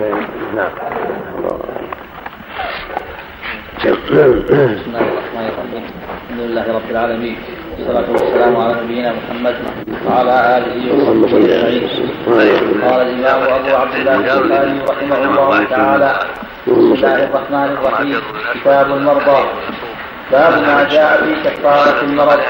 نعم 0.00 0.70
بسم 3.76 3.88
الله 4.86 5.00
الرحمن 5.00 5.48
الرحيم 5.48 5.84
الحمد 6.24 6.40
لله 6.40 6.74
رب 6.74 6.90
العالمين 6.90 7.38
والصلاة 7.78 8.10
والسلام 8.10 8.56
على 8.56 8.74
نبينا 8.84 9.12
محمد 9.12 9.54
وعلى 10.06 10.58
آله 10.58 10.94
وصحبه 10.94 11.38
أجمعين 11.38 11.88
قال 12.84 13.02
الإمام 13.08 13.42
أبو 13.42 13.76
عبد 13.76 13.94
الله 13.94 14.14
البخاري 14.14 14.80
رحمه 14.88 15.24
الله 15.24 15.64
تعالى 15.64 16.12
بسم 16.66 16.92
الله 16.92 17.24
الرحمن 17.24 17.76
الرحيم 17.78 18.20
كتاب 18.54 18.90
المرضى 18.90 19.40
باب 20.32 20.52
ما 20.62 20.88
جاء 20.90 21.24
في 21.24 21.48
كفارة 21.50 22.00
المرض 22.02 22.40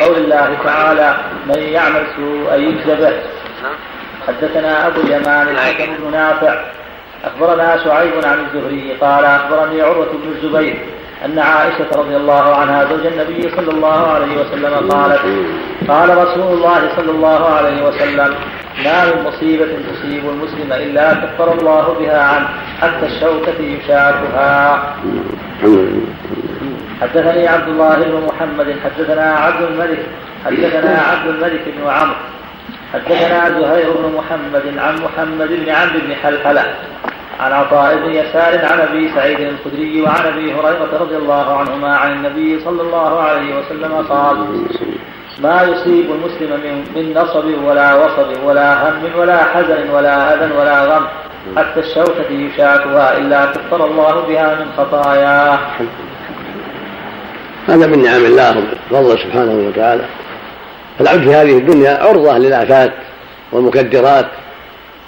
قول 0.00 0.16
الله 0.16 0.48
تعالى 0.64 1.16
من 1.46 1.58
يعمل 1.62 2.02
سوءا 2.16 2.56
يجز 2.56 2.90
به 3.00 3.12
حدثنا 4.28 4.86
أبو 4.86 5.00
اليمان 5.00 5.48
الحكم 5.48 5.92
بن 5.98 6.10
نافع 6.12 6.64
أخبرنا 7.24 7.76
شعيب 7.84 8.12
عن 8.24 8.38
الزهري 8.44 8.92
قال 9.00 9.24
أخبرني 9.24 9.82
عروة 9.82 10.06
بن 10.12 10.32
الزبير 10.36 10.76
أن 11.24 11.38
عائشة 11.38 11.86
رضي 11.96 12.16
الله 12.16 12.54
عنها 12.56 12.84
زوج 12.84 13.06
النبي 13.06 13.50
صلى 13.56 13.70
الله 13.70 14.06
عليه 14.06 14.40
وسلم 14.40 14.90
قالت 14.90 15.20
قال 15.88 16.18
رسول 16.18 16.52
الله 16.56 16.80
صلى 16.96 17.10
الله 17.10 17.46
عليه 17.46 17.82
وسلم 17.86 18.34
ما 18.84 19.04
من 19.04 19.24
مصيبة 19.24 19.66
تصيب 19.66 20.28
المسلم 20.28 20.72
إلا 20.72 21.14
كفر 21.14 21.52
الله 21.52 21.96
بها 22.00 22.22
عنه 22.22 22.48
حتى 22.80 23.06
الشوكة 23.06 23.60
يشاكها 23.62 24.94
حدثني 27.00 27.48
عبد 27.48 27.68
الله 27.68 27.96
بن 27.96 28.26
محمد 28.26 28.76
حدثنا 28.84 29.32
عبد 29.32 29.62
الملك 29.62 30.06
حدثنا 30.44 31.02
عبد 31.10 31.28
الملك 31.28 31.62
بن 31.66 31.90
عمرو 31.90 32.14
حدثنا 32.92 33.60
زهير 33.60 33.90
بن 33.90 34.14
محمد 34.16 34.78
عن 34.78 34.94
محمد 35.02 35.48
بن 35.48 35.68
عمرو 35.68 36.00
بن 36.00 36.14
حلحلة 36.14 36.64
عن 37.40 37.52
عطاء 37.52 37.96
بن 37.96 38.10
يسار 38.10 38.64
عن 38.72 38.80
أبي 38.80 39.10
سعيد 39.14 39.40
الخدري 39.40 40.02
وعن 40.02 40.26
أبي 40.26 40.54
هريرة 40.54 40.98
رضي 41.00 41.16
الله 41.16 41.56
عنهما 41.58 41.96
عن 41.96 42.12
النبي 42.12 42.60
صلى 42.64 42.82
الله 42.82 43.20
عليه 43.20 43.58
وسلم 43.58 43.92
قال 44.08 44.36
ما 45.38 45.62
يصيب 45.62 46.10
المسلم 46.10 46.50
من, 46.50 46.84
من 46.96 47.14
نصب 47.14 47.64
ولا 47.64 47.94
وصب 47.94 48.44
ولا 48.44 48.88
هم 48.88 49.18
ولا 49.18 49.44
حزن 49.44 49.90
ولا 49.90 50.34
أذى 50.34 50.54
ولا 50.54 50.84
غم 50.84 51.06
حتى 51.56 51.80
الشوكة 51.80 52.30
يشاكها 52.30 53.18
إلا 53.18 53.46
كفر 53.46 53.86
الله 53.86 54.20
بها 54.20 54.54
من 54.54 54.66
خطاياه. 54.76 55.58
هذا 57.68 57.86
من 57.86 58.02
نعم 58.02 58.24
الله 58.24 58.64
فضل 58.90 59.18
سبحانه 59.18 59.68
وتعالى. 59.68 60.04
فالعبد 60.98 61.22
في 61.22 61.34
هذه 61.34 61.58
الدنيا 61.58 62.02
عرضة 62.02 62.38
للآفات 62.38 62.92
والمكدرات 63.52 64.26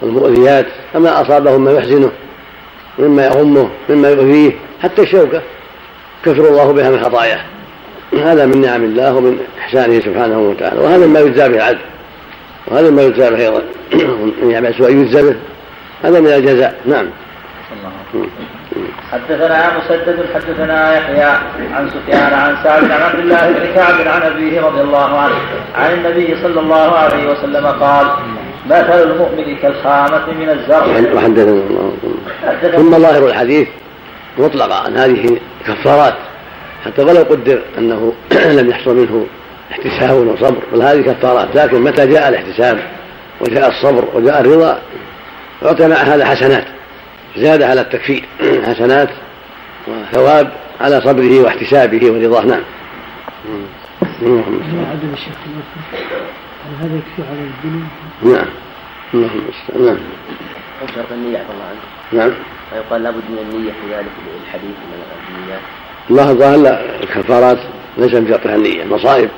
والمؤذيات 0.02 0.66
فما 0.92 1.22
أصابه 1.22 1.58
مما 1.58 1.72
يحزنه 1.72 2.10
مما 2.98 3.24
يغمه 3.26 3.70
مما 3.88 4.08
يؤذيه 4.08 4.52
حتى 4.82 5.02
الشوكة. 5.02 5.42
كفر 6.24 6.48
الله 6.48 6.72
بها 6.72 6.90
من 6.90 7.04
خطاياه. 7.04 7.40
هذا 8.12 8.46
من 8.46 8.60
نعم 8.60 8.84
الله 8.84 9.16
ومن 9.16 9.38
إحسانه 9.58 10.00
سبحانه 10.00 10.38
وتعالى. 10.38 10.80
وهذا 10.80 11.06
ما 11.06 11.20
يجزى 11.20 11.48
به 11.48 11.56
العبد 11.56 11.78
وهذا 12.66 12.90
ما 12.90 13.02
يجزى 13.02 13.30
به 13.30 13.38
أيضا. 13.38 13.62
من 14.42 14.50
يعمل 14.50 14.74
سوء 14.74 14.90
يجزى 14.90 15.22
به. 15.22 15.36
هذا 16.02 16.20
من 16.20 16.26
الجزاء. 16.26 16.80
نعم. 16.86 17.06
حدثنا 19.12 19.78
مسدد 19.78 20.26
حدثنا 20.34 20.96
يحيى 20.96 21.30
عن 21.72 21.90
سفيان 21.90 22.32
عن 22.32 22.56
سعد 22.64 22.90
عن 22.90 23.02
عبد 23.02 23.18
الله 23.18 23.52
بن 23.52 23.74
كعب 23.74 24.08
عن 24.08 24.22
أبيه 24.22 24.60
رضي 24.60 24.80
الله 24.80 25.18
عنه 25.18 25.34
عن 25.74 25.92
النبي 25.92 26.36
صلى 26.42 26.60
الله 26.60 26.98
عليه 26.98 27.30
وسلم 27.30 27.66
قال 27.66 28.06
مثل 28.66 29.02
المؤمن 29.02 29.56
كالخامة 29.56 30.32
من 30.32 30.48
الزرع. 30.48 31.14
وحدثنا 31.14 31.52
الله 31.52 31.92
ثم 32.76 32.98
ظاهر 32.98 33.26
الحديث 33.26 33.68
مطلقة 34.38 34.84
عن 34.84 34.96
هذه 34.96 35.38
كفارات 35.66 36.14
حتى 36.84 37.02
ولو 37.02 37.22
قدر 37.22 37.62
أنه 37.78 38.12
لم 38.58 38.70
يحصل 38.70 38.96
منه 38.96 39.26
احتساب 39.70 40.16
وصبر 40.16 40.62
بل 40.72 40.82
هذه 40.82 41.00
كفارات 41.00 41.48
لكن 41.54 41.80
متى 41.80 42.06
جاء 42.06 42.28
الاحتساب؟ 42.28 42.78
وجاء 43.40 43.68
الصبر 43.68 44.04
وجاء 44.14 44.40
الرضا 44.40 44.78
أعطي 45.64 45.88
مع 45.88 45.96
هذا 45.96 46.24
حسنات. 46.24 46.64
زاد 47.38 47.62
على 47.62 47.80
التكفير. 47.80 48.24
حسنات 48.68 49.08
وثواب 49.86 50.52
على 50.80 51.00
صبره 51.00 51.40
واحتسابه 51.40 52.10
ورضاه. 52.12 52.44
نعم. 52.44 52.62
عدم 54.22 55.12
الشك 55.12 55.32
هل 56.68 56.74
هذا 56.80 56.96
يكفي 56.96 57.30
على 57.30 57.40
الذنوب؟ 57.40 57.88
نعم. 58.22 58.46
اللهم 59.14 59.84
نعم. 59.84 59.98
شرط 60.94 61.12
النية 61.12 61.38
عفى 61.38 61.50
الله 61.52 61.64
عنك 61.64 61.78
نعم. 62.12 62.32
ويقال 62.72 63.02
لابد 63.02 63.22
من 63.28 63.38
النية 63.38 63.72
في 63.72 63.94
ذلك 63.94 64.06
الحديث 64.44 64.70
من 64.70 65.02
النيات 65.38 65.60
الله 66.10 66.30
الظاهر 66.30 66.56
لا 66.56 67.02
الكفارات 67.02 67.58
ليس 67.98 68.14
من 68.14 68.28
شرطها 68.28 68.54
النية 68.54 68.84
مصائب 68.84 69.28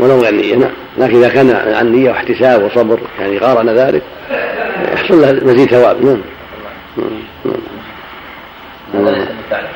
ولو 0.00 0.18
غير 0.20 0.32
النية. 0.32 0.56
نعم. 0.56 0.70
لكن 0.98 1.16
إذا 1.16 1.28
كان 1.28 1.74
عن 1.76 1.92
نية 1.92 2.10
واحتساب 2.10 2.62
وصبر 2.62 3.00
يعني 3.20 3.38
قارن 3.38 3.68
ذلك 3.68 4.02
يحصل 4.94 5.22
له 5.22 5.32
مزيد 5.32 5.70
ثواب. 5.70 6.04
نعم. 6.04 6.20
هذا 8.94 9.10
ليس 9.10 9.28
من 9.28 9.42
فعله. 9.50 9.68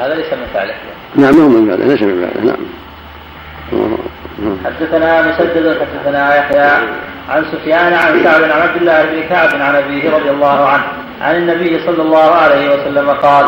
هذا 0.00 0.14
ليس 0.14 0.32
من 0.32 0.46
فعله. 0.54 0.74
نعم 1.16 1.34
هو 1.34 1.48
من 1.48 1.70
فعله 1.70 1.86
ليس 1.86 2.02
من 2.02 2.30
فعله 2.34 2.44
نعم. 2.46 2.58
حدثنا 4.64 5.22
مسدد 5.22 5.78
حدثنا 5.80 6.36
يحيى 6.36 6.70
عن 7.28 7.44
سفيان 7.52 7.92
عن 7.92 8.24
سعد 8.24 8.42
عن 8.42 8.60
عبد 8.60 8.76
الله 8.76 9.02
بن 9.02 9.28
كعب 9.28 9.60
عن 9.60 9.74
أبيه 9.74 10.10
رضي 10.10 10.30
الله 10.30 10.68
عنه 10.68 10.84
عن 11.20 11.36
النبي 11.36 11.80
صلى 11.86 12.02
الله 12.02 12.34
عليه 12.34 12.74
وسلم 12.74 13.10
قال 13.10 13.46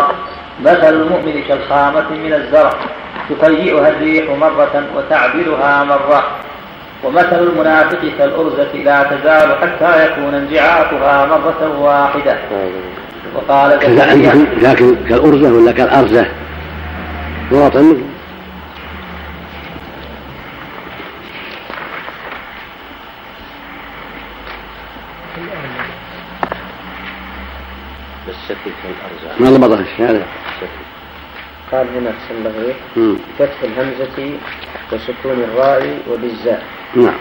مثل 0.61 0.95
المؤمن 0.95 1.43
كالخامة 1.49 2.11
من 2.11 2.33
الزرع 2.33 2.75
تفيئها 3.31 3.89
الريح 3.89 4.31
مرة 4.31 4.85
وتعبرها 4.97 5.85
مرة. 5.85 6.25
ومثل 7.05 7.39
المنافق 7.43 7.99
كالأرزة 8.19 8.73
لا 8.75 9.03
تزال 9.03 9.59
حتى 9.61 10.07
يكون 10.07 10.35
انجعاثها 10.35 11.27
مرة 11.27 11.79
واحدة. 11.81 12.39
وقال 13.35 13.71
لكن 14.63 14.97
كالأرزة 15.09 15.53
ولا 15.53 15.73
كالأرزة؟ 15.73 16.27
مواطن 17.53 18.03
بالسكت 28.27 28.75
كالأرزة. 28.83 29.41
ما 29.41 29.51
ضبطها 29.51 29.81
الشارع؟ 29.81 30.27
قال 31.75 31.87
هنا 31.97 32.11
أحسن 32.11 32.45
له 32.45 32.75
بفتح 33.39 33.63
الهمزة 33.63 34.39
وسكون 34.93 35.45
الراء 35.45 35.99
وبالزاء. 36.11 36.63
نعم. 36.97 37.15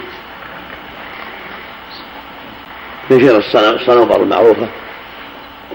يشير 3.12 3.38
الصنوبر 3.76 4.24
المعروفة 4.24 4.68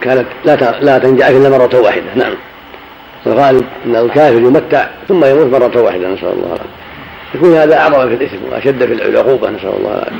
كانت 0.01 0.27
لا 0.45 0.81
لا 0.81 0.99
تنجع 0.99 1.29
إلا 1.29 1.49
مرة 1.49 1.81
واحدة. 1.81 2.15
نعم. 2.15 2.35
الغالب 3.27 3.65
أن 3.87 3.97
الكافر 3.97 4.39
يمتع 4.39 4.89
ثم 5.09 5.25
يموت 5.25 5.47
مرة 5.47 5.83
واحدة 5.83 6.09
نسأل 6.09 6.29
الله 6.29 6.47
العافية. 6.47 6.69
يكون 7.35 7.55
هذا 7.55 7.79
أعظم 7.79 8.09
في 8.09 8.15
الإثم 8.15 8.37
وأشد 8.53 8.87
في 8.87 8.93
العقوبة 8.93 9.51
نسأل 9.51 9.73
الله 9.79 9.91
العافية. 9.91 10.17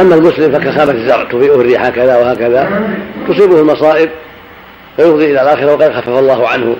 أما 0.00 0.14
المسلم 0.14 0.52
فكخامة 0.52 0.92
الزرع 0.92 1.24
تضيئه 1.24 1.54
الريح 1.54 1.84
هكذا 1.84 2.16
وهكذا 2.16 2.90
تصيبه 3.28 3.60
المصائب 3.60 4.10
فيفضي 4.96 5.24
إلى 5.24 5.42
الآخرة 5.42 5.74
وقد 5.74 5.92
خفف 5.92 6.08
الله 6.08 6.48
عنه. 6.48 6.76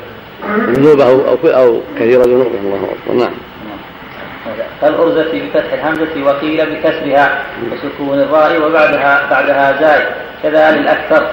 ذنوبه 0.57 1.05
أو 1.05 1.37
أو 1.45 1.81
كثير 1.97 2.21
ذنوبه 2.23 2.59
الله 2.61 2.77
أكبر. 2.77 3.15
نعم. 3.19 3.33
كالأرزة 4.81 5.33
بفتح 5.33 5.73
الهمزة 5.73 6.25
وقيل 6.27 6.67
بكسرها 6.67 7.43
وسكون 7.73 8.19
الراء 8.19 8.67
وبعدها 8.67 9.31
بعدها 9.31 9.81
زاي 9.81 10.07
كذا 10.43 10.71
للأكثر 10.71 11.27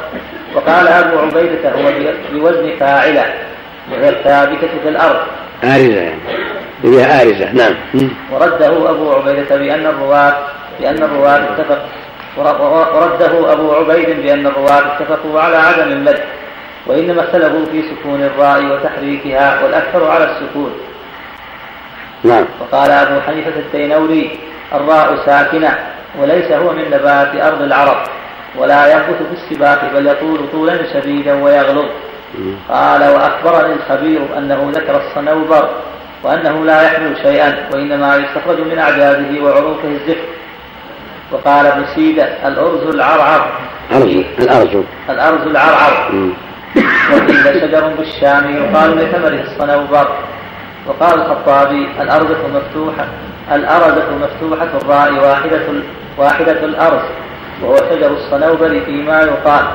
وقال 0.56 0.88
أبو 0.88 1.20
عبيدة 1.20 1.70
هو 1.70 1.92
بوزن 2.34 2.72
فاعلة. 2.80 3.34
وهي 3.92 4.10
الثابتة 4.10 4.68
في 4.84 4.90
الأرض. 4.90 5.20
آرزة 5.64 6.02
يعني. 6.02 6.20
هي 6.84 7.22
آرزة. 7.22 7.54
نعم. 7.54 7.76
ورده 8.32 8.92
أبو 8.92 9.12
عبيدة 9.12 9.56
بأن 9.56 9.86
الرواة 9.86 10.38
بأن 10.80 11.04
الرواة 11.04 11.40
اتفق 11.44 11.86
ورده 12.38 13.54
أبو 13.54 13.74
عبيد 13.74 14.22
بأن 14.24 14.48
الرواة 14.48 14.96
اتفقوا 14.96 15.40
على 15.42 15.58
عدم 15.58 15.92
المد. 15.92 16.20
وإنما 16.88 17.22
اختلفوا 17.22 17.66
في 17.72 17.82
سكون 17.82 18.24
الراء 18.24 18.66
وتحريكها 18.66 19.64
والأكثر 19.64 20.12
على 20.12 20.24
السكون. 20.24 20.72
نعم. 22.24 22.46
وقال 22.60 22.92
أبو 22.92 23.22
حنيفة 23.22 23.60
التينوري 23.60 24.40
الراء 24.74 25.26
ساكنة 25.26 25.78
وليس 26.20 26.52
هو 26.52 26.74
من 26.74 26.86
نبات 26.92 27.36
أرض 27.36 27.62
العرب 27.62 27.98
ولا 28.58 28.92
ينبت 28.94 29.18
في 29.30 29.44
السباق 29.44 29.92
بل 29.94 30.08
يطول 30.08 30.40
طولا 30.52 30.94
شديدا 30.94 31.44
ويغلظ. 31.44 31.86
قال 32.70 33.02
وأخبرني 33.02 33.74
الخبير 33.74 34.22
أنه 34.38 34.72
ذكر 34.74 35.02
الصنوبر 35.08 35.70
وأنه 36.24 36.66
لا 36.66 36.82
يحمل 36.82 37.18
شيئا 37.24 37.70
وإنما 37.74 38.16
يستخرج 38.16 38.60
من 38.60 38.80
أعداده 38.80 39.44
وعروقه 39.44 39.88
الزفت. 39.88 40.28
وقال 41.32 41.66
ابن 41.66 41.86
سيدة 41.96 42.48
الأرز 42.48 42.96
العرعر. 42.96 43.52
أرز 43.92 44.24
الأرز. 44.40 44.84
الأرز 45.10 45.48
العرعر. 45.48 46.12
وقيل 47.12 47.62
شجر 47.62 47.88
بالشام 47.98 48.56
يقال 48.56 48.98
لثمره 48.98 49.44
الصنوبر 49.44 50.08
وقال 50.88 51.22
الخطابي 51.22 51.88
الأرزة 52.02 52.48
مفتوحة 52.48 53.08
الأرزة 53.52 54.06
مفتوحة 54.18 54.70
الراء 54.82 55.14
واحدة 55.14 55.62
واحدة 56.18 56.66
الأرز 56.66 57.02
وهو 57.62 57.78
شجر 57.78 58.12
الصنوبر 58.12 58.82
فيما 58.86 59.22
يقال. 59.22 59.66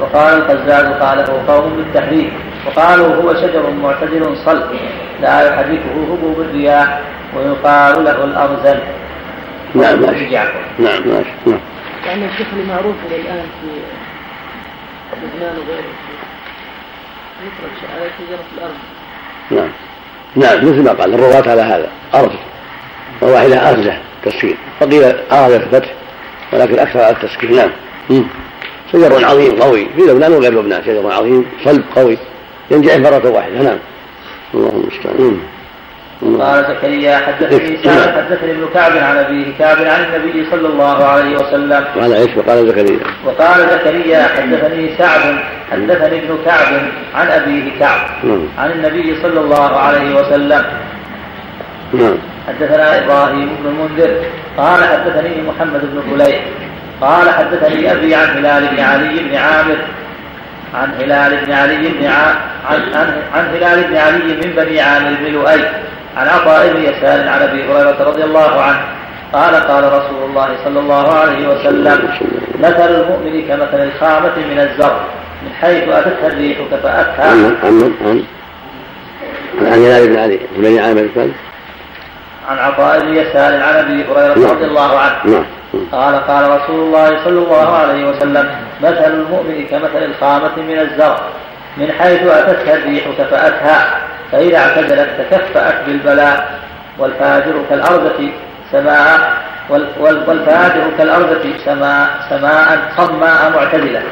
وقال 0.00 0.38
القزاز 0.38 0.86
قاله 0.86 1.42
قوم 1.48 1.76
بالتحريف. 1.76 2.32
وقالوا 2.66 3.14
هو 3.14 3.34
شجر 3.34 3.70
معتدل 3.70 4.36
صلب. 4.36 4.70
لا 5.20 5.48
يحركه 5.48 5.92
هبوب 6.12 6.40
الرياح 6.40 7.00
ويقال 7.36 8.04
له 8.04 8.24
الأرزل. 8.24 8.80
نعم 9.74 10.00
ماشي. 10.00 10.36
نعم 10.78 11.08
ماشي 11.08 11.30
نعم. 11.46 11.60
يعني 12.06 12.26
الشيخ 12.26 12.46
معروف 12.68 12.96
الان 13.10 13.46
في 13.60 13.68
لبنان 15.16 15.56
وغيره. 15.56 16.11
نعم. 19.50 19.70
نعم 20.36 20.68
مثل 20.68 20.82
ما 20.82 20.92
قال 20.92 21.14
الرواة 21.14 21.50
على 21.50 21.62
هذا 21.62 21.88
أرز 22.14 22.32
وواحدة 23.22 23.70
أرزة 23.70 23.96
تسكين. 24.24 24.56
وقيل 24.80 25.04
أرز 25.32 25.52
الفتح 25.52 25.92
ولكن 26.52 26.78
أكثر 26.78 27.00
على 27.00 27.16
التسكين. 27.16 27.56
نعم. 27.56 27.70
شجر 28.92 29.24
عظيم 29.24 29.62
قوي. 29.62 29.86
في 29.96 30.02
لبنان 30.02 30.32
وغير 30.32 30.52
لبنان 30.52 30.82
شجر 30.82 31.12
عظيم 31.12 31.46
صلب 31.64 31.84
قوي 31.96 32.18
ينجح 32.70 32.96
مرة 32.96 33.30
واحدة. 33.30 33.62
نعم. 33.62 33.78
اللهم 34.54 34.80
المستعان. 34.80 35.40
قال 36.22 36.64
زكريا 36.64 37.16
حدثني 37.16 37.78
سعد 37.84 38.14
حدثني 38.16 38.50
ابن 38.50 38.68
كعب 38.74 38.92
عن 38.96 39.16
أبيه 39.16 39.58
كعب 39.58 39.76
عن 39.78 40.04
النبي 40.04 40.46
صلى 40.50 40.68
الله 40.68 41.04
عليه 41.04 41.36
وسلم. 41.36 41.84
قال 42.00 42.12
إيش؟ 42.12 42.36
وقال 42.36 42.68
زكريا. 42.68 42.98
وقال 43.24 43.60
زكريا 43.70 44.22
حدثني 44.22 44.96
سعد 44.98 45.38
حدثني 45.72 46.18
ابن 46.18 46.38
كعب 46.44 46.82
عن 47.14 47.28
أبيه 47.28 47.78
كعب 47.78 48.00
نعم. 48.24 48.48
عن 48.58 48.70
النبي 48.70 49.16
صلى 49.22 49.40
الله 49.40 49.76
عليه 49.76 50.14
وسلم. 50.14 50.64
نعم. 51.92 52.18
حدثنا 52.48 53.04
إبراهيم 53.04 53.56
بن 53.62 53.68
المنذر 53.68 54.16
قال 54.56 54.84
حدثني 54.84 55.42
محمد 55.42 55.80
بن 55.80 56.02
فليح 56.10 56.40
قال 57.00 57.30
حدثني 57.30 57.92
أبي 57.92 58.14
عن 58.14 58.28
هلال 58.36 58.68
بن 58.68 58.80
علي 58.80 59.18
بن 59.28 59.34
عامر 59.36 59.76
عن 60.74 60.94
هلال 61.00 61.46
بن 61.46 61.52
علي 61.52 61.88
بن 61.88 62.06
ع... 62.06 62.34
عن... 62.70 62.80
عن... 62.94 63.22
عن 63.34 63.44
هلال 63.54 63.84
بن 63.84 63.96
علي 63.96 64.34
من 64.34 64.52
بني 64.56 64.80
عامر 64.80 65.16
بن 65.20 65.32
لؤي 65.32 65.60
عن 66.16 66.28
عطاء 66.28 66.72
بن 66.72 66.82
يسار 66.82 67.28
عن 67.28 67.42
أبي 67.42 67.64
هريرة 67.64 67.96
رضي 68.00 68.24
الله 68.24 68.60
عنه 68.60 68.80
قال 69.32 69.54
قال 69.54 69.84
رسول 69.84 70.30
الله 70.30 70.48
صلى 70.64 70.80
الله 70.80 71.12
عليه 71.12 71.48
وسلم 71.48 72.08
مثل 72.58 72.94
المؤمن 72.94 73.48
كمثل 73.48 73.84
الخامة 73.84 74.36
من 74.36 74.58
الزرع 74.58 75.00
من 75.42 75.52
حيث 75.60 75.88
أتتها 75.88 76.26
الريح 76.26 76.58
كفأتها. 76.70 77.30
عن 77.30 77.56
عن 77.62 77.94
عن 78.04 78.24
عن 79.60 79.72
هلال 79.72 80.08
بن 80.08 80.18
علي 80.18 80.40
بن 80.56 80.78
عامر 80.78 81.08
عن 82.48 82.58
عطاء 82.58 83.00
بن 83.00 83.16
يسار 83.16 83.54
عن 83.54 83.74
أبي 83.74 84.04
هريرة 84.04 84.38
نعم. 84.38 84.50
رضي 84.50 84.64
الله 84.64 84.98
عنه. 84.98 85.16
نعم. 85.24 85.44
قال 85.92 86.14
قال 86.26 86.60
رسول 86.60 86.80
الله 86.80 87.24
صلى 87.24 87.38
الله 87.38 87.76
عليه 87.76 88.04
وسلم 88.04 88.50
مثل 88.82 89.14
المؤمن 89.14 89.66
كمثل 89.70 90.04
الخامة 90.04 90.56
من 90.56 90.78
الزرع 90.78 91.20
من 91.76 91.92
حيث 91.92 92.22
أتتها 92.22 92.74
الريح 92.74 93.04
كفأتها. 93.18 94.11
فإذا 94.32 94.58
اعتدلت 94.58 95.08
تكفأت 95.30 95.74
بالبلاء 95.86 96.50
والفاجر 96.98 97.52
كالأرضة 97.70 98.28
سماء 98.72 99.32
وال- 99.68 99.88
وال- 100.00 100.28
والفاجر 100.28 100.82
كالأرضة 100.98 101.44
سماء 101.64 102.08
سماء 102.30 102.78
صماء 102.96 103.52
معتدلة. 103.54 104.02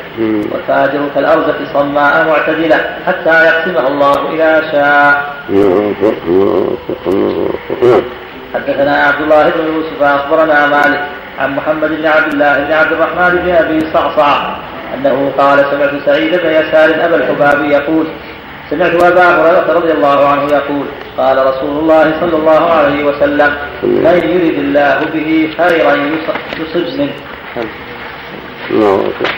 والفاجر 0.53 1.01
كالأرضة 1.15 1.55
صماء 1.75 2.27
معتدلة 2.29 2.77
حتى 3.07 3.45
يقسمها 3.45 3.89
الله 3.89 4.35
إذا 4.35 4.63
شاء. 4.73 5.35
حدثنا 8.55 8.97
عبد 8.97 9.21
الله 9.21 9.43
بن 9.51 9.75
يوسف 9.75 10.03
أخبرنا 10.03 10.67
مالك 10.67 11.01
عن 11.39 11.57
محمد 11.57 11.89
بن 11.89 12.07
عبد 12.07 12.33
الله 12.33 12.59
بن 12.65 12.73
عبد 12.73 12.93
الرحمن 12.93 13.39
بن 13.45 13.51
أبي 13.55 13.81
صعصع 13.93 14.55
أنه 14.95 15.33
قال 15.39 15.59
سمعت 15.71 15.91
سعيد 16.07 16.31
بن 16.43 16.51
يسار 16.51 17.05
أبا 17.07 17.17
الحباب 17.17 17.65
يقول 17.65 18.07
سمعت 18.71 18.95
أبا 18.95 19.25
هريرة 19.25 19.73
رضي 19.73 19.93
الله 19.93 20.27
عنه 20.29 20.43
يقول 20.53 20.87
قال 21.19 21.47
رسول 21.47 21.71
الله 21.79 22.15
صلى 22.21 22.37
الله 22.37 22.71
عليه 22.71 23.05
وسلم 23.05 23.57
من 23.83 24.21
يرد 24.25 24.59
الله 24.59 24.99
به 25.15 25.51
خيرا 25.59 25.95
يص- 25.97 26.61
يصب 26.61 26.99
منه 27.01 27.13
الله 28.71 28.95
أكبر 28.95 29.31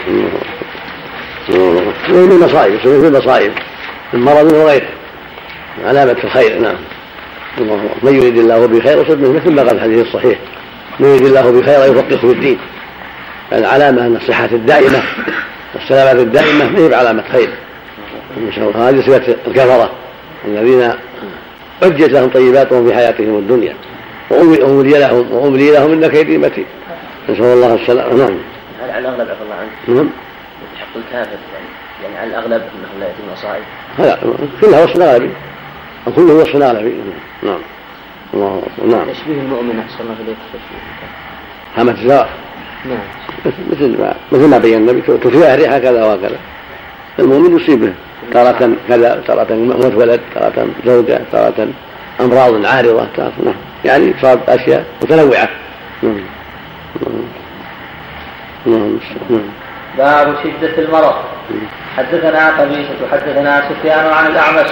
الله 1.49 1.79
أكبر 1.79 2.13
ومن 2.17 2.31
المصائب 2.31 2.79
في 2.79 2.87
المصائب 2.87 3.51
من 4.13 4.19
مرض 4.19 4.51
وغيره 4.53 4.87
علامة 5.85 6.17
الخير 6.23 6.59
نعم. 6.59 6.75
من 8.03 8.15
يريد 8.15 8.37
الله 8.37 8.65
به 8.65 8.79
خير 8.79 9.01
يصب 9.01 9.19
منه 9.19 9.31
مثل 9.33 9.51
ما 9.51 9.61
قال 9.63 9.75
الحديث 9.75 10.07
الصحيح. 10.07 10.39
من 10.99 11.07
يريد 11.07 11.25
الله 11.25 11.51
به 11.51 11.61
خير 11.65 11.91
يفقهه 11.91 12.17
في 12.17 12.23
الدين. 12.31 12.57
العلامة 13.53 14.01
أن 14.07 14.15
الصحة 14.15 14.45
الدائمة 14.51 15.03
والسلامة 15.75 16.21
الدائمة 16.21 16.69
ما 16.69 16.79
هي 16.79 16.89
بعلامة 16.89 17.23
خير؟ 17.31 17.49
هذه 18.75 19.01
صفة 19.01 19.35
الكفرة. 19.47 19.91
الذين 20.45 20.93
عجت 21.83 22.09
لهم 22.09 22.29
طيباتهم 22.29 22.87
في 22.87 22.95
حياتهم 22.95 23.37
الدنيا. 23.37 23.75
وأملي 24.29 24.99
لهم 24.99 25.31
وأملي 25.31 25.71
لهم 25.71 25.91
إن 25.91 26.07
كيدي 26.07 26.37
متين. 26.37 26.65
نسأل 27.29 27.43
الله 27.43 27.73
السلامة. 27.73 28.13
نعم. 28.13 28.37
هل 28.83 28.91
على 28.91 28.99
الأغلب 28.99 29.29
عفى 29.29 29.43
الله 29.43 29.55
عنك. 29.55 29.97
نعم. 29.97 30.09
يستحق 30.73 30.95
الكافر 30.95 31.37
يعني 31.53 31.65
يعني 32.03 32.17
على 32.17 32.29
الأغلب 32.29 32.61
أنه 32.61 32.99
لا 32.99 33.05
يأتي 33.05 33.21
مصائب 33.33 33.63
هذا 33.97 34.19
كلها 34.61 34.83
وصف 34.83 35.01
أو 36.07 36.11
كله 36.13 36.33
وصف 36.33 36.55
غالبي 36.55 36.95
نعم. 37.43 37.59
الله 38.33 38.63
أكبر 38.77 38.97
نعم. 38.97 39.09
تشبيه 39.09 39.41
المؤمن 39.41 39.79
أحسن 39.79 40.03
الله 40.03 40.15
إليك. 40.19 40.37
تشبيه 40.53 40.81
هامة 41.75 42.01
الزرع 42.01 42.27
نعم. 42.85 42.99
مثل 43.71 44.01
ما 44.01 44.15
مثل 44.31 44.47
ما 44.47 44.57
بين 44.57 44.77
النبي 44.77 45.01
تثير 45.01 45.77
هكذا 45.77 46.05
وهكذا. 46.05 46.37
المؤمن 47.19 47.57
يصيبه 47.57 47.93
تارة 48.33 48.75
كذا 48.89 49.23
تارة 49.27 49.53
موت 49.53 49.95
ولد 49.95 50.21
تارة 50.35 50.67
زوجة 50.85 51.21
تارة 51.31 51.67
أمراض 52.21 52.65
عارضة 52.65 53.07
تارة 53.17 53.33
نعم. 53.45 53.55
يعني 53.85 54.13
تصاب 54.13 54.39
أشياء 54.47 54.85
متنوعة. 55.01 55.49
نعم. 56.03 56.19
نعم. 58.65 58.99
نعم. 59.29 59.43
باب 59.97 60.35
شدة 60.43 60.83
المرض. 60.83 61.15
حدثنا 61.97 62.61
قبيصة 62.61 63.07
حدثنا 63.11 63.69
سفيان 63.69 64.05
عن 64.13 64.27
الأعمش. 64.27 64.69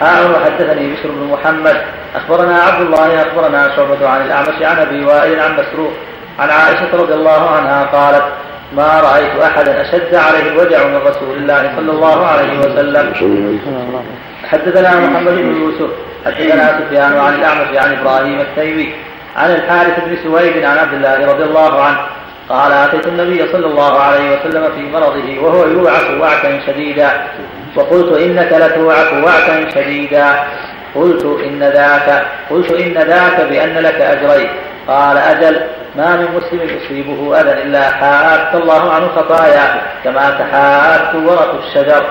حاول 0.00 0.36
حدثني 0.44 0.92
بشر 0.92 1.10
بن 1.10 1.32
محمد. 1.32 1.76
أخبرنا 2.14 2.58
عبد 2.58 2.80
الله 2.80 3.22
أخبرنا 3.22 3.76
شعبة 3.76 4.08
عن 4.08 4.22
الأعمش 4.22 4.62
عن 4.62 4.78
أبي 4.78 5.04
وائل 5.04 5.40
عن 5.40 5.52
مسروق 5.52 5.92
عن 6.38 6.50
عائشة 6.50 6.96
رضي 6.96 7.14
الله 7.14 7.50
عنها 7.50 7.84
قالت 7.84 8.24
ما 8.76 9.00
رأيت 9.00 9.42
أحدا 9.42 9.82
أشد 9.82 10.14
عليه 10.14 10.50
الوجع 10.52 10.86
من 10.86 10.96
رسول 10.96 11.36
الله 11.36 11.72
صلى 11.76 11.92
الله 11.92 12.26
عليه 12.26 12.58
وسلم. 12.58 13.12
حدثنا 14.50 15.00
محمد 15.00 15.32
بن 15.32 15.56
يوسف 15.62 15.90
حدثنا 16.26 16.78
سفيان 16.78 17.12
عن 17.18 17.34
الأعمش 17.34 17.76
عن 17.76 17.98
إبراهيم 17.98 18.40
التيمي 18.40 18.92
عن 19.36 19.50
الحارث 19.50 20.04
بن 20.04 20.16
سويد 20.22 20.64
عن 20.64 20.78
عبد 20.78 20.94
الله 20.94 21.26
رضي 21.32 21.42
الله 21.42 21.82
عنه 21.82 21.98
قال 22.48 22.72
أتيت 22.72 23.06
النبي 23.06 23.52
صلى 23.52 23.66
الله 23.66 24.00
عليه 24.00 24.36
وسلم 24.36 24.64
في 24.76 24.82
مرضه 24.92 25.38
وهو 25.42 25.66
يوعك 25.66 26.20
وعكا 26.20 26.60
شديدا 26.66 27.10
وقلت 27.76 28.18
إنك 28.18 28.52
لتوعك 28.52 29.12
وعكا 29.24 29.70
شديدا. 29.74 30.26
قلت 30.94 31.24
إن 31.44 31.58
ذاك 31.58 32.26
قلت 32.50 32.70
إن 32.70 32.94
ذاك 32.94 33.46
بأن 33.50 33.74
لك 33.78 34.00
أجرين. 34.00 34.50
قال 34.90 35.16
أجل 35.16 35.60
ما 35.96 36.16
من 36.16 36.26
مسلم 36.36 36.76
يصيبه 36.76 37.40
أذى 37.40 37.62
إلا 37.62 37.90
حات 37.90 38.54
الله 38.54 38.92
عنه 38.92 39.08
خطايا 39.16 39.82
كما 40.04 40.30
تحات 40.30 41.14
ورق 41.14 41.62
الشجر. 41.64 42.04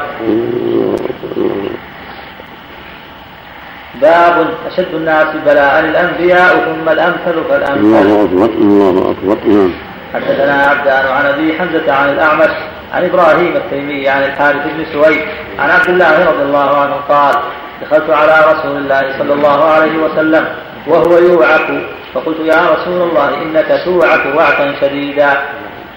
باب 4.02 4.48
أشد 4.68 4.94
الناس 4.94 5.28
بلاء 5.46 5.80
الأنبياء 5.80 6.56
ثم 6.66 6.90
الأمثل 6.90 7.44
فالأمثل. 7.50 7.80
الله 7.80 8.26
أكبر 8.26 8.46
الله 8.46 9.12
أكبر 9.12 9.38
نعم. 9.48 9.72
حدثنا 10.14 10.64
عبدان 10.64 11.08
عن 11.08 11.26
أبي 11.26 11.54
حمزة 11.54 11.94
عن 11.94 12.10
الأعمش 12.10 12.52
عن 12.94 13.06
إبراهيم 13.06 13.56
التيمي 13.56 14.10
عن 14.10 14.24
الحارث 14.24 14.64
بن 14.66 14.86
سويد 14.94 15.22
عن 15.60 15.70
عبد 15.70 15.90
الله 15.90 16.30
رضي 16.30 16.44
الله 16.44 16.78
عنه 16.78 16.96
قال 17.10 17.36
دخلت 17.82 18.10
على 18.10 18.54
رسول 18.54 18.78
الله 18.78 19.18
صلى 19.20 19.34
الله 19.34 19.64
عليه 19.64 19.98
وسلم 19.98 20.46
وهو 20.90 21.18
يوعك. 21.18 21.68
فقلت 22.14 22.40
يا 22.40 22.62
رسول 22.74 23.10
الله 23.10 23.42
إنك 23.42 23.82
توعك 23.86 24.36
وعكا 24.36 24.76
شديدا. 24.82 25.42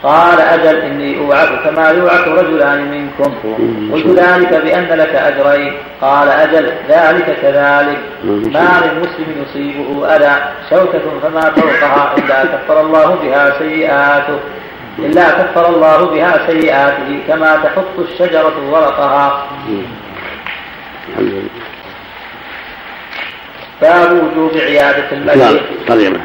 قال 0.03 0.41
أجل 0.41 0.77
إني 0.77 1.19
أوعك 1.19 1.49
كما 1.65 1.89
يوعك 1.89 2.29
رجلان 2.29 2.91
منكم. 2.91 3.35
قلت 3.93 4.07
ذلك 4.07 4.55
بأن 4.65 4.99
لك 4.99 5.15
أجرين. 5.15 5.73
قال 6.01 6.29
أجل 6.29 6.73
ذلك 6.89 7.39
كذلك. 7.43 7.99
ما 8.25 8.81
من 8.81 9.01
مسلم 9.01 9.43
يصيبه 9.43 10.17
أذى. 10.17 10.35
شوكة 10.71 11.03
فما 11.23 11.41
فوقها 11.41 12.15
إلا 12.19 12.45
كفر 12.45 12.81
الله 12.81 13.15
بها 13.23 13.59
سيئاته. 13.59 14.39
إلا 14.99 15.31
كفر 15.31 15.69
الله 15.69 16.05
بها 16.05 16.47
سيئاته. 16.47 17.21
كما 17.29 17.57
تحط 17.57 17.99
الشجرة 17.99 18.71
ورقها. 18.71 19.47
باب 23.83 24.13
وجوب 24.13 24.51
عيادة 24.57 25.13
المريض. 25.13 25.61
ترجمة 25.89 26.21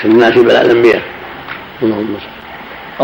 في 0.00 0.04
الناس 0.04 0.38
بلاء 0.38 0.64
الأنبياء. 0.64 1.02
اللهم 1.82 2.16
صل. 2.18 2.34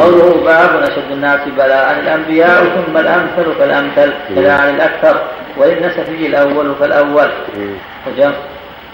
قوله 0.00 0.40
باب 0.44 0.82
أشد 0.82 1.10
الناس 1.10 1.40
بلاء 1.56 2.00
الأنبياء 2.00 2.64
ثم 2.64 2.96
الأمثل 2.96 3.54
فالأمثل 3.58 4.12
كذا 4.34 4.70
الأكثر 4.70 5.22
وللنسفي 5.56 6.26
الأول 6.26 6.74
فالأول 6.80 7.30
وجمع 8.06 8.32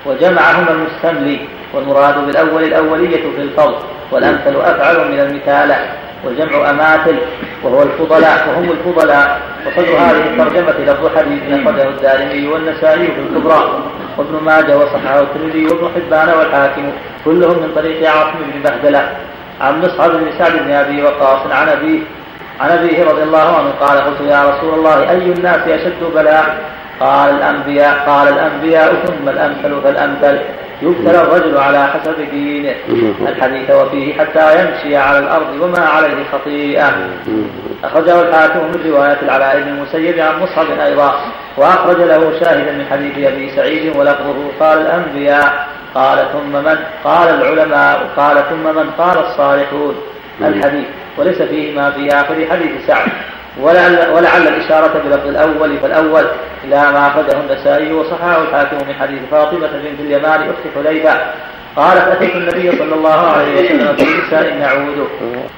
وجمعهما 0.06 0.71
المستملي 0.71 1.40
والمراد 1.75 2.26
بالأول 2.26 2.64
الأولية 2.64 3.23
في 3.37 3.42
الفضل 3.42 3.75
والأمثل 4.11 4.56
أفعل 4.56 5.12
من 5.12 5.21
المثال. 5.21 5.76
والجمع 6.25 6.71
أماثل 6.71 7.16
وهو 7.62 7.83
الفضلاء 7.83 8.49
وهم 8.49 8.71
الفضلاء. 8.71 9.40
وصدر 9.66 9.97
هذه 9.97 10.26
الترجمة 10.26 10.92
لفظ 10.92 11.16
حديث 11.16 11.42
أخرجه 11.50 11.88
الدارمي 11.88 12.47
والنسائي 12.47 13.06
في 13.06 13.21
الكبرى. 13.21 13.83
وابن 14.18 14.44
ماجه 14.44 14.78
وصححه 14.78 15.20
الترمذي 15.20 15.66
وابن 15.66 15.88
حبان 15.94 16.28
والحاكم 16.38 16.92
كلهم 17.25 17.62
من 17.62 17.73
طريق 17.75 18.11
عاصم 18.11 18.38
بن 18.38 18.62
بهدلة. 18.62 19.12
عن 19.61 19.80
مصعب 19.80 20.11
بن 20.11 20.26
سعد 20.38 20.52
بن 20.52 20.70
أبي 20.70 21.02
وقاص 21.02 21.46
عن 21.50 21.68
أبيه 21.68 22.00
عن 22.61 22.70
أبيه 22.70 23.04
رضي 23.04 23.23
الله 23.23 23.56
عنه 23.56 23.70
قال 23.80 23.99
قلت 23.99 24.20
يا 24.20 24.44
رسول 24.44 24.75
الله 24.75 25.11
أي 25.11 25.32
الناس 25.32 25.68
أشد 25.68 26.04
بلاء؟ 26.14 26.58
قال 27.00 27.30
الأنبياء 27.30 28.04
قال 28.06 28.28
الأنبياء 28.28 28.94
ثم 29.04 29.28
الأمثل 29.28 29.82
فالأمثل. 29.82 30.38
يبتلى 30.82 31.20
الرجل 31.20 31.58
على 31.58 31.86
حسب 31.86 32.14
دينه. 32.30 32.74
الحديث 33.28 33.70
وفيه 33.70 34.14
حتى 34.18 34.60
يمشي 34.60 34.96
على 34.96 35.18
الأرض 35.18 35.60
وما 35.60 35.78
عليه 35.80 36.24
خطيئة. 36.32 36.92
أخرجه 37.84 38.20
الحاكم 38.20 38.58
من 38.58 38.90
رواية 38.90 39.18
العلاء 39.22 39.60
بن 39.60 39.68
المسيب 39.68 40.18
عن 40.18 40.42
مصعب 40.42 40.80
أيضا. 40.80 41.14
وأخرج 41.56 41.96
له 41.96 42.40
شاهدا 42.40 42.72
من 42.72 42.86
حديث 42.90 43.26
أبي 43.32 43.50
سعيد 43.56 43.96
ولفظه. 43.96 44.50
قال 44.60 44.80
الأنبياء 44.80 45.68
قال 45.94 46.18
ثم 46.32 46.52
من؟ 46.52 46.78
قال 47.04 47.28
العلماء 47.28 48.10
قال 48.16 48.36
ثم 48.48 48.76
من؟ 48.76 48.90
قال 48.98 49.18
الصالحون. 49.18 49.94
الحديث. 50.40 50.86
وليس 51.18 51.42
فيه 51.42 51.76
ما 51.76 51.90
في 51.90 52.08
آخر 52.08 52.34
حديث 52.50 52.86
سعد. 52.86 53.08
ولعل, 53.60 54.10
ولعل 54.14 54.48
الإشارة 54.48 55.02
بلفظ 55.04 55.28
الأول 55.28 55.78
فالأول 55.78 56.25
إلى 56.64 56.76
ما 56.76 57.06
أخرجه 57.06 57.40
النسائي 57.40 57.92
وصححه 57.92 58.42
الحاكم 58.42 58.76
من 58.88 58.94
حديث 58.94 59.18
فاطمة 59.30 59.68
بنت 59.68 60.00
اليمان 60.00 60.40
أخت 60.42 60.64
حذيفة 60.76 61.20
قالت 61.76 62.08
أتيت 62.08 62.36
النبي 62.36 62.78
صلى 62.78 62.94
الله 62.94 63.20
عليه 63.20 63.64
وسلم 63.64 63.96
في 63.96 64.04
نساء 64.26 64.54
نعود 64.58 65.08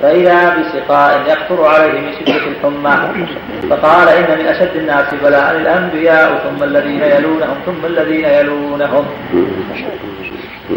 فإذا 0.01 0.57
بسقاء 0.57 1.23
يقطر 1.29 1.65
عليه 1.67 2.01
من 2.01 2.13
شدة 2.13 2.37
الحمى. 2.37 3.27
فقال 3.71 4.09
إن 4.09 4.39
من 4.39 4.47
أشد 4.47 4.77
الناس 4.77 5.15
بلاء 5.23 5.57
الأنبياء 5.57 6.39
ثم 6.39 6.65
الذين 6.65 7.03
يلونهم 7.03 7.57
ثم 7.67 7.87
الذين 7.87 8.25
يلونهم. 8.25 9.07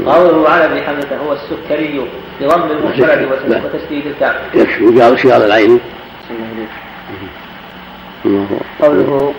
قوله 0.06 0.50
عن 0.50 0.62
ابي 0.62 0.82
حمزه 0.82 1.18
هو 1.28 1.34
السكري 1.34 2.08
بضم 2.42 2.72
المفرد 2.72 3.28
وتسديد 3.64 4.06
الكاف. 4.06 4.36
يكفي 4.54 4.84
يقال 4.84 5.20
شغال 5.20 5.44
العين. 5.44 5.80
قوله 8.82 9.34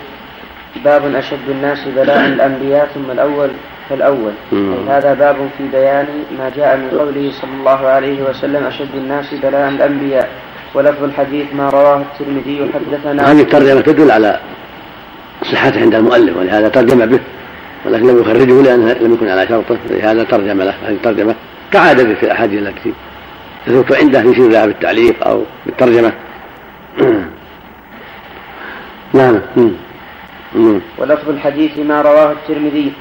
باب 0.85 1.15
أشد 1.15 1.49
الناس 1.49 1.79
بلاء 1.95 2.25
الأنبياء 2.25 2.89
ثم 2.93 3.11
الأول 3.11 3.49
فالأول. 3.89 4.33
هذا 4.87 5.13
باب 5.13 5.35
في 5.57 5.67
بيان 5.67 6.07
ما 6.37 6.51
جاء 6.55 6.77
من 6.77 6.99
قوله 6.99 7.31
صلى 7.31 7.51
الله 7.59 7.87
عليه 7.87 8.29
وسلم 8.29 8.65
أشد 8.65 8.95
الناس 8.95 9.33
بلاء 9.33 9.69
الأنبياء. 9.69 10.29
ولفظ 10.73 11.03
الحديث 11.03 11.45
ما 11.53 11.69
رواه 11.69 12.01
الترمذي 12.01 12.71
حدثنا 12.73 13.31
هذه 13.31 13.41
الترجمة 13.41 13.81
تدل 13.81 14.11
على 14.11 14.39
صحته 15.43 15.81
عند 15.81 15.95
المؤلف 15.95 16.37
ولهذا 16.37 16.69
ترجم 16.69 17.05
به 17.05 17.19
ولكن 17.85 18.07
لم 18.07 18.21
يخرجه 18.21 18.61
لأنه 18.61 18.93
لم 18.93 19.13
يكن 19.13 19.29
على 19.29 19.47
شرطه 19.47 19.77
لهذا 19.89 20.23
ترجم 20.23 20.61
له 20.61 20.73
هذه 20.85 20.93
الترجمة 20.93 21.35
كعادة 21.71 22.15
في 22.15 22.23
الأحاديث 22.23 22.59
التي 22.59 22.93
تثبت 23.65 23.91
عنده 23.91 24.21
في 24.21 24.33
سيرها 24.33 24.65
بالتعليق 24.65 25.27
أو 25.27 25.43
بالترجمة. 25.65 26.13
نعم. 29.13 29.41
ولفظ 30.97 31.29
الحديث 31.29 31.79
ما 31.79 32.01
رواه 32.01 32.31
الترمذي. 32.31 32.93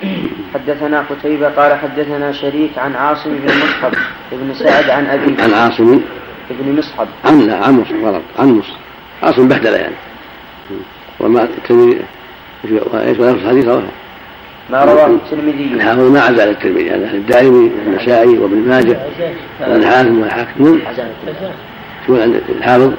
حدثنا 0.54 1.04
قتيبة 1.10 1.48
قال 1.48 1.78
حدثنا 1.78 2.32
شريك 2.32 2.78
عن 2.78 2.94
عاصم 2.94 3.30
بن 3.30 3.46
مصحب 3.46 3.92
بن 4.32 4.54
سعد 4.54 4.90
عن 4.90 5.06
أبي 5.06 5.42
عن 5.42 5.54
عاصم 5.54 6.00
بن 6.50 6.78
مصحب 6.78 7.08
عن 7.24 7.40
لا 7.40 7.56
عن 7.64 7.80
مصحب 7.80 8.04
غلط. 8.04 8.22
عن 8.38 8.48
مصحب 8.48 8.76
عاصم 9.22 9.48
بهدلة 9.48 9.76
يعني. 9.76 9.94
وما 11.20 11.42
الترمذي 11.42 11.98
إيش 12.64 13.18
ولفظ 13.18 13.22
الحديث؟ 13.22 13.66
رواه 13.66 13.82
ما 14.70 14.84
رواه 14.84 15.06
الترمذي. 15.06 15.64
نعم 15.64 16.12
ما 16.12 16.20
عزل 16.20 16.50
الترمذي. 16.50 16.90
هذا 16.90 17.10
الدارمي 17.10 17.70
والنسائي 17.86 18.38
وابن 18.38 18.68
ماجه 18.68 19.00
وأبن 19.60 19.86
حاتم 19.86 20.20
والحاكم. 20.20 20.80
شو 22.06 22.16
الحافظ؟ 22.48 22.92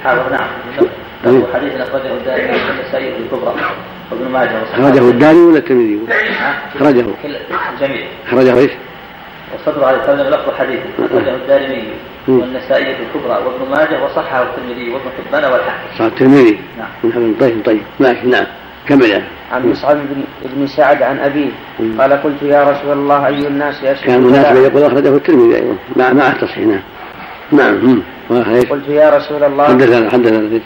الحافظ 0.00 0.32
نعم. 0.32 0.48
له 1.24 1.46
حديث 1.54 1.72
أخرجه 1.72 2.12
الدارمي 2.12 2.58
والنسائي 2.68 3.12
في 3.12 3.18
الكبرى 3.18 3.54
وابن 4.12 4.32
ماجه 4.32 4.62
أخرجه 4.74 5.10
الدارمي 5.10 5.40
ولا 5.40 5.58
الترمذي؟ 5.58 5.98
أخرجه. 6.76 7.04
جميع 7.80 8.06
أخرجه 8.28 8.58
إيش؟ 8.58 8.70
وصدر 9.54 9.90
هذا 9.90 9.96
الترجمة 9.96 10.30
لفظ 10.30 10.54
حديث. 10.58 10.80
أخرجه 10.98 11.34
الدارمي 11.34 11.82
والنسائي 12.28 12.94
في 12.94 13.02
الكبرى 13.02 13.38
وابن 13.44 13.70
ماجه 13.70 14.04
وصححه 14.04 14.42
الترمذي 14.42 14.90
وابن 14.90 15.04
حبان 15.18 15.52
والحاكم. 15.52 15.98
صح 15.98 16.04
الترمذي. 16.04 16.58
نعم. 16.78 17.34
طيب 17.40 17.64
طيب. 17.64 17.82
ماشي 18.00 18.26
نعم. 18.26 18.46
كمل 18.88 19.04
يعني. 19.04 19.24
عن 19.52 19.70
مصعب 19.70 19.96
بن 19.96 20.24
ابن 20.44 20.66
سعد 20.66 21.02
عن 21.02 21.18
أبيه. 21.18 21.50
قال 21.98 22.12
قلت 22.12 22.42
يا 22.42 22.70
رسول 22.70 22.92
الله 22.92 23.26
أي 23.26 23.46
الناس 23.46 23.84
أشد 23.84 24.06
كان 24.06 24.20
مناسبا 24.20 24.60
يقول 24.60 24.82
أخرجه 24.82 25.08
الترمذي 25.08 25.56
أيضا 25.56 25.76
مع 25.96 26.12
مع 26.12 26.28
التصحيح 26.28 26.66
نعم. 26.66 26.82
نعم 27.52 28.02
قلت 28.70 28.88
يا 28.88 29.16
رسول 29.16 29.44
الله. 29.44 29.64
حدثنا 29.64 30.10
حدثنا 30.10 30.60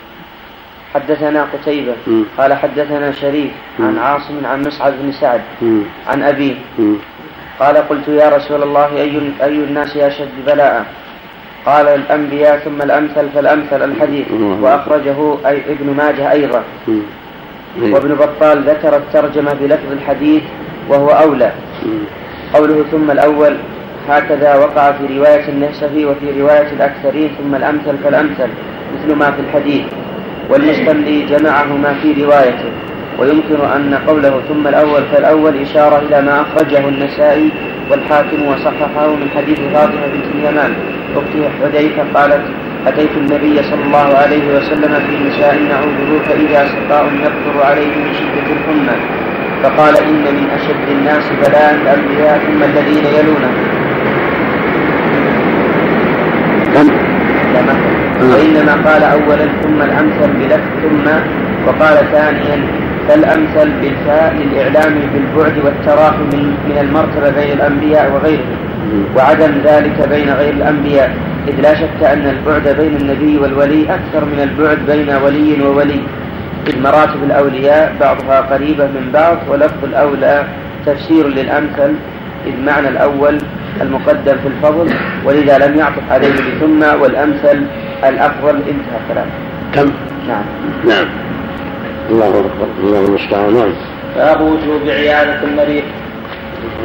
حدثنا 0.94 1.46
قتيبة 1.52 1.94
قال 2.38 2.52
حدثنا 2.52 3.12
شريك 3.12 3.50
عن 3.80 3.99
عاصم 3.99 4.46
عن 4.46 4.61
مصعب 4.61 4.92
بن 5.02 5.12
سعد 5.12 5.40
عن 6.08 6.22
أبيه. 6.22 6.54
قال 7.61 7.76
قلت 7.76 8.08
يا 8.08 8.28
رسول 8.28 8.62
الله 8.62 8.88
أي, 8.96 9.32
أي 9.42 9.56
الناس 9.56 9.96
أشد 9.96 10.28
بلاء؟ 10.46 10.87
قال 11.66 11.87
الأنبياء 11.88 12.58
ثم 12.58 12.82
الأمثل 12.82 13.28
فالأمثل 13.34 13.84
الحديث. 13.84 14.26
وأخرجه 14.61 15.18
أي 15.46 15.56
ابن 15.68 15.94
ماجه 15.96 16.32
أيضا. 16.32 16.62
وابن 17.94 18.14
بطال 18.14 18.62
ذكر 18.62 18.96
الترجمة 18.96 19.52
بلفظ 19.52 19.92
الحديث 19.92 20.42
وهو 20.88 21.08
أولى. 21.08 21.52
قوله 22.54 22.84
ثم 22.90 23.11
الأول 23.11 23.56
هكذا 24.08 24.54
وقع 24.56 24.92
في 24.92 25.18
رواية 25.18 25.49
النهسفي 25.49 26.04
وفي 26.04 26.40
رواية 26.40 26.72
الأكثرين 26.72 27.30
ثم 27.38 27.54
الأمثل 27.54 27.99
فالأمثل 28.04 28.49
مثل 28.94 29.14
ما 29.14 29.30
في 29.30 29.40
الحديث. 29.40 29.84
والمستملي 30.50 31.26
جمعهما 31.30 31.94
في 32.02 32.25
روايته. 32.25 32.70
ويمكن 33.18 33.61
أن 33.76 33.94
قوله 34.06 34.40
ثم 34.49 34.68
الأول 34.68 35.02
فالأول 35.12 35.56
إشارة 35.62 35.99
إلى 35.99 36.22
ما 36.22 36.40
أخرجه 36.40 36.88
النسائي 36.88 37.50
والحاكم 37.90 38.46
وصححه 38.49 39.08
من 39.08 39.28
حديث 39.37 39.61
فاطمة 39.75 40.06
بنت 40.12 40.26
اليمان. 40.34 40.72
أخت 41.16 41.34
حذيفة 41.62 42.02
قالت 42.14 42.42
أتيت 42.87 43.11
النبي 43.16 43.62
صلى 43.62 43.84
الله 43.84 44.16
عليه 44.22 44.56
وسلم 44.56 44.92
في 45.06 45.14
نساء 45.28 45.58
نعوده 45.68 46.25
فإذا 46.28 46.68
سقاء 46.68 47.04
يقطر 47.14 47.66
عليه 47.66 47.96
من 47.96 48.14
شدة 48.14 48.52
الحمى. 48.52 48.96
فقال 49.62 49.96
إن 49.96 50.34
من 50.34 50.50
أشد 50.50 50.88
الناس 50.88 51.25
بلاء 51.46 51.75
الأنبياء 51.75 52.38
ثم 52.38 52.62
الذين 52.62 53.04
يلونهم 53.04 53.72
وإنما 58.31 58.75
قال 58.88 59.02
أولا 59.02 59.47
ثم 59.62 59.83
الأمثل 59.83 60.33
بلفظ 60.38 60.71
ثم 60.83 61.07
وقال 61.67 61.97
ثانيا 62.12 62.67
فالأمثل 63.09 63.71
بالفاء 63.81 64.35
للإعلام 64.35 64.95
بالبعد 65.12 65.59
والتراخي 65.64 66.23
من, 66.33 66.57
من 66.69 66.79
المرتبة 66.81 67.31
بين 67.31 67.52
الأنبياء 67.52 68.12
وغيرهم. 68.12 68.59
وعدم 69.17 69.52
ذلك 69.64 70.09
بين 70.09 70.31
غير 70.31 70.55
الأنبياء. 70.55 71.11
إذ 71.49 71.61
لا 71.61 71.75
شك 71.75 72.02
أن 72.02 72.26
البعد 72.26 72.76
بين 72.76 72.97
النبي 72.97 73.38
والولي 73.38 73.83
أكثر 73.83 74.25
من 74.25 74.41
البعد 74.41 74.79
بين 74.87 75.11
ولي 75.25 75.62
وولي. 75.62 76.00
إذ 76.67 76.79
مراتب 76.83 77.23
الأولياء 77.25 77.93
بعضها 78.00 78.41
قريبة 78.41 78.85
من 78.87 79.11
بعض 79.12 79.37
ولفظ 79.49 79.85
الأولى 79.85 80.45
تفسير 80.87 81.29
للأمثل 81.29 81.95
إذ 82.46 82.61
معنى 82.61 82.88
الأول 82.88 83.38
المقدم 83.80 84.37
في 84.42 84.49
الفضل 84.49 84.94
ولذا 85.25 85.58
لم 85.58 85.78
يعطف 85.78 86.02
عليه 86.11 86.32
بثم 86.32 87.00
والأمثل 87.02 87.66
الأفضل 88.04 88.56
انتهى 88.56 88.99
الكلام 89.04 89.26
تم. 89.75 89.92
نعم. 90.28 90.44
نعم. 90.84 91.06
الله 92.11 92.28
أكبر. 92.28 92.66
الله 92.80 93.06
المستعان. 93.06 93.54
نعم. 93.54 93.72
باب 94.16 94.40
وجوب 94.40 94.88
عيادة 94.88 95.42
المريض. 95.42 95.82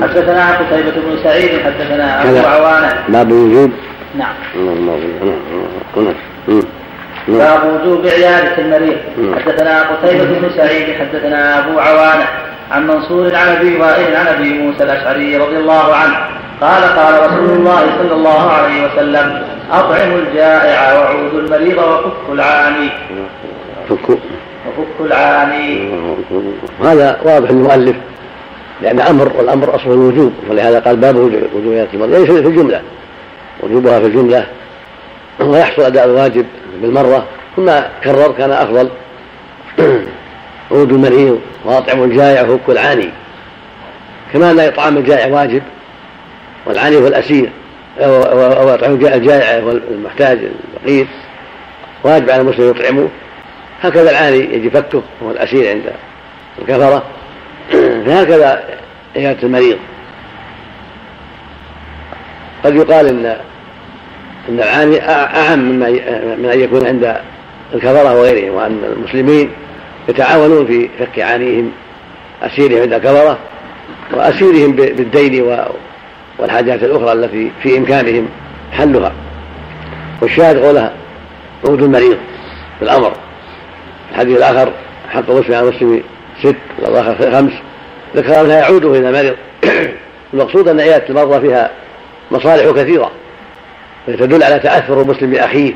حدثنا 0.02 0.52
قتيبة 0.52 0.92
بن 0.92 1.24
سعيد 1.24 1.50
حدثنا 1.66 2.24
أبو 2.24 2.48
عوانة. 2.48 2.94
باب 3.10 3.32
وجوب. 3.32 3.72
نعم. 4.18 4.34
نعم. 5.98 6.14
باب 7.28 7.82
وجوب 7.82 8.08
عيادة 8.08 8.58
المريض. 8.58 8.98
حدثنا 9.46 9.82
قتيبة 9.82 10.24
بن 10.24 10.50
سعيد 10.58 10.96
حدثنا 11.00 11.60
أبو 11.60 11.80
عوانة. 11.80 12.28
عن 12.72 12.88
منصور 12.88 13.36
عن 13.36 13.48
أبي 13.48 13.76
وائل 13.78 14.16
عن 14.16 14.28
أبي 14.28 14.54
موسى 14.54 14.84
الأشعري 14.84 15.38
رضي 15.38 15.58
الله 15.58 15.96
عنه 15.96 16.18
قال 16.62 16.84
قال 16.84 17.32
رسول 17.32 17.50
الله 17.50 17.82
صلى 17.98 18.14
الله 18.14 18.52
عليه 18.52 18.86
وسلم 18.86 19.44
أطعموا 19.72 20.18
الجائع 20.18 20.94
وعودوا 20.94 21.40
المريض 21.40 21.78
وفكوا 21.78 22.34
العاني. 22.34 22.90
فك 23.90 24.10
وفك 24.10 25.06
العاني. 25.06 25.90
هذا 26.84 27.20
واضح 27.24 27.50
المؤلف 27.50 27.96
لأن 28.82 29.00
أمر 29.00 29.32
والأمر 29.38 29.76
أصل 29.76 29.92
الوجوب 29.92 30.34
ولهذا 30.50 30.80
قال 30.80 30.96
باب 30.96 31.16
وجوب 31.16 31.74
عيادة 31.74 31.94
المريض 31.94 32.16
ليس 32.16 32.32
في 32.32 32.48
الجملة 32.48 32.82
وجوبها 33.64 34.00
في 34.00 34.06
الجملة. 34.06 34.46
ويحصل 35.40 35.82
أداء 35.82 36.06
الواجب 36.06 36.46
بالمرة 36.82 37.26
ثم 37.56 37.72
كرر 38.04 38.32
كان 38.38 38.52
أفضل. 38.52 38.90
عود 40.72 40.92
المريض 40.92 41.42
وأطعم 41.66 42.04
الجائع 42.04 42.50
وفك 42.50 42.70
العاني 42.70 43.10
كما 44.34 44.52
أن 44.52 44.60
إطعام 44.60 44.98
الجائع 44.98 45.28
واجب 45.28 45.62
والعاني 46.66 46.98
هو 46.98 47.08
الأسير 47.08 47.50
أو 48.00 48.74
إطعام 48.74 48.94
الجائع 48.94 49.64
والمحتاج 49.64 50.40
الفقير 50.76 51.08
واجب 52.04 52.30
على 52.30 52.42
المسلم 52.42 52.70
يطعمه. 52.70 53.10
هكذا 53.82 54.12
العاني 54.12 54.38
يجي 54.38 54.70
فكه 54.70 55.04
وهو 55.22 55.32
الأسير 55.32 55.70
عند 55.70 55.84
الكفرة. 56.62 57.04
فهكذا 58.06 58.64
عيادة 59.16 59.44
المريض. 59.44 59.78
قد 62.64 62.76
يقال 62.76 63.08
إن 63.08 63.26
أن 64.50 64.60
العاني 64.60 65.10
أعم 65.10 65.60
مما 65.60 65.90
من 66.36 66.50
أن 66.54 66.60
يكون 66.60 66.88
عند 66.88 67.16
الكفرة 67.74 68.16
وغيرهم 68.16 68.54
وأن 68.54 68.84
المسلمين 68.84 69.52
يتعاونون 70.10 70.68
في 70.68 70.90
فك 71.00 71.20
عانيهم 71.20 71.72
أسيرهم 72.44 72.82
عند 72.82 72.94
الكفرة 72.94 73.38
وأسيرهم 74.14 74.72
بالدين 74.72 75.56
والحاجات 76.40 76.84
الأخرى 76.84 77.14
التي 77.14 77.52
في 77.64 77.78
إمكانهم 77.78 78.28
حلها. 78.72 79.12
والشاهد 80.22 80.58
قولها 80.58 80.94
عود 81.66 81.84
المريض 81.84 82.18
بالأمر 82.80 83.14
الحديث 84.12 84.38
الآخر 84.38 84.72
حق 85.10 85.30
مسلم 85.32 85.56
على 85.56 85.68
مسلم 85.68 86.04
ست 86.40 86.56
والآخر 86.80 87.32
خمس. 87.32 87.54
ذكر 88.16 88.42
أنها 88.42 88.58
يعود 88.58 88.86
إذا 88.86 89.12
مرض 89.12 89.36
المقصود 90.34 90.68
أن 90.68 90.80
عيادة 90.80 91.10
المرضى 91.10 91.48
فيها 91.48 91.72
مصالح 92.32 92.82
كثيرة. 92.82 93.12
وتدل 94.08 94.44
على 94.44 94.60
تأثر 94.60 95.02
المسلم 95.02 95.32
بأخيه 95.32 95.74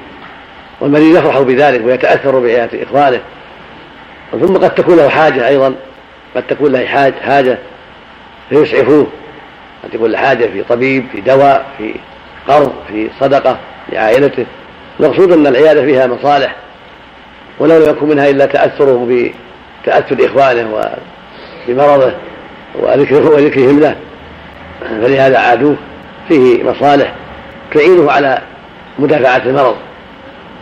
والمريض 0.82 1.18
يفرح 1.18 1.40
بذلك 1.40 1.86
ويتأثر 1.86 2.40
بعيادة 2.40 2.84
إخوانه. 2.84 3.22
ثم 4.32 4.58
قد 4.58 4.76
تكون 4.76 4.98
له 4.98 5.10
حاجة 5.10 5.48
أيضا 5.48 5.76
قد 6.36 6.44
تكون 6.48 6.72
له 6.72 6.86
حاجة, 7.22 7.58
فيسعفوه 8.50 9.08
قد 9.84 9.90
تكون 9.90 10.12
له 10.12 10.18
حاجة 10.18 10.46
في 10.46 10.64
طبيب 10.64 11.06
في 11.12 11.22
دواء 11.22 11.66
في 11.78 11.94
قرض 12.48 12.74
في 12.88 13.10
صدقة 13.20 13.58
لعائلته 13.90 14.46
المقصود 15.00 15.32
أن 15.32 15.48
العيادة 15.48 15.82
فيها 15.86 16.08
مصالح 16.08 16.56
ولو 17.60 17.78
لم 17.78 17.90
يكن 17.90 18.08
منها 18.08 18.30
إلا 18.30 18.46
تأثره 18.46 19.30
بتأثر 19.84 20.26
إخوانه 20.26 20.92
وبمرضه 21.68 22.14
وذكرهم 22.80 23.80
له. 23.80 23.96
فلهذا 25.02 25.38
عادوه. 25.40 25.76
فيه 26.28 26.64
مصالح 26.64 27.14
تعينه 27.74 28.12
على 28.12 28.42
مدافعة 29.00 29.42
المرض 29.46 29.76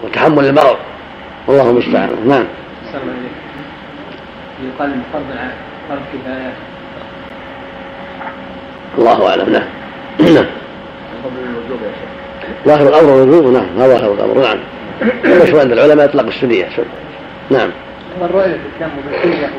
وتحمل 0.03 0.45
المرض. 0.45 0.77
والله 1.47 1.69
المستعان. 1.69 2.09
نعم. 2.27 2.45
يقال 4.63 4.92
فرض 5.13 5.24
فرض 5.89 6.00
كفاية. 6.13 6.54
الله 8.98 9.30
أعلم 9.30 9.50
نعم. 9.50 9.63
نعم. 10.34 10.45
ظاهر 12.65 12.88
الأمر 12.88 13.24
الوجوب 13.24 13.54
نعم. 13.54 13.65
هذا 13.78 13.98
ظاهر 13.98 14.13
الأمر 14.13 14.38
نعم. 14.41 14.58
مشهور 15.43 15.60
عند 15.60 15.72
العلماء 15.72 16.06
يطلق 16.06 16.28
السنية 16.28 16.67
نعم. 17.50 17.69
والرؤية 18.22 18.58
في 18.80 18.86
الدم 18.86 19.50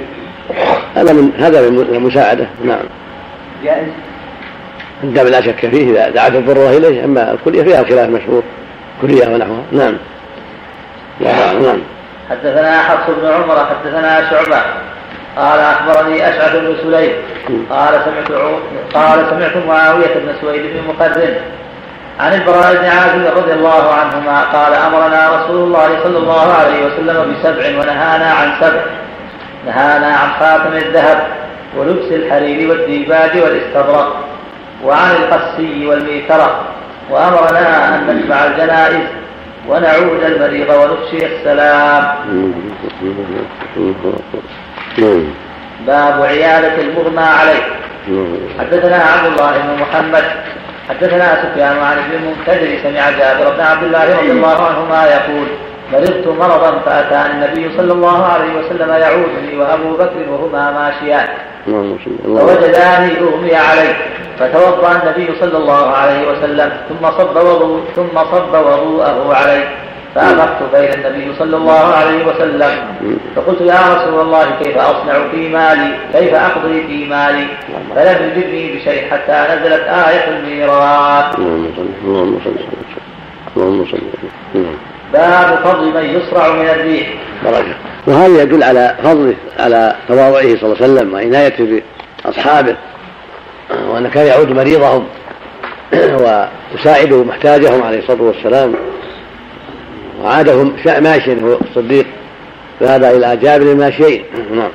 هذا 0.95 1.13
من 1.13 1.33
هذا 1.39 1.71
من 1.71 1.81
المساعدة 1.81 2.47
نعم. 2.65 2.83
جائز؟ 3.65 3.89
الدم 5.05 5.27
لا 5.27 5.41
شك 5.41 5.67
فيه 5.71 5.91
إذا 5.91 6.09
دعت 6.09 6.33
الضرورة 6.33 6.69
إليه 6.69 7.05
أما 7.05 7.33
الكلية 7.33 7.63
فيها 7.63 7.85
خلاف 7.85 8.09
مشهور. 8.09 8.43
كلية 9.03 9.29
ونحوها 9.29 9.63
نعم. 9.73 9.95
نعم. 11.21 11.81
حدثنا 12.31 12.83
حفص 12.83 13.11
بن 13.23 13.27
عمر 13.29 13.67
حدثنا 13.67 14.31
شعبة. 14.31 14.63
قال 15.37 15.61
أخبرني 15.61 16.29
أشعث 16.29 16.57
بن 16.57 16.77
سليم. 16.83 17.13
قال 17.71 18.01
سمعت 18.05 18.33
قال 18.95 19.27
سمعت 19.31 19.57
معاوية 19.67 20.15
بن 20.15 20.33
سويد 20.41 20.63
بن 20.63 20.89
مقرن 20.89 21.35
عن 22.21 22.35
البراء 22.35 22.75
بن 22.75 22.85
عازب 22.85 23.39
رضي 23.39 23.53
الله 23.53 23.93
عنهما 23.93 24.43
قال 24.43 24.75
أمرنا 24.75 25.29
رسول 25.29 25.57
الله 25.57 25.89
صلى 26.03 26.19
الله 26.19 26.53
عليه 26.53 26.87
وسلم 26.87 27.35
بسبع 27.35 27.69
ونهانا 27.69 28.33
عن 28.33 28.53
سبع. 28.61 28.81
نهانا 29.67 30.07
عن 30.07 30.29
خاتم 30.41 30.77
الذهب 30.77 31.27
ولبس 31.77 32.13
الحرير 32.13 32.71
والديباج 32.71 33.31
والاستبرق 33.39 34.17
وعن 34.85 35.11
القسي 35.11 35.87
والميكرة 35.87 36.61
وأمرنا 37.11 37.89
أن 37.89 38.07
نتبع 38.07 38.45
الجنائز 38.45 39.07
ونعود 39.69 40.23
المريض 40.23 40.69
ونفشي 40.71 41.27
السلام. 41.27 42.05
باب 45.87 46.23
عيادة 46.23 46.81
المغمى 46.81 47.23
عليه. 47.23 47.63
حدثنا 48.59 48.97
عبد 48.97 49.27
الله 49.33 49.53
بن 49.53 49.83
محمد 49.83 50.25
حدثنا 50.89 51.43
سفيان 51.43 51.79
عن 51.79 51.99
ابن 51.99 52.13
المنكدر 52.17 52.79
سمع 52.83 53.11
جابر 53.11 53.55
بن 53.57 53.61
عبد 53.61 53.83
الله 53.83 54.19
رضي 54.19 54.31
الله 54.31 54.67
عنهما 54.67 55.05
يقول 55.05 55.47
مرضت 55.93 56.27
مرضا 56.29 56.79
فأتاني 56.79 57.33
النبي 57.35 57.77
صلى 57.77 57.93
الله 57.93 58.27
عليه 58.27 58.53
وسلم 58.59 58.91
يعودني 58.91 59.57
وأبو 59.59 59.97
بكر 59.97 60.31
وهما 60.31 60.71
ماشيان. 60.71 61.29
فوجداني 62.25 63.21
أغمي 63.21 63.55
عليه 63.57 63.97
فتوضأ 64.39 64.93
النبي 64.93 65.29
صلى 65.41 65.59
الله 65.59 65.87
عليه 65.91 66.31
وسلم 66.31 66.73
ثم 66.89 67.11
صب 67.19 67.37
وضوء 67.37 67.81
ثم 67.97 68.19
صب 68.33 68.55
وضوءه 68.55 69.35
عليه 69.35 69.69
فأفقت 70.15 70.63
بين 70.75 70.91
النبي 70.93 71.35
صلى 71.39 71.57
الله 71.57 71.95
عليه 71.95 72.27
وسلم. 72.27 72.73
فقلت 73.37 73.61
يا 73.61 73.81
رسول 73.95 74.21
الله 74.21 74.51
كيف 74.63 74.79
أصنع 74.79 75.15
في 75.31 75.49
مالي؟ 75.49 75.91
كيف 76.13 76.35
أقضي 76.35 76.83
في 76.87 77.05
مالي؟ 77.05 77.47
فلم 77.95 78.19
يجبني 78.29 78.77
بشيء 78.77 79.11
حتى 79.11 79.47
نزلت 79.51 79.83
آية 79.83 80.29
الميراث. 80.29 81.39
اللهم 81.39 82.39
صل 82.45 82.55
اللهم 83.57 83.85
صل 83.85 84.01
باب 85.13 85.59
فضل 85.65 85.95
من 85.95 86.05
يصرع 86.05 86.53
من 86.53 86.69
الريح. 86.69 87.09
بركة 87.45 87.75
وهذا 88.07 88.43
يدل 88.43 88.63
على 88.63 88.97
فضله 89.03 89.35
على 89.59 89.97
تواضعه 90.09 90.43
صلى 90.43 90.63
الله 90.63 90.77
عليه 90.81 90.93
وسلم 90.93 91.15
وعنايته 91.15 91.83
بأصحابه 92.25 92.77
وأن 93.89 94.09
كان 94.09 94.27
يعود 94.27 94.51
مريضهم 94.51 95.07
ويساعد 96.23 97.13
محتاجهم 97.13 97.83
عليه 97.83 97.99
الصلاة 97.99 98.23
والسلام. 98.23 98.75
وعادهم 100.23 100.77
ماشيا 101.01 101.39
هو 101.43 101.59
الصديق. 101.69 102.07
ذهب 102.83 103.05
إلى 103.05 103.37
جابر 103.37 103.75
ماشيين 103.75 104.25
نعم. 104.53 104.71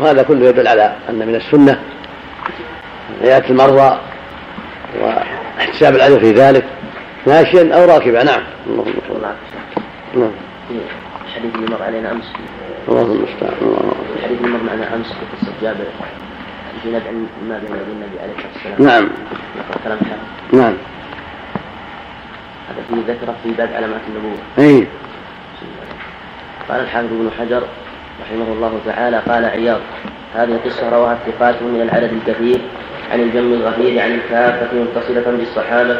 وهذا 0.00 0.22
كله 0.22 0.48
يدل 0.48 0.68
على 0.68 0.92
أن 1.08 1.26
من 1.28 1.34
السنة 1.34 1.80
عيادة 3.22 3.48
المرضى 3.50 3.98
واحتساب 5.00 5.94
الأجر 5.94 6.20
في 6.20 6.32
ذلك. 6.32 6.64
ماشيا 7.26 7.74
أو 7.74 7.84
راكبا 7.84 8.22
نعم. 8.22 8.42
نعم 10.16 10.30
الحديث 11.26 11.54
اللي 11.54 11.66
مر 11.76 11.82
علينا 11.82 12.12
أمس 12.12 12.32
الله 12.88 13.02
المستعان 13.02 13.52
الحديث 14.16 14.38
اللي 14.40 14.58
مر 14.58 14.62
معنا 14.62 14.94
أمس 14.94 15.06
في 15.06 15.36
قصة 15.36 15.52
جابر 15.62 15.84
في 16.82 16.88
ندع 16.88 17.10
ما 17.48 17.58
بين 17.58 17.72
النبي 17.72 18.20
عليه 18.22 18.32
الصلاة 18.32 18.52
والسلام 18.54 18.82
نعم 18.82 19.08
كلام 19.84 19.98
نعم 20.52 20.74
هذا 22.68 22.82
فيه 22.88 23.12
ذكره 23.12 23.34
في 23.42 23.50
باب 23.52 23.68
علامات 23.74 24.00
النبوة 24.08 24.38
أي 24.58 24.86
قال 26.68 26.80
الحافظ 26.80 27.12
ابن 27.12 27.30
حجر 27.38 27.62
رحمه 28.22 28.52
الله 28.52 28.80
تعالى 28.86 29.18
قال 29.18 29.44
عياض 29.44 29.80
هذه 30.34 30.60
قصة 30.64 30.88
رواها 30.88 31.18
الثقات 31.26 31.62
من 31.62 31.80
العدد 31.82 32.12
الكثير 32.12 32.60
عن 33.12 33.20
الجم 33.20 33.52
الغفير 33.52 34.00
عن 34.02 34.10
الكافة 34.12 34.76
متصلة 34.76 35.36
بالصحابة 35.38 35.98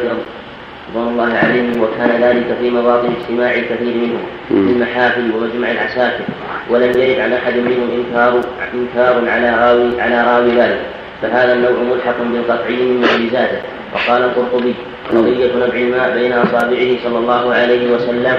رضوان 0.90 1.08
الله 1.08 1.38
عليهم 1.38 1.82
وكان 1.82 2.22
ذلك 2.22 2.56
في 2.60 2.70
مواطن 2.70 3.08
اجتماع 3.20 3.54
الكثير 3.54 3.94
منهم 3.94 4.22
في 4.48 4.72
المحافل 4.72 5.30
ومجمع 5.34 5.70
العساكر 5.70 6.24
ولم 6.70 7.00
يرد 7.00 7.20
عن 7.20 7.32
أحد 7.32 7.56
منهم 7.56 7.90
إنكار 7.90 8.40
إنكار 8.74 9.28
على 9.28 9.50
راوي 9.50 10.00
على 10.00 10.24
راوي 10.32 10.50
ذلك. 10.50 10.80
فهذا 11.22 11.52
النوع 11.52 11.70
ملحق 11.70 12.22
بالقطعي 12.32 12.76
من 12.76 13.00
معجزاته. 13.00 13.58
وقال 13.94 14.22
القرطبي 14.22 14.74
قضية 15.10 15.56
نبع 15.56 15.74
الماء 15.74 16.18
بين 16.18 16.32
أصابعه 16.32 16.96
صلى 17.04 17.18
الله 17.18 17.54
عليه 17.54 17.94
وسلم 17.94 18.36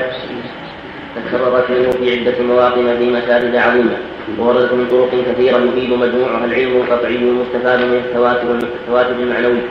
تكررت 1.15 1.69
منه 1.69 1.89
في 1.91 2.19
عدة 2.19 2.43
مواطن 2.43 2.97
في 2.99 3.12
مساجد 3.12 3.56
عظيمة 3.56 3.97
ووردت 4.39 4.73
من 4.73 4.88
طرق 4.91 5.12
كثيرة 5.32 5.58
يفيد 5.58 5.89
مجموعها 5.89 6.45
العلم 6.45 6.71
القطعي 6.82 7.15
المستفاد 7.15 7.80
من 7.80 7.93
التواتر 7.93 8.51
التواتر 8.51 9.15
المعنوي. 9.19 9.62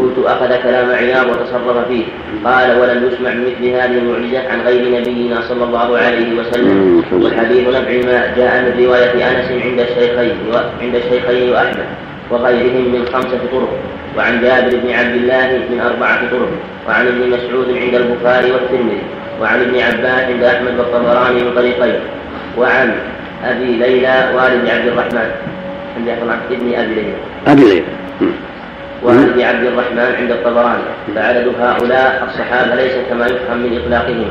قلت 0.00 0.26
أخذ 0.26 0.62
كلام 0.62 0.90
عياض 0.90 1.26
وتصرف 1.26 1.88
فيه. 1.88 2.04
قال 2.44 2.80
ولم 2.80 3.08
يسمع 3.08 3.30
بمثل 3.30 3.64
هذه 3.74 3.98
المعجزة 3.98 4.48
عن 4.48 4.60
غير 4.60 5.00
نبينا 5.00 5.40
صلى 5.40 5.64
الله 5.64 5.98
عليه 5.98 6.38
وسلم. 6.38 7.04
والحديث 7.12 7.68
نبع 7.68 8.12
ما 8.12 8.34
جاء 8.36 8.62
من 8.62 8.84
رواية 8.84 9.12
أنس 9.12 9.62
عند 9.64 9.80
الشيخين 9.80 10.36
عند 10.82 10.94
الشيخين 10.94 11.52
وأحمد 11.52 11.86
وغيرهم 12.30 12.84
من 12.94 13.06
خمسة 13.12 13.38
طرق 13.52 13.78
وعن 14.16 14.40
جابر 14.40 14.76
بن 14.76 14.90
عبد 14.90 15.14
الله 15.14 15.60
من 15.70 15.80
أربعة 15.80 16.30
طرق 16.30 16.50
وعن 16.88 17.06
ابن 17.06 17.30
مسعود 17.30 17.68
عند 17.82 17.94
البخاري 17.94 18.52
والترمذي. 18.52 19.02
وعن 19.40 19.60
ابن 19.60 19.80
عباس 19.80 20.24
عند 20.30 20.42
أحمد 20.42 20.78
والطبراني 20.78 21.42
من 21.42 21.52
طريقين 21.56 22.00
وعن 22.58 22.94
أبي 23.44 23.64
ليلى 23.64 24.30
والد 24.34 24.68
عبد 24.68 24.86
الرحمن. 24.86 25.30
عند 25.96 26.08
ابن 26.50 26.74
أبي 26.74 26.94
ليلى. 26.94 27.14
أبي 27.46 27.64
ليلى. 27.64 27.84
والد 29.02 29.40
عبد 29.40 29.64
الرحمن 29.66 30.14
عند 30.18 30.30
الطبراني. 30.30 30.82
فعدد 31.14 31.52
هؤلاء 31.60 32.28
الصحابة 32.28 32.74
ليس 32.74 32.92
كما 33.10 33.26
يفهم 33.26 33.58
من 33.58 33.80
إطلاقهم. 33.84 34.30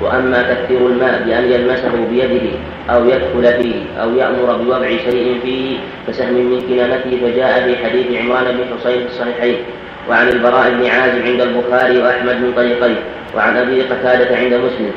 وأما 0.00 0.42
تكثير 0.42 0.86
الماء 0.86 1.22
بأن 1.26 1.52
يلمسه 1.52 1.92
بيده 2.10 2.58
أو 2.90 3.04
يدخل 3.04 3.62
فيه 3.62 4.02
أو 4.02 4.14
يأمر 4.16 4.56
بوضع 4.56 4.88
شيء 4.88 5.40
فيه 5.42 5.78
فسهم 6.06 6.34
من 6.34 6.60
كنانته 6.68 7.10
فجاء 7.22 7.64
في 7.66 7.84
حديث 7.84 8.06
عمران 8.20 8.44
بن 8.44 8.64
حصين 8.74 8.98
في 8.98 9.06
الصحيحين. 9.06 9.56
وعن 10.08 10.28
البراء 10.28 10.70
بن 10.70 10.86
عازب 10.86 11.26
عند 11.26 11.40
البخاري 11.40 11.98
وأحمد 11.98 12.36
من 12.36 12.52
طريقين 12.56 12.96
وعن 13.36 13.56
أبي 13.56 13.82
قتادة 13.82 14.36
عند 14.36 14.54
مسلم 14.54 14.92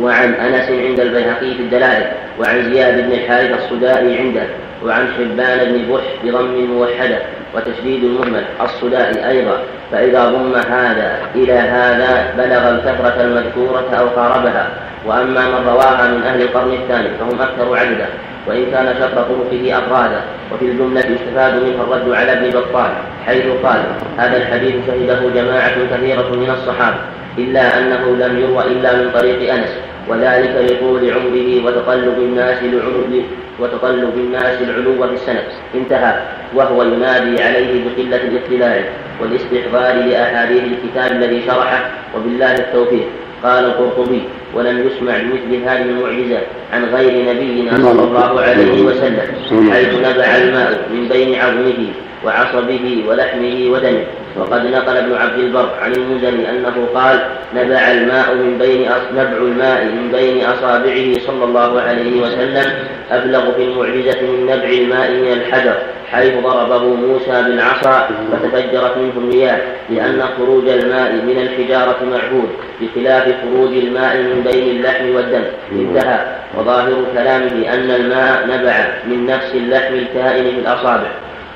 وعن 0.00 0.34
أنس 0.34 0.70
عند 0.70 1.00
البيهقي 1.00 1.54
في 1.54 1.62
الدلائل 1.62 2.06
وعن 2.38 2.72
زياد 2.72 3.06
بن 3.06 3.12
الحارث 3.12 3.64
الصدائي 3.64 4.18
عنده. 4.18 4.42
وعن 4.86 5.08
حبان 5.18 5.72
بن 5.72 5.94
بح 5.94 6.02
بضم 6.24 6.54
الموحدة 6.54 7.18
وتشديد 7.54 8.04
المهمل 8.04 8.44
الصدائي 8.60 9.28
أيضا 9.28 9.58
فإذا 9.92 10.24
ضم 10.24 10.54
هذا 10.56 11.18
إلى 11.34 11.52
هذا 11.52 12.34
بلغ 12.38 12.70
الكثرة 12.70 13.22
المذكورة 13.22 13.94
أو 13.98 14.06
قاربها 14.08 14.68
وأما 15.06 15.48
من 15.48 15.66
رواها 15.66 16.10
من 16.10 16.22
أهل 16.22 16.42
القرن 16.42 16.72
الثاني 16.72 17.08
فهم 17.08 17.40
أكثر 17.40 17.76
عددا 17.76 18.06
وإن 18.46 18.70
كان 18.70 18.94
شر 18.98 19.08
طرقه 19.08 19.78
أفرادا 19.78 20.20
وفي 20.52 20.64
الجملة 20.64 21.00
يستفاد 21.00 21.54
منه 21.54 21.82
الرد 21.82 22.14
على 22.14 22.32
ابن 22.32 22.50
بطال 22.50 22.90
حيث 23.26 23.44
قال 23.64 23.80
هذا 24.18 24.36
الحديث 24.36 24.74
شهده 24.86 25.20
جماعة 25.34 25.74
كثيرة 25.90 26.28
من 26.30 26.50
الصحابة 26.50 26.96
إلا 27.38 27.78
أنه 27.78 28.16
لم 28.26 28.38
يروى 28.38 28.64
إلا 28.64 28.96
من 28.96 29.10
طريق 29.14 29.54
أنس 29.54 29.70
وذلك 30.08 30.70
لطول 30.70 31.10
عمره 31.10 31.64
وتطلب 31.66 32.18
الناس 32.18 32.58
العلو 32.62 33.22
وتطلب 33.60 34.14
الناس 34.16 34.62
العلو 34.62 35.06
في 35.08 35.14
السند 35.14 35.44
انتهى. 35.74 36.14
وهو 36.54 36.82
ينادي 36.82 37.42
عليه 37.42 37.84
بقلة 37.84 38.20
الاطلاع 38.28 38.84
والاستحضار 39.20 39.94
لأحاديث 40.04 40.62
الكتاب 40.62 41.12
الذي 41.12 41.42
شرحه 41.46 41.90
وبالله 42.16 42.54
التوفيق. 42.54 43.06
قال 43.44 43.64
القرطبي 43.64 44.22
ولم 44.54 44.86
يسمع 44.86 45.18
بمثل 45.18 45.62
هذه 45.64 45.82
المعجزة 45.82 46.40
عن 46.72 46.84
غير 46.84 47.34
نبينا 47.34 47.76
صلى 47.76 48.02
الله 48.02 48.40
عليه 48.40 48.82
وسلم 48.82 49.26
حيث 49.72 49.94
نبع 49.94 50.36
الماء 50.36 50.88
من 50.92 51.08
بين 51.08 51.40
عظمه 51.40 51.86
وعصبه 52.24 53.04
ولحمه 53.08 53.70
ودمه. 53.70 54.04
وقد 54.36 54.66
نقل 54.66 54.96
ابن 54.96 55.14
عبد 55.14 55.38
البر 55.38 55.68
عن 55.82 55.92
المزني 55.92 56.50
أنه 56.50 56.88
قال 56.94 57.20
نبع 57.54 57.90
الماء 57.92 58.34
من 58.34 58.58
بين 58.58 58.90
نبع 59.14 59.36
الماء 59.36 59.84
من 59.84 60.10
بين 60.12 60.44
أصابعه 60.44 61.18
صلى 61.26 61.44
الله 61.44 61.80
عليه 61.80 62.22
وسلم 62.22 62.72
أبلغ 63.10 63.52
في 63.52 63.62
المعجزة 63.62 64.20
من 64.22 64.46
نبع 64.46 64.68
الماء 64.68 65.10
من 65.10 65.32
الحجر 65.32 65.74
حيث 66.10 66.34
ضربه 66.42 66.84
موسى 66.84 67.42
بالعصا 67.42 68.08
فتفجرت 68.32 68.96
منه 68.96 69.12
المياه 69.16 69.58
لأن 69.90 70.22
خروج 70.38 70.68
الماء 70.68 71.12
من 71.12 71.38
الحجارة 71.38 71.96
معهود 72.04 72.48
بخلاف 72.80 73.24
خروج 73.42 73.72
الماء 73.72 74.16
من 74.16 74.42
بين 74.52 74.76
اللحم 74.76 75.14
والدم. 75.14 75.42
انتهى. 75.72 76.18
وظاهر 76.58 77.04
كلامه 77.14 77.74
أن 77.74 77.90
الماء 77.90 78.46
نبع 78.46 78.88
من 79.06 79.26
نفس 79.26 79.54
اللحم 79.54 79.94
الكائن 79.94 80.44
في 80.44 80.60
الأصابع 80.60 81.10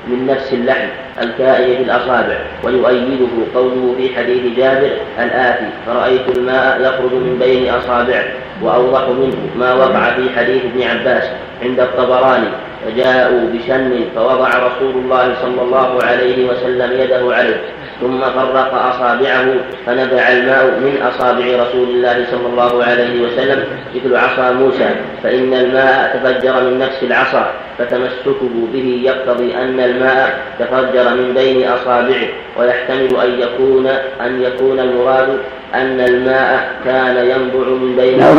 من 0.07 0.27
نفس 0.27 0.53
اللحم 0.53 0.87
الكائن 1.21 1.75
في 1.75 1.83
الأصابع 1.83 2.37
ويؤيده 2.63 3.27
قوله 3.55 3.95
في 3.97 4.15
حديث 4.15 4.57
جابر 4.57 4.91
الآتي 5.19 5.65
فرأيت 5.85 6.37
الماء 6.37 6.81
يخرج 6.81 7.13
من 7.13 7.37
بين 7.39 7.69
أصابعه 7.69 8.23
وأوضح 8.61 9.07
منه 9.09 9.37
ما 9.57 9.73
وقع 9.73 10.15
في 10.15 10.29
حديث 10.37 10.61
ابن 10.65 10.83
عباس 10.83 11.23
عند 11.63 11.79
الطبراني 11.79 12.47
فجاءوا 12.85 13.49
بشن 13.53 13.99
فوضع 14.15 14.49
رسول 14.49 14.95
الله 14.95 15.35
صلى 15.41 15.61
الله 15.61 16.03
عليه 16.03 16.49
وسلم 16.49 16.99
يده 16.99 17.35
عليه. 17.35 17.61
ثم 18.01 18.19
فرق 18.19 18.73
أصابعه 18.73 19.45
فنبع 19.85 20.27
الماء 20.31 20.65
من 20.65 21.01
أصابع 21.01 21.45
رسول 21.45 21.89
الله 21.89 22.25
صلى 22.31 22.47
الله 22.47 22.83
عليه 22.83 23.21
وسلم 23.21 23.63
مثل 23.95 24.15
عصا 24.15 24.51
موسى 24.51 24.89
فإن 25.23 25.53
الماء 25.53 26.19
تفجر 26.23 26.63
من 26.63 26.79
نفس 26.79 27.03
العصا 27.03 27.51
فتمسكه 27.77 28.49
به 28.73 29.01
يقتضي 29.03 29.55
أن 29.55 29.79
الماء 29.79 30.39
تفجر 30.59 31.15
من 31.15 31.33
بين 31.33 31.67
أصابعه 31.67 32.27
ويحتمل 32.59 33.15
أن 33.15 33.39
يكون 33.39 33.87
أن 34.21 34.41
يكون 34.41 34.79
المراد 34.79 35.39
أن 35.73 35.99
الماء 35.99 36.69
كان 36.85 37.17
ينبع 37.17 37.67
من 37.67 37.95
بين 37.95 38.19
لا 38.19 38.29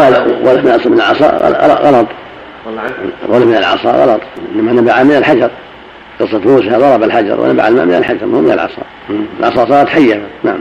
ولم 0.51 0.69
يصل 0.69 0.91
من 0.91 1.01
العصا 1.01 1.27
غلط. 1.83 2.07
ولم 3.29 3.49
من 3.49 3.57
العصا 3.57 3.91
غلط 3.91 4.21
إنما 4.55 4.73
نبع 4.73 5.03
من 5.03 5.17
الحجر. 5.17 5.51
قصة 6.21 6.39
موسى 6.39 6.69
ضرب 6.69 7.03
الحجر 7.03 7.41
ونبع 7.41 7.69
الماء 7.69 7.85
من 7.85 7.95
الحجر 7.95 8.27
من 8.27 8.51
العصا. 8.51 8.83
العصا 9.41 9.67
صارت 9.67 9.89
حية. 9.89 10.21
نعم. 10.45 10.59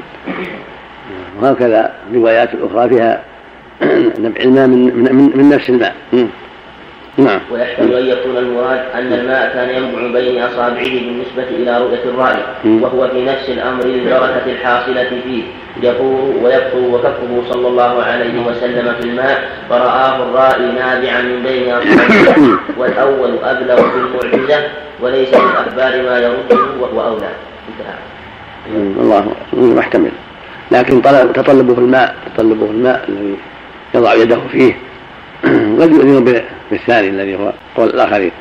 وهكذا 1.42 1.94
الروايات 2.12 2.54
الأخرى 2.54 2.90
فيها 2.90 3.22
نبع 4.20 4.42
الماء 4.42 4.68
من, 4.68 4.96
من, 5.16 5.32
من 5.36 5.50
نفس 5.50 5.70
الماء. 5.70 5.96
نعم. 7.18 7.40
ويحتمل 7.52 7.94
أن 7.96 8.06
يكون 8.06 8.38
المراد 8.38 8.80
أن 8.96 9.14
الماء 9.14 9.54
كان 9.54 9.70
ينبع 9.70 10.20
بين 10.20 10.44
أصابعه 10.44 10.84
بالنسبة 10.84 11.44
إلى 11.50 11.78
رؤية 11.78 12.04
الرأي 12.04 12.38
وهو 12.66 13.08
في 13.08 13.26
نفس 13.26 13.50
الأمر 13.50 13.86
للبركة 13.86 14.46
الحاصلة 14.46 15.10
فيه. 15.24 15.44
يفور 15.82 16.34
ويكفر 16.44 16.78
وكفه 16.78 17.44
صلى 17.50 17.68
الله 17.68 18.04
عليه 18.04 18.46
وسلم 18.48 18.96
في 19.00 19.08
الماء 19.08 19.50
فرآه 19.70 20.24
الرائي 20.24 20.72
نابعا 20.72 21.22
من 21.22 21.44
بين 21.44 21.70
أصابعه 21.70 22.60
والأول 22.80 23.38
أبلغ 23.44 23.76
في 23.76 23.98
المعجزة 23.98 24.64
وليس 25.02 25.34
من 25.34 25.52
أخبار 25.56 26.02
ما 26.02 26.20
يرده 26.20 26.62
وهو 26.80 27.08
أولى. 27.08 27.30
انتهى. 27.70 27.96
الله 28.76 29.36
محتمل. 29.54 30.12
لكن 30.72 31.02
تطلبه 31.34 31.78
الماء 31.78 32.16
تطلبه 32.36 32.66
الماء 32.66 33.06
الذي 33.10 33.36
يضع 33.96 34.14
يده 34.14 34.40
فيه. 34.52 34.74
قد 35.82 35.92
يؤذن 35.92 36.44
بالثاني 36.72 37.10
الذي 37.10 37.36
هو 37.36 37.54
قول 37.78 37.90
الآخرين. 37.90 38.32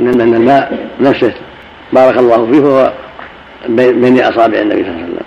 إن 0.00 0.20
الماء 0.20 0.88
نفسه 1.00 1.32
بارك 1.92 2.18
الله 2.18 2.46
فيه 2.52 2.60
هو 2.60 2.92
بين 3.68 4.20
أصابع 4.20 4.58
النبي 4.58 4.82
صلى 4.82 4.90
الله 4.90 5.02
عليه 5.02 5.12
وسلم. 5.12 5.26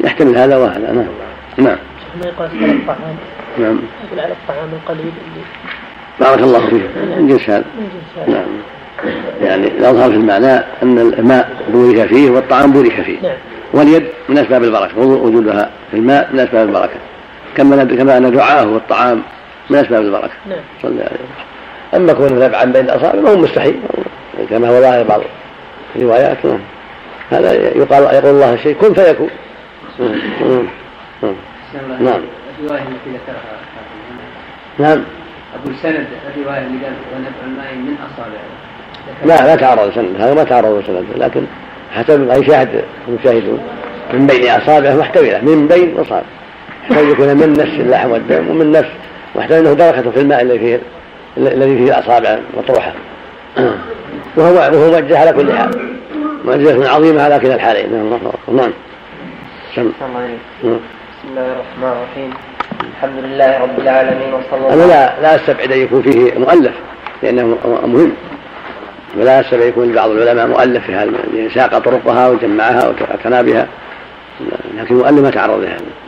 يحتمل 0.00 0.36
هذا 0.36 0.56
وهذا. 0.56 0.92
نعم. 0.92 1.06
نعم. 1.56 1.78
ما 2.20 2.26
يقال 2.26 2.50
على 2.62 2.72
الطعام؟ 2.72 3.16
نعم. 3.58 3.78
يقول 4.06 4.20
على 4.20 4.32
الطعام 4.32 4.68
القليل 4.72 5.00
اللي 5.00 5.44
بارك 6.20 6.38
الله 6.38 6.66
فيه. 6.66 7.16
من 7.16 7.28
جنس 7.28 7.50
هذا 7.50 7.64
نعم. 8.26 8.46
يعني 9.42 9.66
الأظهر 9.66 10.10
في 10.10 10.16
المعنى 10.16 10.54
أن 10.82 10.98
الماء 10.98 11.50
بورك 11.68 12.06
فيه 12.06 12.30
والطعام 12.30 12.72
بورك 12.72 13.02
فيه. 13.02 13.20
نعم. 13.22 13.36
واليد 13.72 14.06
من 14.28 14.38
أسباب 14.38 14.64
البركة 14.64 14.98
وجودها 14.98 15.70
في 15.90 15.96
الماء 15.96 16.28
من 16.32 16.40
أسباب 16.40 16.68
البركة. 16.68 16.96
كما 17.56 17.84
كما 17.84 18.16
أن 18.16 18.32
دعاءه 18.32 18.68
والطعام 18.68 19.22
من 19.70 19.78
أسباب 19.78 20.02
البركة. 20.02 20.30
نعم. 20.48 20.58
صلى 20.82 20.90
الله 20.90 21.04
عليه 21.04 21.14
وسلم. 21.14 21.28
أما 21.94 22.12
كونه 22.12 22.46
نبعا 22.46 22.64
بين 22.64 22.84
الأصابع 22.84 23.22
فهو 23.22 23.36
مستحيل. 23.36 23.80
كما 24.50 24.68
هو 24.68 24.80
ظاهر 24.80 25.02
بعض 25.02 25.20
الروايات. 25.96 26.46
نعم. 26.46 26.60
هذا 27.30 27.52
يقال 27.52 28.02
يقول 28.02 28.30
الله 28.30 28.54
الشيء 28.54 28.74
كن 28.74 28.94
فيكون. 28.94 29.30
نعم. 32.00 32.20
الرواية 32.60 32.82
التي 32.82 33.10
ذكرها 33.10 33.58
نعم. 34.78 35.04
أقول 35.54 35.74
سند 35.82 36.06
الرواية 36.36 36.66
اللي 36.66 36.84
قال 36.84 36.94
ونبع 37.14 37.30
الماء 37.46 37.74
من 37.74 37.96
أصابعه 37.96 38.42
لا 39.24 39.46
لا 39.46 39.56
تعرض 39.56 39.94
سند 39.94 40.20
هذا 40.20 40.34
ما 40.34 40.44
تعرض 40.44 40.84
سند 40.86 41.06
لكن 41.16 41.44
حسب 41.92 42.30
أي 42.30 42.44
شاهد 42.44 42.84
المشاهدون 43.08 43.60
من 44.12 44.26
بين 44.26 44.50
أصابعه 44.50 44.94
محتملة. 44.94 45.40
من 45.40 45.68
بين 45.68 45.96
يحتاج 46.90 47.08
يكون 47.08 47.36
من 47.36 47.52
نفس 47.52 47.80
اللحم 47.80 48.10
والدم 48.10 48.50
ومن 48.50 48.72
نفس 48.72 48.90
واحتمل 49.34 49.58
أنه 49.58 49.72
دركة 49.72 50.10
في 50.10 50.20
الماء 50.20 50.42
الذي 50.42 50.58
فيه 50.58 50.80
الذي 51.36 51.76
فيه 51.76 51.84
الأصابع 51.84 52.38
مطروحة 52.56 52.92
وهو 54.36 54.54
وهو 54.54 54.90
موجه 54.90 55.18
على 55.18 55.32
كل 55.32 55.52
حال. 55.52 55.70
معجزة 56.44 56.90
عظيمة 56.90 57.22
على 57.22 57.38
كلا 57.38 57.54
الحالين. 57.54 57.92
نعم 57.92 58.20
نعم. 58.56 58.72
سم 59.74 59.92
بسم 59.98 61.28
الله 61.30 61.52
الرحمن 61.52 61.92
الرحيم. 61.92 62.30
الحمد 62.96 63.24
لله 63.24 63.58
رب 63.58 63.80
العالمين 63.80 64.34
وصلى 64.34 64.74
الله 64.74 64.86
لا 64.86 65.20
لا 65.22 65.36
أستبعد 65.36 65.72
أن 65.72 65.78
يكون 65.78 66.02
فيه 66.02 66.38
مؤلف 66.38 66.72
لأنه 67.22 67.58
مهم. 67.64 68.12
ولا 69.18 69.40
يستبعد 69.40 69.66
يكون 69.66 69.92
بعض 69.92 70.10
العلماء 70.10 70.46
مؤلف 70.46 70.86
في 70.86 70.94
هذا 70.94 71.10
ساق 71.54 71.78
طرقها 71.78 72.28
وجمعها 72.28 72.88
واعتنى 72.88 73.52
بها 73.52 73.66
لكن 74.78 74.94
المؤلف 74.94 75.20
ما 75.20 75.30
تعرض 75.30 75.60
لهذا. 75.60 76.01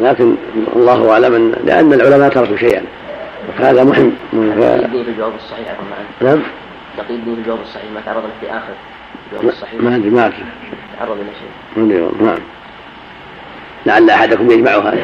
ولكن 0.00 0.34
الله 0.76 1.12
أعلم 1.12 1.54
لأن 1.64 1.92
العلماء 1.92 2.28
تركوا 2.28 2.56
شيئا. 2.56 2.82
وهذا 3.48 3.84
مهم. 3.84 4.12
تقييد 4.32 5.08
الجواب 5.08 5.32
الصحيح 5.34 5.76
نعم. 6.20 6.40
تقييد 6.98 7.28
الجواب 7.28 7.58
الصحيح. 7.60 7.84
ما 7.94 8.00
تعرض 8.06 8.22
له 8.22 8.30
في 8.40 8.50
آخر 8.50 8.72
الجواب 9.32 9.52
الصحيح؟ 9.52 9.80
ما 9.80 9.96
أدري 9.96 10.10
ما 10.10 10.26
أدري. 10.26 10.44
تعرض 10.98 11.16
إلى 11.16 11.30
شيء. 11.40 12.26
نعم. 12.26 12.38
لعل 13.86 14.10
أحدكم 14.10 14.50
يجمعها. 14.50 14.94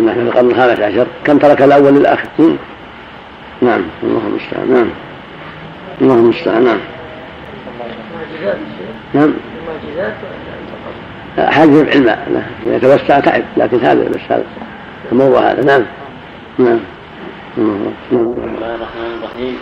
نحن 0.00 0.14
في 0.14 0.20
القرن 0.20 0.50
الخامس 0.50 0.80
عشر. 0.80 1.06
كم 1.24 1.38
ترك 1.38 1.62
الأول 1.62 1.94
للآخر؟ 1.94 2.28
نعم. 3.62 3.82
الله 4.02 4.22
المستعان. 4.26 4.72
نعم. 4.72 4.90
الله 6.00 6.14
المستعان. 6.14 6.64
نعم. 6.64 6.78
نعم. 9.14 9.32
حاجة 11.38 11.84
في 11.84 11.90
علم 11.90 12.42
يتوسع 12.66 13.20
تعب 13.20 13.42
لكن 13.56 13.80
هذا 13.80 14.08
بس 14.08 14.20
هذا. 14.28 14.44
الموضوع 15.12 15.40
هذا. 15.40 15.62
نعم. 15.64 15.82
نعم. 16.58 16.80
بسم 17.56 18.16
الله 18.16 18.74
الرحمن 18.74 19.18
الرحيم. 19.18 19.56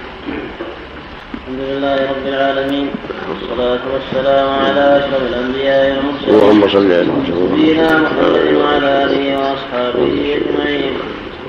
الحمد 1.34 1.60
لله 1.60 1.94
رب 1.94 2.26
العالمين. 2.26 2.90
والصلاة 3.28 3.80
والسلام 3.92 4.48
على 4.48 4.98
أشرف 4.98 5.22
الأنبياء 5.22 5.96
والمرسلين. 5.96 6.34
اللهم 6.34 6.68
صل 6.68 6.92
على 6.92 7.06
نبينا 7.52 7.98
محمد 7.98 8.54
وعلى 8.54 9.04
آله 9.04 9.38
وأصحابه 9.38 10.36
أجمعين. 10.36 10.92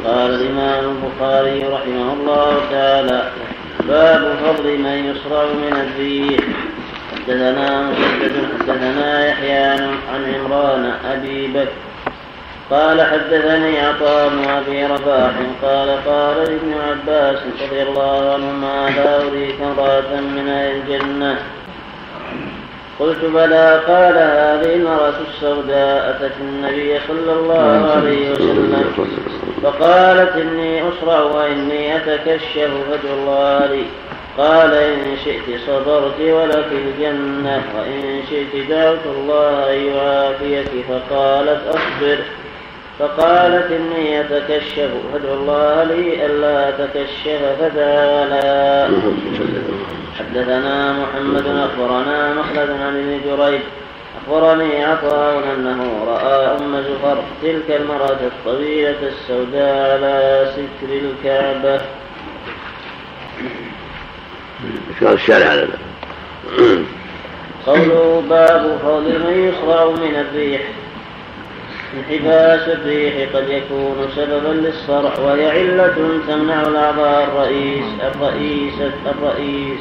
قال 0.05 0.29
الإمام 0.29 0.83
البخاري 0.95 1.63
رحمه 1.63 2.13
الله 2.13 2.57
تعالى 2.71 3.31
باب 3.87 4.35
فضل 4.43 4.77
من 4.77 4.97
يصرع 5.05 5.43
من 5.43 5.73
الريح 5.73 6.43
حدثنا 7.27 7.81
مسدد 7.81 8.31
حدثنا 8.59 9.27
يحيى 9.27 9.63
عن 10.13 10.33
عمران 10.35 10.93
أبي 11.11 11.47
بكر. 11.47 11.71
قال 12.71 13.01
حدثني 13.01 13.79
عطاء 13.79 14.29
بن 14.29 14.49
أبي 14.49 14.85
رباح. 14.85 15.31
قال 15.63 15.89
قال 16.05 16.37
ابن 16.41 16.73
عباس 16.89 17.39
رضي 17.61 17.81
الله 17.81 18.33
عنهما 18.33 18.89
لا 18.95 19.27
أريك 19.27 19.55
امرأة 19.61 20.21
من 20.21 20.49
أهل 20.49 20.71
الجنة. 20.75 21.35
قلت 22.99 23.25
بلى. 23.25 23.81
قال 23.87 24.17
هذه 24.17 24.75
المرأة 24.75 25.13
السوداء 25.29 26.09
أتت 26.09 26.35
النبي 26.41 26.99
صلى 27.07 27.33
الله 27.33 27.91
عليه 27.95 28.31
وسلم. 28.31 28.85
فقالت 29.63 30.35
إني 30.37 30.83
أسرع 30.89 31.19
وإني 31.19 31.95
أتكشف 31.97 32.71
فادعو 32.89 33.13
الله 33.13 33.65
لي. 33.65 33.85
قال 34.41 34.73
إن 34.73 35.17
شئت 35.25 35.59
صبرت 35.67 36.19
ولك 36.19 36.69
الجنة 36.71 37.63
وإن 37.77 38.23
شئت 38.29 38.69
دعوت 38.69 39.05
الله 39.05 39.73
أن 39.73 39.79
يعافيك 39.85 40.85
فقالت 40.89 41.61
أصبر. 41.67 42.17
فقالت 42.99 43.71
إني 43.71 44.21
أتكشف 44.21 44.91
فادعو 45.13 45.33
الله 45.33 45.83
لي 45.83 46.25
ألا 46.25 46.69
أتكشف 46.69 47.41
فدعا 47.59 48.25
لها 48.25 48.89
حدثنا 50.19 50.93
محمد 50.93 51.45
أخبرنا 51.47 52.33
مخلد 52.33 52.69
عن 52.69 52.95
ابن 52.97 53.21
جريج 53.25 53.61
أخبرني 54.21 54.85
عطاء 54.85 55.43
أنه 55.55 56.05
رأى 56.07 56.57
أم 56.57 56.81
زفر 56.81 57.23
تلك 57.41 57.81
المرأة 57.81 58.19
الطويلة 58.31 58.95
السوداء 59.03 59.91
على 59.93 60.51
ستر 60.53 60.93
الكعبة. 60.93 61.81
قال 65.01 65.13
الشارع 65.13 65.45
هذا. 65.45 65.67
قوله 67.65 68.23
باب 68.29 68.77
فضل 68.83 69.19
من 69.19 69.49
يصرع 69.49 69.85
من 69.85 70.15
الريح. 70.15 70.61
انحباس 71.97 72.67
الريح 72.67 73.29
قد 73.35 73.49
يكون 73.49 74.07
سببا 74.15 74.47
للصرع 74.47 75.19
وهي 75.19 75.49
علة 75.49 75.95
تمنع 76.27 76.61
الأعضاء 76.61 77.23
الرئيس 77.23 77.85
الرئيسة 78.01 78.93
الرئيس 79.05 79.79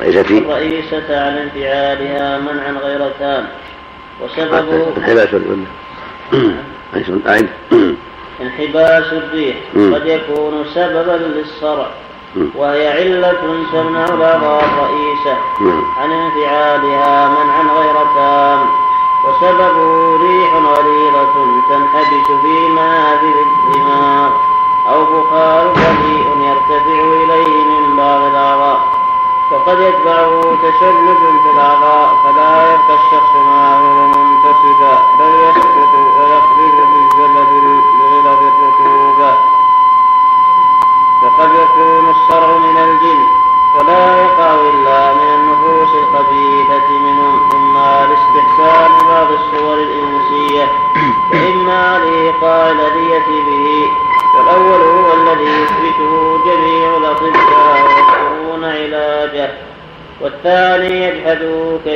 رئيستي. 0.00 0.38
الرئيسة 0.38 1.20
عن 1.20 1.36
انفعالها 1.36 2.38
منعا 2.38 2.72
غير 2.82 3.10
تام. 3.18 3.46
وسببه 4.22 4.86
انحباس 4.96 5.28
انحباس 8.42 9.12
الريح 9.12 9.56
قد 9.74 10.06
يكون 10.06 10.64
سببا 10.74 11.16
للصرع. 11.36 11.90
وهي 12.54 12.88
علة 12.88 13.64
تمنع 13.72 14.04
الأعضاء 14.04 14.64
الرئيسة 14.64 15.36
عن 16.00 16.12
انفعالها 16.12 17.28
منعا 17.28 17.62
غير 17.78 17.94
تام. 18.16 18.66
وسببه 19.24 20.16
ريح 20.16 20.54
غليظة 20.54 21.34
تنحبس 21.68 22.26
في 22.42 22.68
منابر 22.68 23.34
الدماغ. 23.46 24.30
أو 24.92 25.04
بخار 25.04 25.68
بذيء 25.68 26.26
يرتفع 26.40 27.00
إليه 27.24 27.64
من 27.64 27.96
بعض 27.96 28.20
الأعضاء. 28.20 28.80
وقد 29.52 29.80
يتبعه 29.80 30.40
تشنج 30.40 31.16
في 31.42 31.50
الأعضاء 31.54 32.14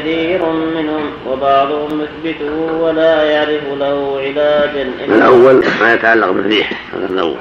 كثير 0.01 0.47
منهم 0.53 1.11
وبعضهم 1.27 2.03
يثبته 2.03 2.53
ولا 2.81 3.23
يعرف 3.23 3.63
له 3.79 4.21
علاجا. 4.21 4.83
الأول 5.05 5.65
ما 5.81 5.95
يتعلق 5.95 6.31
بالريح 6.31 6.73
هذا 6.95 7.07
الأول. 7.07 7.37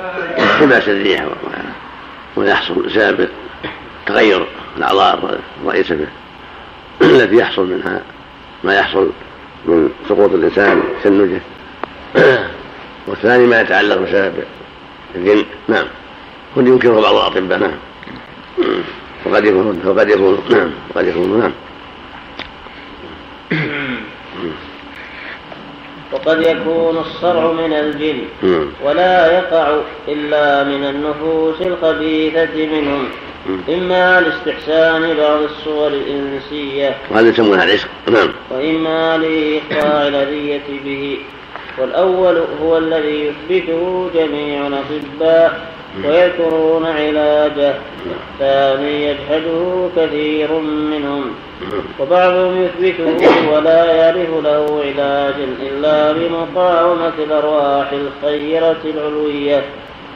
لباس 0.61 0.89
الريح 0.89 1.25
ويحصل 2.35 2.73
بسبب 2.73 3.27
تغير 4.05 4.47
الأعضاء 4.77 5.39
الرئيسة 5.63 5.97
التي 7.01 7.35
يحصل 7.35 7.65
منها 7.65 8.01
ما 8.63 8.75
يحصل 8.75 9.09
من 9.65 9.89
سقوط 10.09 10.33
الإنسان 10.33 10.83
تشنجه 11.01 11.41
والثاني 13.07 13.45
ما 13.45 13.61
يتعلق 13.61 13.97
بسبب 13.97 14.33
الجن. 15.15 15.45
نعم. 15.67 15.85
قد 16.55 16.67
ينكره 16.67 17.01
بعض 17.01 17.15
الأطباء 17.15 17.59
نعم. 17.59 17.71
وقد 19.25 19.45
يكون 19.45 19.81
وقد 19.85 20.09
يكون 20.09 20.39
نعم. 20.49 20.71
وقد 20.95 21.07
يكون 21.07 21.39
نعم. 21.39 21.51
وقد 26.13 26.41
يكون 26.41 26.97
الصرع 26.97 27.51
من 27.51 27.73
الجن 27.73 28.19
ولا 28.85 29.37
يقع 29.37 29.77
إلا 30.07 30.63
من 30.63 30.83
النفوس 30.83 31.61
الخبيثة 31.61 32.67
منهم. 32.67 33.07
إما 33.69 34.21
لاستحسان 34.21 35.01
بعض 35.01 35.41
الصور 35.41 35.87
الإنسية 35.87 36.95
وهذا 37.11 37.29
يسمونها 37.29 37.63
العشق. 37.63 37.87
نعم. 38.07 38.29
وإما 38.51 39.17
لإيقاع 39.17 40.07
الأذية 40.07 40.67
به. 40.85 41.17
والأول 41.77 42.43
هو 42.61 42.77
الذي 42.77 43.31
يثبته 43.49 44.09
جميع 44.15 44.67
الأطباء 44.67 45.71
ويذكرون 46.05 46.85
علاجه. 46.85 47.73
والثاني 48.09 49.07
يجحده 49.07 49.89
كثير 49.97 50.53
منهم. 50.61 51.31
وبعضهم 51.99 52.63
يثبته 52.63 53.51
ولا 53.53 53.85
يعرف 53.85 54.29
له 54.43 54.81
علاجا 54.83 55.47
إلا 55.61 56.11
بمقاومة 56.11 57.13
الأرواح 57.19 57.91
الخيرة 57.91 58.81
العلوية 58.85 59.63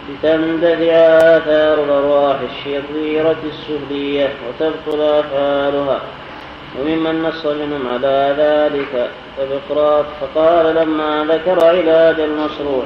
لتندفع 0.09 0.93
آثار 1.37 1.83
الأرواح 1.83 2.35
الشريرة 2.51 3.35
السفلية 3.45 4.29
وتبطل 4.47 5.01
أفعالها. 5.01 6.01
وممن 6.81 7.23
نص 7.23 7.45
منهم 7.45 7.87
على 7.93 8.35
ذلك 8.37 9.09
فبقراط 9.37 10.05
فقال 10.21 10.75
لما 10.75 11.27
ذكر 11.29 11.65
علاج 11.65 12.19
المشروع 12.19 12.83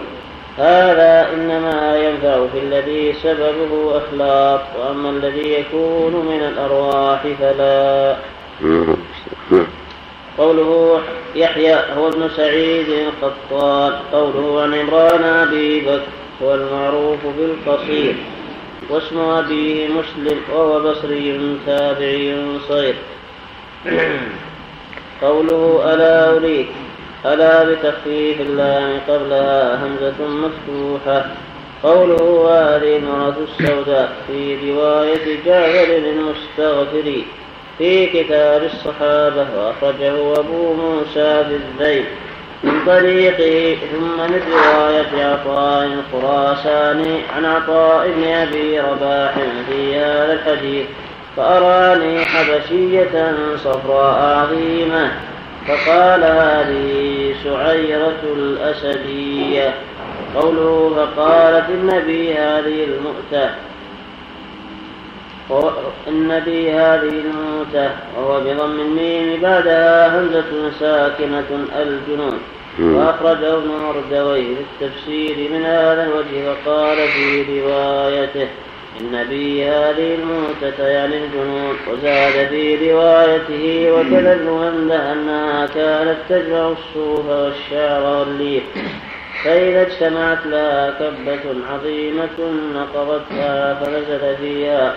هذا 0.58 1.28
إنما 1.34 1.98
ينفع 1.98 2.46
في 2.54 2.60
الذي 2.60 3.14
سببه 3.14 3.98
أخلاق 3.98 4.68
وأما 4.80 5.10
الذي 5.10 5.54
يكون 5.54 6.14
من 6.14 6.42
الأرواح 6.48 7.22
فلا. 7.40 8.16
قوله 10.38 11.02
يحيى 11.36 11.76
هو 11.98 12.08
ابن 12.08 12.30
سعيد 12.30 12.90
القطان 12.90 13.94
قوله 14.14 14.62
عن 14.62 14.74
عمران 14.74 15.24
أبي 15.24 15.80
بكر 15.82 16.02
هو 16.42 16.56
المعروف 16.56 17.20
بالقصير. 17.38 18.16
واسم 18.90 19.20
أبيه 19.20 19.88
مسلم 19.88 20.40
وهو 20.54 20.80
بصري 20.80 21.58
تابعي 21.66 22.36
صغير. 22.70 22.96
قوله 25.22 25.94
ألا 25.94 26.38
أريك. 26.38 26.68
ألا 27.26 27.64
بتخفيف 27.64 28.42
اللام 28.42 29.00
قبلها 29.08 29.86
همزة 29.86 30.28
مفتوحة. 30.28 31.26
قوله 31.84 32.50
هذه 32.50 32.98
المرأة 32.98 33.36
السوداء 33.48 34.14
في 34.28 34.72
رواية 34.72 35.40
جابر 35.46 36.10
المستغفري 36.10 37.26
في 37.78 38.06
كتاب 38.06 38.64
الصحابة 38.64 39.48
وأخرجه 39.58 40.40
أبو 40.40 40.74
موسى 40.74 41.46
في 41.46 41.56
الذيل 41.56 42.06
من 42.64 42.86
طريقه 42.86 43.78
ثم 43.92 44.32
من 44.32 44.42
رواية 44.52 45.26
عطاء 45.26 45.86
الخراساني 45.86 47.22
عن 47.36 47.46
عطاء 47.46 48.12
بن 48.12 48.24
أبي 48.24 48.80
رباح 48.80 49.34
في 49.70 49.96
هذا 49.96 50.34
الحديث 50.34 50.86
فأراني 51.38 52.26
حبشية 52.26 53.36
صفراء 53.56 54.38
عظيمة 54.38 55.12
فقال 55.68 56.24
هذه 56.24 57.36
سعيرة 57.44 58.24
الأسدية. 58.24 59.74
قوله 60.36 60.92
فقالت 60.96 61.70
النبي 61.70 62.34
هذه 62.34 62.84
المؤتة. 62.84 63.50
إن 66.08 66.42
في 66.46 66.72
هذه 66.72 67.10
الموتة 67.26 67.90
وهو 68.18 68.40
بضم 68.40 68.80
الميم 68.80 69.42
بعدها 69.42 70.20
همزة 70.20 70.72
ساكنة 70.80 71.68
الجنون 71.80 72.40
وأخرجه 72.80 73.58
ابن 73.58 73.68
مردويه 73.68 74.56
في 74.56 74.86
التفسير 74.86 75.50
من 75.52 75.66
هذا 75.66 76.04
الوجه 76.04 76.50
وقال 76.52 76.98
في 76.98 77.62
روايته 77.62 78.48
إن 79.02 79.26
في 79.30 79.66
هذه 79.66 80.16
الموتة 80.16 80.88
يعني 80.88 81.18
الجنون 81.18 81.76
وزاد 81.92 82.48
في 82.48 82.92
روايته 82.92 83.92
وكذا 83.92 84.34
ابن 84.34 84.92
أنها 84.92 85.66
كانت 85.66 86.18
تجمع 86.30 86.68
الصوف 86.68 87.26
والشعر 87.26 88.20
والليف. 88.20 88.64
فإذا 89.44 89.82
اجتمعت 89.82 90.46
لها 90.46 90.92
كبة 91.00 91.56
عظيمة 91.72 92.52
نقضتها 92.76 93.74
فنزل 93.74 94.36
فيها 94.38 94.94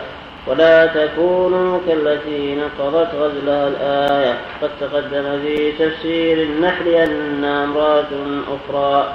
ولا 0.47 0.87
تكونوا 0.87 1.79
كالتي 1.87 2.57
نقضت 2.57 3.15
غزلها 3.15 3.69
الآية 3.69 4.39
قد 4.63 4.71
تقدم 4.81 5.41
في 5.43 5.73
تفسير 5.73 6.43
النحل 6.43 6.89
أنها 6.89 7.65
امرأة 7.65 8.09
أخرى 8.49 9.15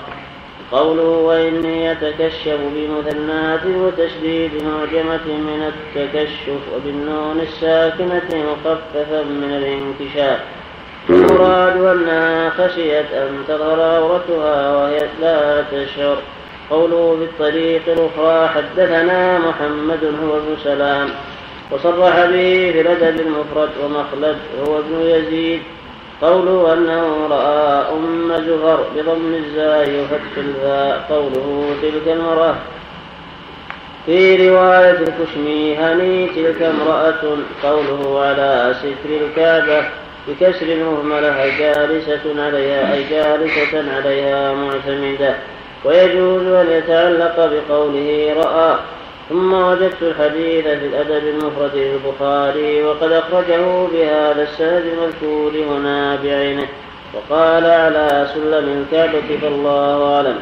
قوله 0.72 1.04
وإني 1.04 1.86
يتكشف 1.86 2.58
بمثنات 2.76 3.66
وتشديد 3.66 4.52
معجمة 4.64 5.28
من 5.28 5.72
التكشف 5.72 6.60
وبالنون 6.76 7.40
الساكنة 7.40 8.46
مخففا 8.52 9.24
من 9.24 9.52
الانكشاف. 9.58 10.40
المراد 11.10 11.78
أنها 11.78 12.50
خشيت 12.50 13.12
أن 13.14 13.44
تظهر 13.48 13.82
عورتها 13.82 14.78
وهي 14.78 15.00
لا 15.22 15.62
تشعر. 15.62 16.18
قوله 16.70 17.18
في 17.20 17.24
الطريق 17.24 17.82
الأخرى 17.88 18.48
حدثنا 18.48 19.40
محمد 19.40 20.04
هو 20.24 20.38
ابن 20.38 20.56
سلام 20.64 21.10
وصرح 21.72 22.26
به 22.26 22.72
في 22.74 22.82
الأدب 22.82 23.20
المفرد 23.20 23.70
ومخلد 23.84 24.38
هو 24.68 24.80
ابن 24.80 25.02
يزيد 25.02 25.62
قوله 26.22 26.74
أنه 26.74 27.28
رأى 27.28 27.86
أم 27.94 28.34
زفر 28.48 28.84
بضم 28.96 29.34
الزاي 29.34 30.02
وفتح 30.02 30.38
الفاء 30.38 31.06
قوله 31.10 31.76
تلك 31.82 32.08
المرأة. 32.08 32.56
في 34.06 34.50
رواية 34.50 35.00
الكشميهني 35.08 36.28
تلك 36.28 36.62
امرأة 36.62 37.38
قوله 37.64 38.20
على 38.26 38.76
ستر 38.80 39.10
الكعبة 39.10 39.86
بكسر 40.28 40.66
المهملة 40.66 41.44
أي 41.44 41.52
جالسة 41.60 42.44
عليها 42.46 42.94
أي 42.94 43.04
جالسة 43.04 43.96
عليها 43.96 44.54
معتمدة. 44.54 45.36
ويجوز 45.86 46.48
أن 46.48 46.68
يتعلق 46.72 47.36
بقوله 47.38 48.34
رأى 48.38 48.76
ثم 49.30 49.54
وجدت 49.54 50.02
الحديث 50.02 50.64
في 50.68 50.86
الأدب 50.86 51.28
المفرد 51.28 51.76
للبخاري 51.76 52.84
وقد 52.84 53.12
أخرجه 53.12 53.88
بهذا 53.94 54.48
السند 54.52 54.84
المذكور 54.86 55.52
هنا 55.70 56.18
بعينه 56.24 56.68
وقال 57.14 57.66
على 57.66 58.28
سلم 58.34 58.86
الكعبة 58.92 59.38
فالله 59.42 60.16
أعلم. 60.16 60.36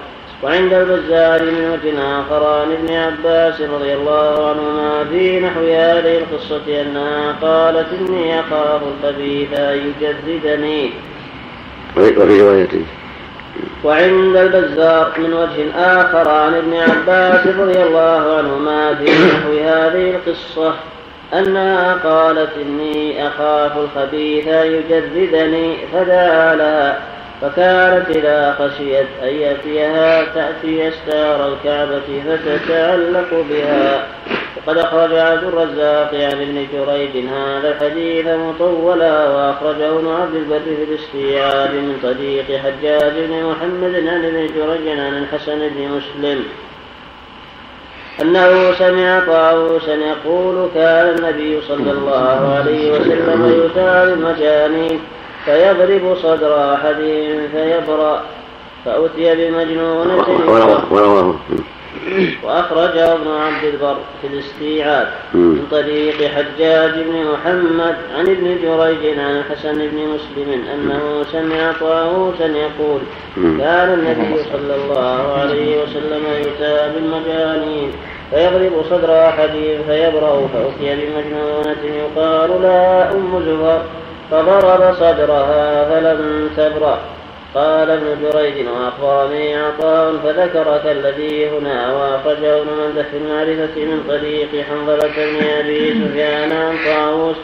وعند 0.43 0.73
البزار 0.73 1.41
من 1.43 1.71
وجه 1.71 2.19
آخر 2.19 2.45
عن 2.45 2.71
ابن 2.71 2.93
عباس 2.93 3.62
رضي 3.62 3.93
الله 3.93 4.49
عنهما 4.49 5.03
في 5.12 5.39
نحو 5.39 5.60
هذه 5.60 6.17
القصة 6.17 6.82
أنها 6.82 7.36
قالت 7.41 7.88
إني 7.99 8.39
أخاف 8.39 8.82
الخبيث 8.84 9.53
أن 9.53 9.93
يجردني 10.01 10.91
وفي 11.97 12.41
رواية 12.41 12.69
وعند 13.84 14.36
البزار 14.36 15.12
من 15.18 15.34
وجه 15.34 15.76
آخر 15.76 16.30
عن 16.30 16.54
ابن 16.54 16.74
عباس 16.74 17.48
رضي 17.48 17.84
الله 17.84 18.38
عنهما 18.38 18.96
في 18.96 19.04
نحو 19.04 19.52
هذه 19.52 20.16
القصة 20.16 20.74
أنها 21.34 21.94
قالت 21.94 22.50
إني 22.62 23.28
أخاف 23.28 23.72
الخبيث 23.78 24.48
يجردني 24.48 25.78
فدعا 25.94 26.56
لها. 26.56 27.12
فكانت 27.43 28.10
إذا 28.10 28.56
خشيت 28.60 29.08
أن 29.23 29.36
يأتيها 29.36 30.25
تأتي 30.36 30.88
أستار 30.88 31.47
الكعبة 31.47 32.23
فتتعلق 32.27 33.45
بها. 33.49 34.08
وقد 34.58 34.77
أخرج 34.77 35.13
عبد 35.13 35.43
الرزاق 35.43 36.13
عن 36.13 36.41
ابن 36.41 36.67
جريج 36.73 37.25
هذا 37.27 37.69
الحديث 37.69 38.27
مطولا 38.27 39.29
وأخرجه 39.29 39.89
ابن 39.89 40.08
عبد 40.08 40.36
البر 40.36 40.60
في 40.60 40.84
الاستيعاب 40.84 41.73
من 41.73 41.99
طريق 42.03 42.45
حجاج 42.45 43.13
بن 43.15 43.43
محمد 43.43 43.95
عن 43.95 44.25
ابن 44.25 44.47
جريج 44.47 44.99
عن 44.99 45.17
الحسن 45.17 45.60
بن 45.60 45.88
مسلم. 45.97 46.43
أنه 48.21 48.71
سمع 48.71 49.19
طاووسا 49.27 49.95
يقول 49.95 50.69
كان 50.75 51.15
النبي 51.15 51.62
صلى 51.62 51.91
الله 51.91 52.56
عليه 52.58 52.91
وسلم 52.91 53.45
يؤتى 53.49 54.06
بالمجانين 54.06 54.99
فيضرب 55.45 56.15
صدر 56.17 56.73
أحدهم 56.73 57.47
فيبرأ 57.51 58.23
فأتي 58.86 59.36
بمجنونة 59.36 60.25
ورواه 60.47 61.36
وأخرجه 62.43 63.13
ابن 63.13 63.27
عبد 63.32 63.63
البر 63.73 63.97
في 64.21 64.27
الاستيعاب 64.27 65.08
من 65.34 65.67
طريق 65.71 66.32
حجاج 66.32 66.91
بن 66.91 67.25
محمد 67.34 67.95
عن 68.17 68.27
ابن 68.27 68.56
جريج 68.63 69.19
عن 69.19 69.38
الحسن 69.38 69.77
بن 69.77 69.97
مسلم 69.97 70.63
أنه 70.73 71.23
سمع 71.32 71.71
طاووسا 71.79 72.45
يقول 72.45 73.01
كان 73.36 73.93
النبي 73.93 74.43
صلى 74.43 74.75
الله 74.75 75.34
عليه 75.39 75.84
وسلم 75.84 76.23
يؤتى 76.38 76.91
بالمجانين 76.95 77.91
فيضرب 78.32 78.84
صدر 78.89 79.27
أحدهم 79.27 79.84
فيبرأ 79.88 80.47
فأتي 80.53 80.95
بمجنونة 80.95 81.95
يقال 81.97 82.49
لها 82.62 83.12
أم 83.12 83.43
زهر. 83.45 83.82
فضرب 84.31 84.93
صدرها 84.93 85.86
فلم 85.89 86.49
تبرأ. 86.57 86.99
قال 87.55 87.89
ابن 87.89 88.17
جريج 88.21 88.67
وأخبرني 88.67 89.55
عطاء 89.55 90.13
فذكر 90.23 90.81
كالذي 90.83 91.49
هنا 91.49 91.93
وأخرجه 91.93 92.62
ابن 92.62 92.67
منده 92.67 93.03
في 93.03 93.17
المعرفة 93.17 93.86
من 93.86 94.03
طريق 94.07 94.65
حنظلة 94.69 95.12
بن 95.17 95.47
أبي 95.59 95.93
سفيان 95.93 96.51
عن 96.51 96.77
طاووس. 96.86 97.36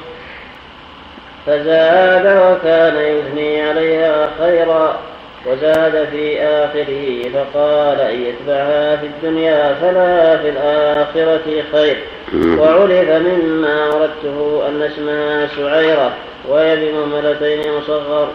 فزاد 1.45 2.25
وكان 2.25 2.95
يثني 2.95 3.61
عليها 3.61 4.29
خيرا. 4.39 4.99
وزاد 5.45 6.07
في 6.11 6.41
آخره 6.41 7.29
فقال 7.33 8.01
إن 8.01 8.21
يتبعها 8.21 8.95
في 8.95 9.05
الدنيا 9.05 9.75
فلا 9.81 10.37
في 10.37 10.49
الآخرة 10.49 11.63
خير. 11.71 11.97
وعرف 12.33 13.09
مما 13.09 13.87
أردته 13.87 14.67
أن 14.67 14.81
اسمها 14.81 15.47
سعيرة 15.47 16.13
وهي 16.47 16.75
بمهملتين 16.75 17.61
مصغر. 17.77 18.27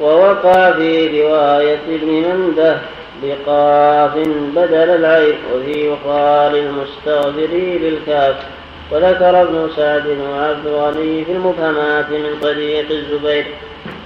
ووقع 0.00 0.72
في 0.72 1.22
رواية 1.22 1.78
ابن 1.88 2.08
مندة 2.08 2.76
بقاف 3.22 4.14
بدل 4.56 4.90
العين 4.90 5.34
وفي 5.54 5.86
يقال 5.86 6.56
المستغفر 6.56 7.78
بالكاف 7.82 8.36
وذكر 8.90 9.42
ابن 9.42 9.70
سعد 9.76 10.06
وعبد 10.06 10.66
الغني 10.66 11.24
في 11.24 11.32
المبهمات 11.32 12.10
من 12.10 12.38
طريق 12.42 12.90
الزبير. 12.90 13.46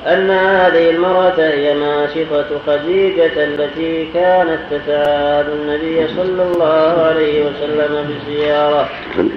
أن 0.06 0.30
هذه 0.30 0.90
المرأة 0.90 1.34
هي 1.38 1.74
ماشطة 1.74 2.46
خديجة 2.66 3.44
التي 3.44 4.08
كانت 4.14 4.58
تتعاد 4.70 5.48
النبي 5.48 6.08
صلى 6.16 6.42
الله 6.42 7.02
عليه 7.06 7.44
وسلم 7.46 8.10
بزيارة. 8.10 8.88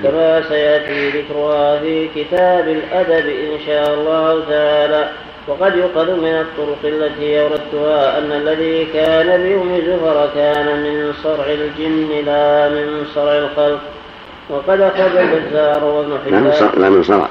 كما 0.03 0.41
سيأتي 0.49 1.09
ذكرها 1.09 1.79
في 1.79 2.07
كتاب 2.15 2.67
الأدب 2.67 3.25
إن 3.27 3.59
شاء 3.67 3.93
الله 3.93 4.43
تعالى. 4.49 5.09
وقد 5.47 5.75
يؤخذ 5.75 6.15
من 6.15 6.45
الطرق 6.45 6.77
التي 6.83 7.41
أوردتها 7.41 8.17
أن 8.17 8.31
الذي 8.31 8.87
كان 8.93 9.43
بيوم 9.43 9.81
زفر 9.87 10.29
كان 10.35 10.83
من 10.83 11.13
صرع 11.23 11.45
الجن 11.45 12.25
لا 12.25 12.69
من 12.69 13.05
صرع 13.15 13.37
الخلق. 13.37 13.79
وقد 14.49 14.81
أخرج 14.81 15.17
البزار 15.17 15.83
وابن 15.83 16.11
لا 16.81 16.89
من 16.89 17.03
صرع. 17.03 17.27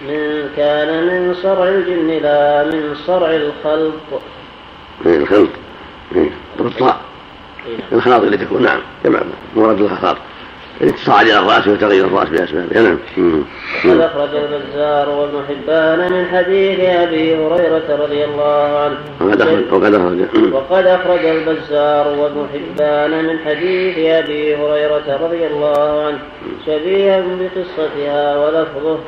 من 0.00 0.48
كان 0.56 1.06
من 1.06 1.34
صرع 1.34 1.68
الجن 1.68 2.08
لا 2.22 2.64
من 2.64 2.94
صرع 3.06 3.30
الخلق. 3.30 4.22
من 5.04 5.14
الخلق. 5.14 5.50
بالطاء 6.58 7.00
الخلاط 7.92 8.22
اللي 8.22 8.36
تكون. 8.36 8.62
نعم. 8.62 8.80
جمع 9.04 9.20
مراد 9.56 9.80
الخلاط 9.80 10.16
الاتصال 10.80 11.30
إلى 11.30 11.38
الرأس 11.38 11.68
وتغيير 11.68 12.04
الرأس 12.04 12.28
باسبابها 12.28 12.82
نعم. 12.82 12.98
وقد 13.84 14.00
أخرج 14.00 14.28
البزار 14.34 15.08
وابن 15.08 15.42
حبان 15.48 16.12
من 16.12 16.26
حديث 16.26 16.80
أبي 16.80 17.36
هريرة 17.36 17.96
رضي 18.02 18.24
الله 18.24 18.78
عنه. 18.78 18.96
وقد 19.20 19.40
اخرج 19.40 19.72
وقد 19.72 19.94
أخرج. 19.94 20.52
وقد 20.52 20.86
أخرج 20.86 21.24
البزار 21.24 22.08
وابن 22.08 22.46
حبان 22.54 23.24
من 23.24 23.38
حديث 23.38 23.98
أبي 23.98 24.56
هريرة 24.56 25.18
رضي 25.22 25.46
الله 25.46 26.06
عنه. 26.06 26.18
شبيها 26.66 27.20
بقصتها 27.40 28.38
ولفظه. 28.38 28.98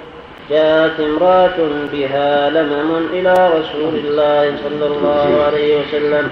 جاءت 0.51 1.01
امرأة 1.01 1.59
بها 1.92 2.51
لمم 2.51 3.07
إلى 3.12 3.32
رسول 3.32 3.94
الله 4.05 4.57
صلى 4.64 4.86
الله 4.86 5.42
عليه 5.46 5.80
وسلم 5.80 6.28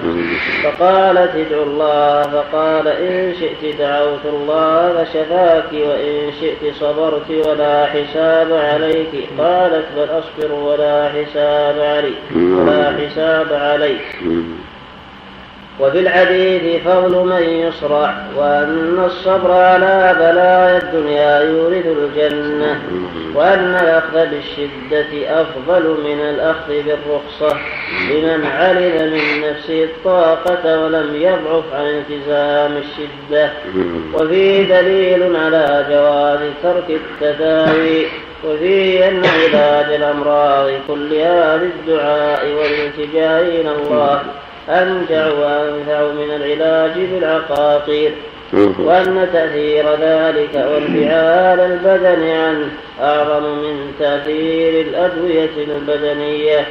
فقالت 0.65 1.35
ادعوا 1.37 1.65
الله 1.65 2.23
فقال 2.23 2.89
إن 2.89 3.35
شئت 3.41 3.79
دعوت 3.79 4.25
الله 4.25 5.05
فشفاك 5.05 5.73
وإن 5.73 6.33
شئت 6.41 6.75
صبرت 6.75 7.31
ولا 7.47 7.87
حساب 7.87 8.53
عليك. 8.53 9.29
قالت 9.39 9.87
بل 9.97 10.09
أصبر 10.19 10.53
ولا 10.53 11.09
حساب 11.09 11.79
علي 11.79 12.15
ولا 12.37 12.93
حساب 12.99 13.53
عليك. 13.53 14.01
وفي 15.81 15.99
الحديث 15.99 16.83
فضل 16.83 17.27
من 17.27 17.43
يصرع 17.43 18.15
وأن 18.37 19.03
الصبر 19.05 19.53
على 19.53 20.17
بلايا 20.19 20.79
الدنيا 20.79 21.41
يورث 21.41 21.87
الجنة 21.87 22.81
وأن 23.35 23.75
الأخذ 23.75 24.27
بالشدة 24.31 25.41
أفضل 25.43 25.83
من 26.05 26.21
الأخذ 26.21 26.69
بالرخصة 26.69 27.59
لمن 28.11 28.47
علم 28.47 29.13
من 29.13 29.51
نفسه 29.51 29.85
الطاقة 29.85 30.85
ولم 30.85 31.15
يضعف 31.15 31.65
عن 31.75 31.87
التزام 31.87 32.77
الشدة. 32.77 33.51
وفيه 34.15 34.81
دليل 34.81 35.37
على 35.37 35.87
جواز 35.91 36.41
ترك 36.63 36.91
التداوي 36.91 38.07
وفيه 38.45 39.09
أن 39.09 39.23
علاج 39.25 39.95
الأمراض 39.95 40.71
كلها 40.89 41.57
بالدعاء 41.57 42.47
والالتجاء 42.47 43.43
إلى 43.43 43.71
الله. 43.71 44.23
أنجع 44.69 45.27
وأنفع 45.27 46.13
من 46.13 46.31
العلاج 46.37 46.93
بالعقاقير 47.13 48.13
وأن 48.79 49.29
تأثير 49.33 49.85
ذلك 50.01 50.55
وانفعال 50.55 51.61
البدن 51.61 52.29
عنه 52.29 52.69
أعظم 53.01 53.43
من 53.43 53.93
تأثير 53.99 54.81
الأدوية 54.81 55.51
البدنية. 55.59 56.67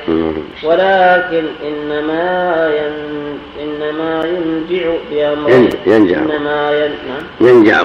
ولكن 0.64 1.44
إنما 1.68 2.72
ين 2.76 3.16
إنما 3.64 4.26
ينجع 4.26 4.90
بأمرين 5.12 5.70
ينجع 5.86 6.18
إنما 6.18 6.72
ين... 6.72 6.92
نعم. 7.08 7.50
ينجع 7.50 7.82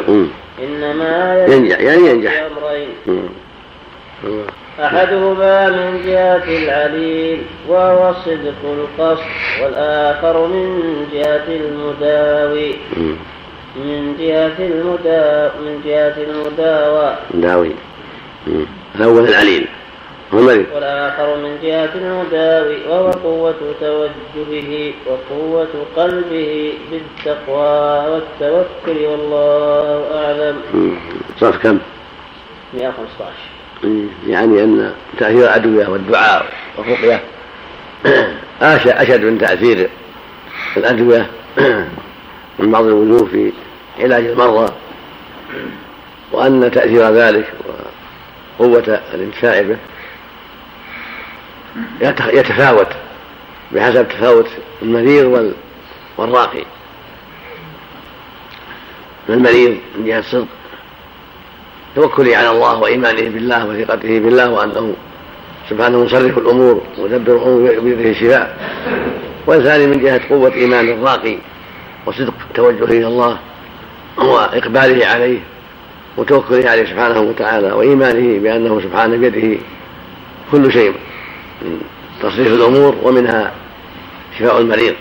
إنما 0.62 1.46
ينجع 1.48 1.80
يعني 1.80 2.08
ينجح 2.08 2.32
بأمرين. 2.42 3.28
أحدهما 4.84 5.68
من 5.68 6.02
جهة 6.06 6.44
العليل 6.44 7.42
وهو 7.68 8.14
صدق 8.24 8.60
القصد 8.64 9.24
والآخر 9.62 10.46
من 10.46 11.06
جهة 11.12 11.46
المداوي. 11.48 12.74
من 13.76 14.16
جهة 14.20 14.58
المدا 14.58 15.52
من 15.60 15.82
جهة 15.86 16.14
المداوى. 16.18 17.14
مداوي. 17.34 17.72
الأول 18.94 19.28
العليل 19.28 19.66
والآخر 20.32 21.36
من 21.36 21.58
جهة 21.62 21.90
المداوي 21.94 22.76
وهو 22.88 23.10
قوة 23.10 23.54
توجهه 23.80 24.92
وقوة 25.06 25.68
قلبه 25.96 26.72
بالتقوى 26.90 28.08
والتوكل 28.10 29.06
والله 29.06 30.04
أعلم. 30.14 30.56
صف 31.40 31.62
كم؟ 31.62 31.78
115 32.74 33.59
يعني 34.26 34.64
أن 34.64 34.94
تأثير 35.18 35.44
الأدوية 35.44 35.88
والدعاء 35.88 36.52
والرقية. 36.78 37.22
أشد 38.62 39.24
من 39.24 39.38
تأثير 39.38 39.90
الأدوية 40.76 41.30
من 42.58 42.70
بعض 42.70 42.84
الوجوه 42.84 43.28
في 43.28 43.52
علاج 43.98 44.24
المرضى 44.24 44.72
وأن 46.32 46.70
تأثير 46.70 47.10
ذلك 47.10 47.52
وقوة 48.58 49.00
الانتفاع 49.14 49.62
به 49.62 49.76
يتفاوت 52.32 52.88
بحسب 53.72 54.08
تفاوت 54.08 54.46
المريض 54.82 55.54
والراقي. 56.18 56.64
المريض 59.28 59.78
من 59.96 60.04
جهة 60.04 60.18
الصدق. 60.18 60.46
توكله 61.96 62.36
على 62.36 62.50
الله 62.50 62.78
وإيمانه 62.78 63.20
بالله 63.30 63.66
وثقته 63.66 64.18
بالله 64.18 64.50
وأنه 64.50 64.94
سبحانه 65.70 66.04
مصرف 66.04 66.38
الأمور 66.38 66.82
ومدبر 66.98 67.36
الأمور 67.36 67.80
بيده 67.80 68.10
الشفاء. 68.10 68.56
والثاني 69.46 69.86
من 69.86 70.00
جهة 70.00 70.28
قوة 70.28 70.54
إيمان 70.54 70.88
الراقي 70.88 71.36
وصدق 72.06 72.34
توجهه 72.54 72.84
إلى 72.84 73.06
الله 73.06 73.38
وإقباله 74.18 75.06
عليه 75.06 75.38
وتوكله 76.16 76.70
عليه 76.70 76.84
سبحانه 76.84 77.20
وتعالى 77.20 77.72
وإيمانه 77.72 78.38
بأنه 78.38 78.80
سبحانه 78.80 79.16
بيده 79.16 79.58
كل 80.52 80.72
شيء 80.72 80.94
من 81.62 81.80
تصريف 82.22 82.46
الأمور 82.46 82.96
ومنها 83.02 83.52
شفاء 84.38 84.60
المريض. 84.60 84.94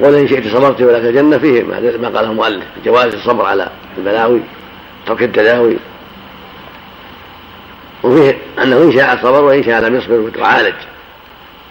ولئن 0.00 0.28
شئت 0.28 0.48
صبرت 0.48 0.82
ولك 0.82 1.04
الجنة 1.04 1.38
فيه 1.38 1.62
ما 2.02 2.08
قاله 2.08 2.30
المؤلف 2.30 2.64
جواز 2.84 3.14
الصبر 3.14 3.44
على 3.44 3.68
البلاوي 3.98 4.40
ترك 5.12 5.22
التداوي. 5.22 5.76
وفيه 8.02 8.38
أنه 8.62 8.76
إن 8.76 8.92
شاء 8.92 9.16
صبر 9.22 9.44
وإن 9.44 9.62
شاء 9.62 9.80
لم 9.80 9.96
يصبر 9.96 10.40
وعالج 10.40 10.74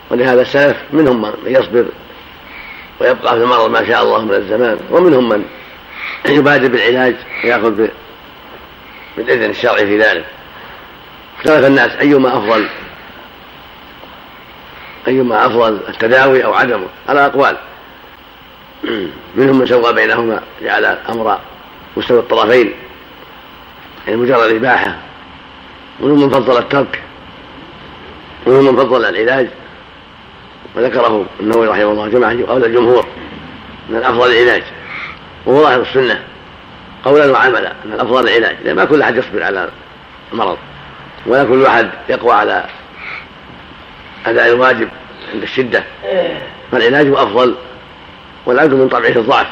ولهذا 0.10 0.42
السلف 0.42 0.78
منهم 0.94 1.22
من 1.22 1.34
يصبر 1.46 1.86
ويبقى 3.00 3.36
في 3.36 3.44
المرض 3.44 3.70
ما 3.70 3.88
شاء 3.88 4.04
الله 4.04 4.26
من 4.26 4.34
الزمان 4.34 4.80
ومنهم 4.92 5.30
من 5.30 5.46
يبادر 6.26 6.68
بالعلاج 6.68 7.16
ويأخذ 7.44 7.88
بالإذن 9.18 9.50
الشرعي 9.50 9.86
في 9.86 9.98
ذلك. 9.98 10.26
اختلف 11.38 11.66
الناس 11.66 11.92
أيما 11.92 12.38
أفضل 12.38 12.68
أيما 15.08 15.46
أفضل 15.46 15.80
التداوي 15.90 16.46
أو 16.46 16.54
عدمه. 16.54 16.88
على 17.10 17.26
أقوال. 17.26 17.58
منهم 19.36 19.60
من 19.60 19.66
سوى 19.68 19.94
بينهما 19.94 20.42
جعل 20.62 20.86
الأمر 20.86 21.40
مستوى 21.98 22.20
الطرفين. 22.20 22.74
يعني 24.08 24.20
مجرد 24.20 24.50
الإباحة 24.50 24.96
ومنهم 26.00 26.22
من 26.22 26.30
فضل 26.30 26.58
الترك. 26.58 27.02
ومنهم 28.48 28.66
من 28.66 28.76
فضل 28.76 29.06
العلاج. 29.06 29.48
وذكره 30.76 31.26
النووي 31.40 31.68
رحمه 31.68 31.84
الله 31.84 32.08
جماعة 32.08 32.38
قول 32.48 32.66
الجمهور 32.66 33.06
أن 33.90 33.96
الأفضل 33.96 34.32
العلاج. 34.32 34.64
وهو 35.46 35.64
ظاهر 35.64 35.82
السنة. 35.82 36.24
قولا 37.06 37.32
وعملا 37.32 37.72
أن 37.86 37.94
الأفضل 37.94 38.28
العلاج. 38.30 38.56
لأن 38.64 38.76
ما 38.76 38.86
كل 38.86 39.02
أحد 39.02 39.16
يصبر 39.16 39.44
على 39.44 39.70
المرض 40.34 40.58
ولا 41.26 41.44
كل 41.44 41.66
أحد 41.66 41.90
يقوى 42.10 42.34
على 42.34 42.66
أداء 44.26 44.48
الواجب 44.48 44.90
عند 45.34 45.44
الشدة. 45.44 45.84
فالعلاج 46.72 47.08
أفضل. 47.08 47.56
والعبد 48.46 48.74
من 48.74 48.90
طبعه 48.90 49.10
الضعف. 49.10 49.48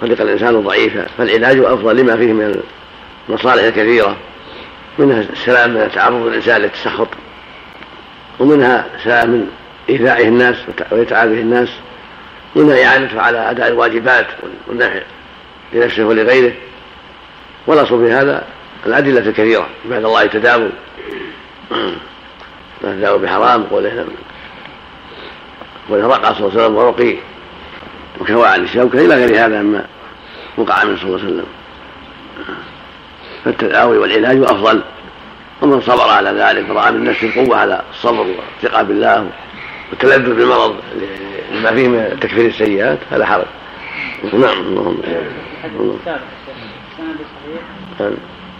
خلق 0.00 0.20
الإنسان 0.20 0.60
ضعيفا. 0.60 1.06
فالعلاج 1.18 1.58
أفضل 1.58 1.96
لما 1.96 2.16
فيه 2.16 2.32
من 2.32 2.62
المصالح 3.28 3.62
الكثيرة 3.62 4.16
منها 4.98 5.20
السلام 5.20 5.70
من 5.70 5.90
تعرض 5.94 6.26
الإنسان 6.26 6.60
للتسخط 6.60 7.08
ومنها 8.38 8.86
سلام 9.04 9.30
من 9.30 9.50
إيذائه 9.88 10.28
الناس 10.28 10.56
وإتعابه 10.90 11.40
الناس. 11.40 11.68
منها 12.56 12.84
إعانته 12.84 13.20
على 13.20 13.50
أداء 13.50 13.68
الواجبات 13.68 14.26
والنفع 14.68 15.00
لنفسه 15.72 16.04
ولغيره. 16.04 16.52
والأصل 17.66 18.06
في 18.06 18.12
هذا. 18.12 18.46
الأدلة 18.86 19.20
الكثيرة. 19.20 19.68
عباد 19.84 20.04
الله 20.04 20.26
تداووا 20.26 20.68
ما 22.82 23.16
بحرام. 23.16 23.62
قوله 23.62 24.06
قوله 25.90 26.06
رقص 26.06 26.38
صلى 26.38 26.46
الله 26.46 26.50
عليه 26.50 26.64
وسلم 26.64 26.76
ورقي. 26.76 27.16
وكوى 28.20 28.48
عن 28.48 28.64
الشوكة 28.64 28.98
إلى 28.98 29.14
غير 29.14 29.46
هذا 29.46 29.62
مما 29.62 29.86
وقع 30.56 30.84
منه 30.84 30.96
صلى 30.96 31.06
الله 31.06 31.18
عليه 31.18 31.28
وسلم. 31.28 31.46
فالتداوي 33.46 33.98
والعلاج 33.98 34.42
أفضل. 34.42 34.82
ومن 35.62 35.80
صبر 35.80 36.10
على 36.10 36.30
ذلك 36.30 36.70
ورأى 36.70 36.92
من 36.92 37.04
نفسه 37.04 37.26
القوة 37.26 37.56
على 37.56 37.82
الصبر 37.90 38.26
والثقة 38.26 38.82
بالله 38.82 39.30
والتلذذ 39.90 40.34
بالمرض 40.34 40.76
لما 41.52 41.70
فيه 41.70 41.88
من 41.88 42.18
تكفير 42.20 42.46
السيئات 42.46 42.98
فلا 43.10 43.26
حرج. 43.26 43.44
نعم 44.32 44.58
اللهم. 44.60 44.98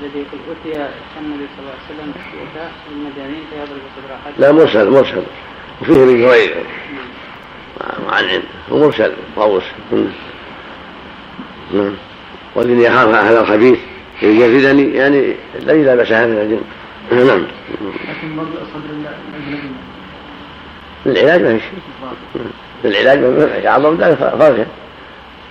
الذي 0.01 0.19
يقول 0.19 0.41
أتي 0.51 0.89
النبي 1.21 1.47
صلى 1.57 1.61
الله 1.61 1.73
عليه 1.73 1.89
وسلم 1.89 2.13
بشيكاء 2.13 2.71
المدنيين 2.93 3.45
فيضرب 3.51 3.83
صدر 3.97 4.11
لا 4.39 4.53
مرسل 4.53 4.91
مرسل. 4.91 5.23
وفيه 5.83 5.95
من 5.95 6.21
جرير 6.21 6.57
وعن 8.07 8.25
عند 8.25 8.43
ومرسل 8.71 9.13
طاووس. 9.37 9.65
نعم. 11.75 11.95
والذي 12.55 12.83
يخاف 12.83 13.09
هذا 13.09 13.41
الخبيث. 13.41 13.79
يجردني 14.23 14.95
يعني 14.95 15.35
الذي 15.63 15.83
لا 15.83 15.95
من 15.95 16.39
الجن. 16.39 16.61
نعم. 17.11 17.47
لكن 18.09 18.37
برضه 18.37 18.51
صدر 18.51 18.91
الأجنبي 18.91 19.71
العلاج 21.07 21.43
ما 21.43 21.59
في 21.59 21.65
شيء 21.65 21.83
العلاج 22.85 23.49
يعظم 23.65 23.97
ذلك 23.97 24.15
فرجه 24.15 24.67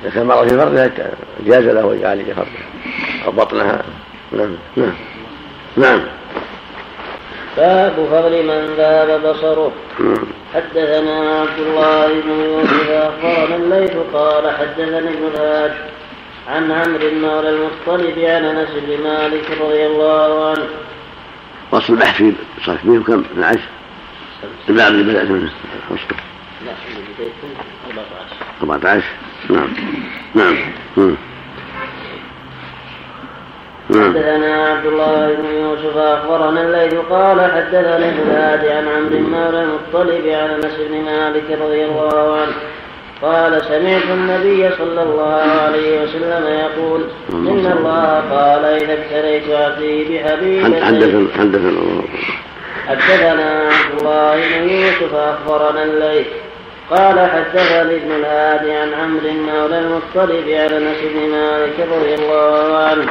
إذا 0.04 0.10
كان 0.14 0.26
مرض 0.26 0.48
في 0.48 0.58
فرجها 0.58 1.12
جاز 1.46 1.64
له 1.64 1.94
أن 1.94 2.00
يعالج 2.02 2.32
فرجها. 2.32 2.66
أو 3.26 3.32
بطنها. 3.32 3.84
نعم. 4.32 4.56
نعم. 4.76 4.94
نعم. 5.78 6.02
باب 7.58 7.94
فضل 8.12 8.44
من 8.44 8.74
ذاب 8.78 9.22
بصره. 9.22 9.72
حدثنا 10.54 11.42
عبد 11.42 11.60
الله 11.60 12.08
بن 12.08 12.30
يوسف 12.30 12.90
اخبرنا 12.90 13.56
الليث 13.56 13.92
قال 14.14 14.52
حدثني 14.52 14.98
ابن 14.98 15.28
الهاد 15.34 15.74
عن 16.48 16.72
عمرو 16.72 17.12
مولى 17.12 17.50
المطلب 17.50 18.20
عن 18.20 18.46
أنس 18.46 18.70
بن 18.88 19.04
مالك 19.04 19.52
رضي 19.62 19.86
الله 19.86 20.50
عنه. 20.50 20.68
وصل 21.72 21.94
البحث 21.94 22.18
في 22.18 22.34
صف 22.66 22.82
فيه 22.82 23.00
كم؟ 23.00 23.24
12 23.32 23.60
الباب 24.70 24.92
اللي 24.92 25.04
بدأت 25.04 25.30
منه 25.30 25.50
لا 26.66 26.72
14 28.62 29.04
14 29.04 29.04
نعم. 29.50 29.68
نعم. 30.36 31.18
حدثنا 33.90 34.68
عبد 34.68 34.86
الله 34.86 35.34
بن 35.34 35.46
يوسف 35.46 35.98
أخبرنا 35.98 36.62
الليل 36.62 37.02
قال 37.02 37.52
حدثني 37.52 38.10
ابن 38.10 38.32
عن 38.70 38.88
عمرو 38.88 39.20
مولى 39.20 39.64
المطلب 39.64 40.28
عن 40.28 40.50
أنس 40.50 40.76
بن 40.90 41.02
مالك 41.02 41.62
رضي 41.62 41.86
الله 41.86 42.42
عنه. 42.42 42.56
قال 43.22 43.62
سمعت 43.66 44.04
النبي 44.04 44.70
صلى 44.78 45.02
الله 45.04 45.42
عليه 45.66 46.04
وسلم 46.04 46.46
يقول 46.48 47.02
إن 47.34 47.66
الله 47.78 48.24
قال 48.32 48.66
إذا 48.66 48.94
ابتليت 48.94 49.50
عبدي 49.50 50.04
بحبيبة 50.04 50.86
حدثنا 50.86 51.28
حدثنا 51.38 52.02
حدثنا 52.88 53.70
عبد 53.70 54.00
الله 54.00 54.36
بن 54.36 54.70
يوسف 54.70 55.14
أخبرنا 55.14 55.84
الليث. 55.84 56.28
قال 56.90 57.20
حدثني 57.20 57.96
ابن 57.96 58.12
الهادي 58.12 58.72
عن 58.72 58.94
عمرو 58.94 59.32
مولى 59.32 59.80
المطلب 59.80 60.48
على 60.48 60.78
انس 60.78 60.98
بن 61.14 61.30
مالك 61.32 61.78
رضي 61.80 62.14
الله 62.16 62.78
عنه. 62.78 63.08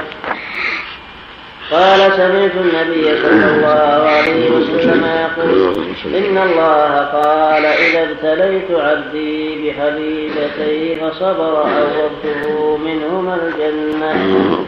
قال 1.75 2.13
سمعت 2.17 2.55
النبي 2.57 3.23
صلى 3.23 3.47
الله 3.55 4.09
عليه 4.09 4.51
وسلم 4.51 5.05
يقول 5.05 5.85
إن 6.05 6.39
الله 6.39 6.99
قال 7.13 7.65
إذا 7.65 8.03
ابتليت 8.03 8.71
عبدي 8.71 9.55
بحبيبتيه 9.55 10.97
فصبر 11.01 11.63
أوضته 11.63 12.77
منهما 12.77 13.39
الجنة 13.43 14.11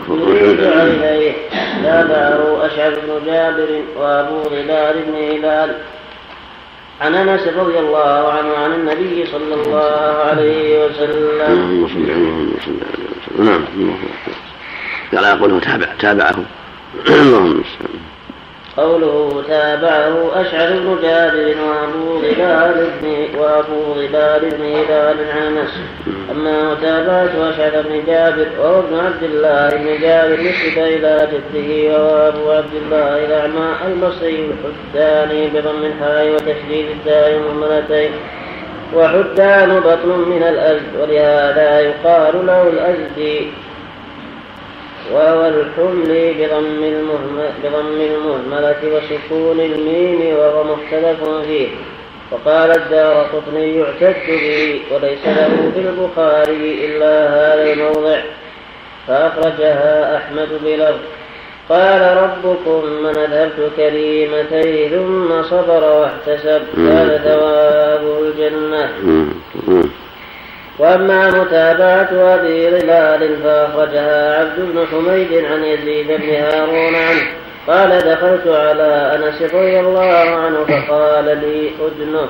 يريد 0.09 0.64
عينيه 0.64 1.32
تابعه 1.82 2.66
أشعب 2.66 2.92
بن 2.92 3.26
جابر 3.26 3.82
وأبو 3.96 4.42
غلال 4.42 4.94
بن 5.07 5.14
هلال 5.14 5.70
عن 7.00 7.14
أنس 7.14 7.48
رضي 7.59 7.78
الله 7.78 8.32
عنه 8.32 8.57
عن 8.64 8.72
النبي 8.72 9.26
صلى 9.26 9.54
الله 9.54 10.16
عليه 10.30 10.84
وسلم. 10.84 11.52
اللهم 11.52 12.04
على 12.04 12.12
عليه. 13.38 13.50
نعم 13.50 13.64
قال 15.14 15.38
يقول 15.38 15.61
تابع 15.61 15.86
تابعه 15.98 16.44
اللهم 16.97 17.62
قوله 18.76 19.42
تابعه 19.49 20.40
أشعر 20.40 20.70
بن 20.70 20.99
جابر 21.03 21.55
وأبو 21.68 22.18
غلال 22.18 22.90
بن 23.03 23.38
وأبو 23.38 23.92
غلال 23.92 24.40
بن 24.40 24.64
هلال 24.64 25.16
عن 25.30 25.57
أنس. 25.57 25.72
أما 26.30 26.74
متابعة 26.74 27.51
أشعر 27.51 27.82
بن 27.82 28.05
جابر 28.07 28.47
وهو 28.61 28.78
ابن 28.78 28.99
عبد 28.99 29.22
الله 29.22 29.68
بن 29.68 30.01
جابر 30.01 30.40
نسب 30.40 30.78
إلى 30.78 31.28
جده 31.32 31.99
وهو 31.99 32.28
أبو 32.28 32.51
عبد 32.51 32.74
الله 32.82 33.24
الأعمى 33.24 33.68
البصري 33.86 34.51
الحداني 34.51 35.49
بضم 35.49 35.84
الحاء 35.84 36.34
وتشديد 36.34 36.86
الداء 36.90 37.38
مهملتين 37.38 38.11
وحدان 38.94 39.80
بطن 39.80 40.28
من 40.28 40.42
الأزد 40.42 40.97
ولهذا 41.01 41.80
يقال 41.80 42.47
له 42.47 42.62
الأزدي. 42.68 43.51
وهو 45.12 45.46
الحمل 45.46 46.34
بضم 46.38 46.80
بضم 47.64 48.00
المهملة 48.00 48.76
وسكون 48.84 49.61
الميم 49.61 50.36
وهو 50.36 50.64
مختلف 50.64 51.24
فيه. 51.46 51.68
وقال 52.30 52.70
الدار 52.70 53.26
قطني 53.32 53.76
يعتد 53.76 54.16
به 54.28 54.80
وليس 54.90 55.26
له 55.26 55.72
في 55.74 55.80
البخاري 55.80 56.86
إلا 56.86 57.28
هذا 57.28 57.72
الموضع. 57.72 58.20
فأخرجها 59.07 60.16
أحمد 60.16 60.48
بلفظ. 60.64 61.00
قال 61.68 62.16
ربكم 62.16 62.86
من 63.02 63.16
أذهبت 63.16 63.70
كريمتي 63.76 64.88
ثم 64.88 65.42
صبر 65.42 65.84
واحتسب. 65.84 66.62
كان 66.76 67.20
ثوابه 67.24 68.18
الجنة. 68.18 68.92
وأما 70.79 71.31
متابعة 71.31 72.35
أبي 72.35 72.70
ظلال 72.70 73.37
فأخرجها 73.43 74.41
عبد 74.41 74.59
بن 74.59 74.87
حميد 74.87 75.45
عن 75.45 75.64
يزيد 75.64 76.07
بن 76.07 76.35
هارون 76.35 76.95
عنه. 76.95 77.22
قال 77.68 77.91
دخلت 77.91 78.47
على 78.47 79.14
أنس 79.14 79.43
رضي 79.55 79.81
الله 79.81 80.37
عنه 80.37 80.64
فقال 80.64 81.24
لي 81.24 81.70
أدنه 81.87 82.29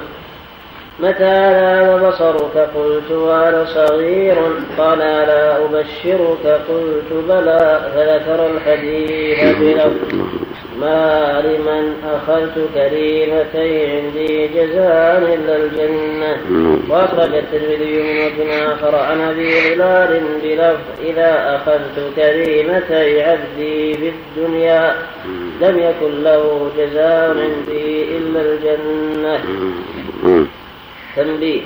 متى 1.01 1.51
ذاب 1.51 2.07
بصرك 2.07 2.57
قلت 2.75 3.11
وأنا 3.11 3.65
صغير 3.65 4.37
قال 4.79 5.03
ألا 5.03 5.65
أبشرك 5.65 6.61
قلت 6.69 7.11
بلى 7.29 7.81
فذكر 7.95 8.47
الحديث 8.47 9.57
بلفظ 9.61 10.17
ما 10.81 11.43
لمن 11.45 11.95
أخذت 12.15 12.69
كريمتي 12.75 13.87
عندي 13.87 14.47
جزاء 14.49 15.35
إلا 15.35 15.57
الجنة. 15.57 16.37
وأخرج 16.91 17.35
الترمذي 17.35 18.03
من 18.03 18.17
وجه 18.19 18.73
آخر 18.73 18.97
عن 18.97 19.21
أبي 19.21 19.61
هلال 19.61 20.23
بلفظ 20.43 21.05
إذا 21.05 21.57
أخذت 21.57 21.97
كريمتي 22.17 23.23
عبدي 23.23 23.95
في 23.95 24.09
الدنيا 24.09 24.95
لم 25.61 25.79
يكن 25.79 26.23
له 26.23 26.71
جزاء 26.79 27.29
عندي 27.31 28.17
إلا 28.17 28.41
الجنة. 28.41 29.41
تنبيه 31.17 31.61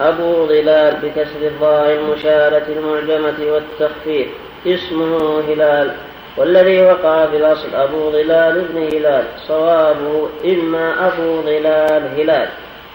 أبو 0.00 0.46
ظلال 0.46 0.96
بكسر 1.02 1.42
الظاء 1.42 1.92
المشارة 1.92 2.62
المعجمة 2.68 3.52
والتخفيف. 3.52 4.26
اسمه 4.66 5.40
هلال. 5.40 5.94
والذي 6.36 6.82
وقع 6.82 7.26
في 7.26 7.36
الأصل 7.36 7.74
أبو 7.74 8.10
ظلال 8.10 8.64
بن 8.72 8.96
هلال. 8.96 9.24
صوابه 9.48 10.28
إما 10.44 11.06
أبو 11.06 11.42
ظلال 11.42 12.02
هلال 12.18 12.48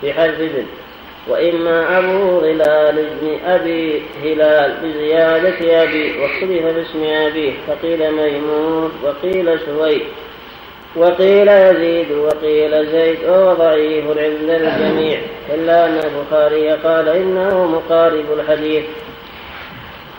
بحذف 0.04 0.40
ابن 0.42 0.66
وإما 1.28 1.98
أبو 1.98 2.40
ظلال 2.40 2.96
بن 3.22 3.38
أبي 3.46 4.02
هلال 4.24 4.74
بزيادة 4.84 5.84
أبي. 5.84 6.22
واختلف 6.22 6.66
باسم 6.66 7.04
أبيه 7.04 7.54
فقيل 7.68 8.12
ميمون 8.12 8.92
وقيل 9.04 9.60
سويد 9.60 10.02
وقيل 10.96 11.48
يزيد 11.48 12.12
وقيل 12.12 12.86
زيد 12.92 13.18
وهو 13.28 13.54
ضعيف 13.54 14.06
عند 14.06 14.50
الجميع. 14.50 15.20
إلا 15.54 15.86
أن 15.86 15.98
البخاري 15.98 16.70
قال 16.70 17.10
إنه 17.10 17.66
مقارب 17.66 18.26
الحديث. 18.40 18.84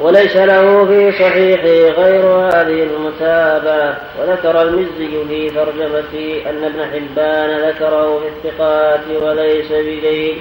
وليس 0.00 0.36
له 0.36 0.84
في 0.86 1.12
صحيحه 1.12 2.02
غير 2.02 2.22
هذه 2.22 2.82
المتابعة 2.82 3.96
وذكر 4.20 4.62
المزي 4.62 5.24
في 5.28 5.50
ترجمته 5.50 6.42
أن 6.50 6.64
ابن 6.64 6.84
حبان 6.92 7.68
ذكره 7.68 8.20
في 8.20 8.48
الثقات 8.48 9.22
وليس 9.22 9.72
بجيد 9.72 10.38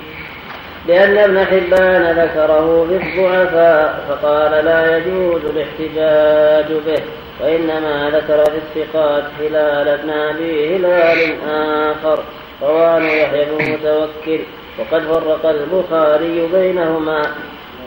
لأن 0.90 1.18
ابن 1.18 1.46
حبان 1.46 2.20
ذكره 2.20 2.88
في 2.90 2.96
الضعفاء 2.96 4.06
فقال 4.10 4.66
لا 4.66 4.98
يجوز 4.98 5.42
الاحتجاج 5.46 6.78
به 6.86 7.04
وإنما 7.42 8.10
ذكر 8.10 8.44
في 8.44 8.58
الثقات 8.58 9.24
هلال 9.40 9.88
ابن 9.88 10.10
أبي 10.10 10.76
هلال 10.76 11.36
آخر. 11.50 12.24
رواه 12.62 13.00
يحيى 13.00 13.46
بن 13.46 13.72
متوكل 13.72 14.40
وقد 14.80 15.02
فرق 15.02 15.50
البخاري 15.50 16.48
بينهما. 16.54 17.22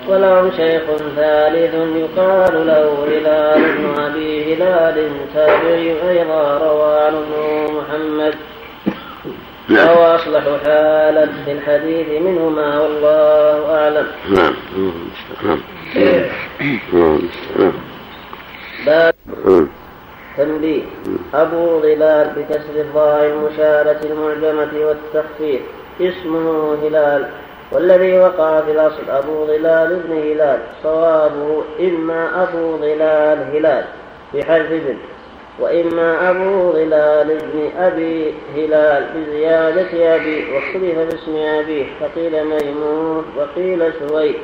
ولهم 0.09 0.50
شيخ 0.57 0.82
ثالث 1.16 1.74
يقال 1.74 2.66
له 2.66 3.07
هلال 3.09 3.76
بن 3.78 4.03
أبي 4.03 4.55
هلال 4.55 5.11
تابعي 5.34 5.94
أيضا 6.11 6.59
روى 6.59 7.00
عنه 7.00 7.26
محمد. 7.70 8.34
نعم. 9.68 9.88
وهو 9.88 10.14
أصلح 10.14 10.44
حالا 10.64 11.26
في 11.44 11.52
الحديث 11.52 12.22
منهما 12.22 12.80
والله 12.80 13.74
أعلم. 13.74 14.06
نعم. 14.30 14.54
نعم. 15.44 15.60
نعم. 17.58 17.72
باب 18.86 19.14
تنبيه. 20.36 20.82
أبو 21.34 21.80
ظلال 21.80 22.30
بكسر 22.36 22.80
الظاء 22.80 23.26
المشارة 23.26 24.00
المعجمة 24.04 24.86
والتخفيف. 24.86 25.60
اسمه 26.00 26.74
هلال. 26.82 27.28
والذي 27.72 28.18
وقع 28.18 28.60
في 28.60 28.72
الأصل 28.72 29.10
أبو 29.10 29.46
ظلال 29.46 29.92
ابن 29.92 30.12
هلال. 30.12 30.58
صوابه 30.82 31.62
إما 31.80 32.42
أبو 32.42 32.76
ظلال 32.76 33.38
هلال. 33.56 33.84
بحذف 34.34 34.72
ابن 34.72 34.96
وإما 35.59 36.30
أبو 36.30 36.72
ظلال 36.72 37.26
بن 37.26 37.82
أبي 37.82 38.34
هلال 38.57 39.07
بزيادة 39.16 40.16
أبي 40.16 40.44
واختلف 40.55 40.98
باسم 40.98 41.36
أبيه 41.36 41.84
فقيل 42.00 42.44
ميمون 42.44 43.24
وقيل 43.36 43.92
سويد 44.09 44.34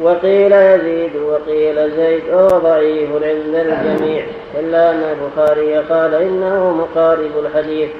وقيل 0.00 0.52
يزيد 0.52 1.16
وقيل 1.16 1.90
زيد 1.96 2.22
وهو 2.32 2.48
ضعيف 2.48 3.10
عند 3.12 3.54
الجميع. 3.54 4.24
إلا 4.60 4.90
أن 4.90 5.02
البخاري 5.02 5.76
قال 5.76 6.14
إنه 6.14 6.70
مقارب 6.72 7.30
الحديث 7.38 7.90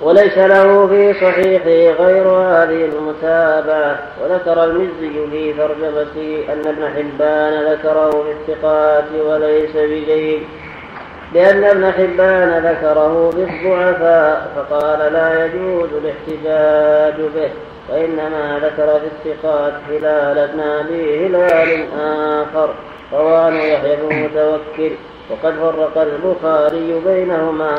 وليس 0.00 0.38
له 0.38 0.86
في 0.86 1.14
صحيحه 1.14 2.04
غير 2.04 2.28
هذه 2.28 2.84
المتابعة. 2.84 3.98
وذكر 4.22 4.64
المزي 4.64 5.30
في 5.30 5.52
ترجمته 5.52 6.52
أن 6.52 6.66
ابن 6.66 6.88
حبان 6.96 7.72
ذكره 7.72 8.10
في 8.10 8.52
الثقات 8.52 9.04
وليس 9.26 9.76
بجيد 9.76 10.42
لأن 11.34 11.64
ابن 11.64 11.92
حبان 11.92 12.66
ذكره 12.66 13.30
بالضعفاء 13.36 14.50
فقال 14.56 15.12
لا 15.12 15.44
يجوز 15.44 15.88
الاحتجاج 15.92 17.20
به 17.34 17.50
وإنما 17.90 18.60
ذكر 18.62 19.00
في 19.00 19.30
الثقات 19.30 19.72
هلال 19.88 20.38
ابن 20.38 20.60
أبي 20.60 21.26
هلال 21.26 21.86
آخر 22.00 22.74
رواه 23.12 23.50
يحيى 23.50 23.96
بن 23.96 24.16
متوكل 24.16 24.90
وقد 25.30 25.54
فرق 25.54 25.98
البخاري 26.02 27.00
بينهما. 27.06 27.78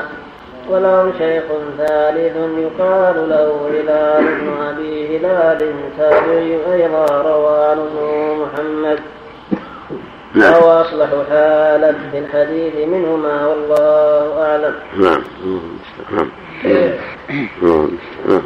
وله 0.70 1.12
شيخ 1.18 1.44
ثالث 1.78 2.36
يقال 2.58 3.30
له 3.30 3.70
هلال 3.70 4.24
بن 4.24 4.50
أبي 4.70 5.18
هلال 5.18 5.74
تابعي 5.98 6.60
أيضا 6.74 7.06
روى 7.22 7.66
عنه 7.66 8.36
محمد. 8.44 9.00
نعم. 10.40 10.54
وهو 10.54 10.82
أصلح 10.82 11.10
حالا 11.30 11.94
في 12.12 12.20
الحديث 12.20 12.88
منهما 12.88 13.48
والله 13.48 14.42
أعلم. 14.42 14.76
نعم. 14.98 15.24
نعم. 16.12 16.32
نعم. 17.62 18.42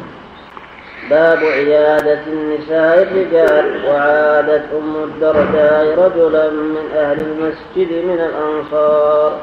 باب 1.09 1.37
عيادة 1.37 2.19
النساء 2.27 3.03
الرجال. 3.03 3.85
وعادت 3.87 4.63
أم 4.73 5.03
الدرداء 5.03 5.99
رجلا 5.99 6.49
من 6.49 6.85
أهل 6.95 7.17
المسجد 7.21 8.05
من 8.05 8.19
الأنصار. 8.19 9.39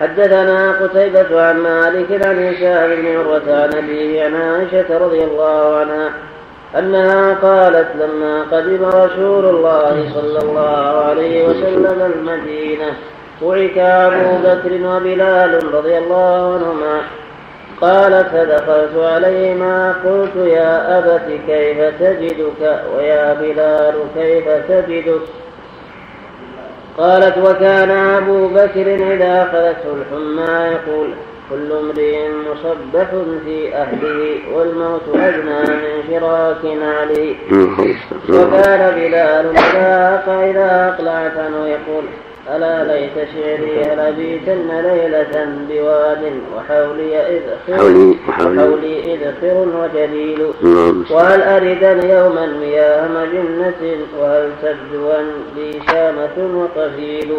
حدثنا 0.00 0.72
قتيبة 0.72 1.42
عن 1.42 1.56
مالك 1.58 2.26
عن 2.26 2.46
هشام 2.46 2.96
بن 2.96 3.16
عروة 3.16 3.62
عن 3.62 3.74
أبيه 3.74 4.24
عن 4.24 4.34
عائشة 4.34 4.98
رضي 4.98 5.24
الله 5.24 5.76
عنها 5.76 6.12
أنها 6.76 7.34
قالت 7.34 7.88
لما 7.94 8.42
قدم 8.42 8.84
رسول 8.84 9.44
الله 9.44 10.10
صلى 10.14 10.38
الله 10.38 11.04
عليه 11.08 11.44
وسلم 11.44 12.12
المدينة 12.14 12.96
وعك 13.42 13.78
أبو 13.78 14.38
بكر 14.44 14.86
وبلال 14.86 15.74
رضي 15.74 15.98
الله 15.98 16.54
عنهما 16.54 17.00
قالت 17.80 18.28
فدخلت 18.28 18.96
عليهما 18.96 19.94
قلت 20.04 20.36
يا 20.46 20.98
أبت 20.98 21.40
كيف 21.46 21.78
تجدك؟ 22.00 22.80
ويا 22.96 23.34
بلال 23.34 23.94
كيف 24.14 24.44
تجدك 24.68 25.20
قالت 26.98 27.38
وكان 27.38 27.90
أبو 27.90 28.48
بكر 28.48 28.94
إذا 29.14 29.42
أخذته 29.42 29.94
الحمى 29.94 30.76
يقول 30.76 31.10
كل 31.50 31.72
امرئ 31.72 32.28
مصبح 32.28 33.10
في 33.44 33.74
أهله 33.74 34.38
والموت 34.54 35.02
أدنى 35.14 35.60
من 35.60 36.02
شراك 36.10 36.62
عليه 36.82 37.34
وكان 38.28 38.94
بلال 38.94 39.56
إذا 39.56 40.22
إذا 40.28 40.94
أقلعت 40.94 41.36
عنه 41.36 41.66
يقول 41.66 42.04
ألا 42.56 42.84
ليت 42.84 43.28
شعري 43.34 43.82
هل 43.82 44.00
أبيتن 44.00 44.68
ليلة 44.80 45.48
بواد 45.68 46.32
وحولي 46.56 47.16
إذخر 47.16 48.14
وحولي. 48.28 49.14
إذخر 49.14 49.66
وجليل. 49.78 50.52
وهل 51.10 51.42
أردن 51.42 52.08
يوما 52.10 52.46
مياه 52.46 53.08
مجنة؟ 53.08 53.96
وهل 54.20 54.50
تبدو 54.62 55.12
لي 55.56 55.80
شامة 55.86 56.36
وقفيل 56.56 57.32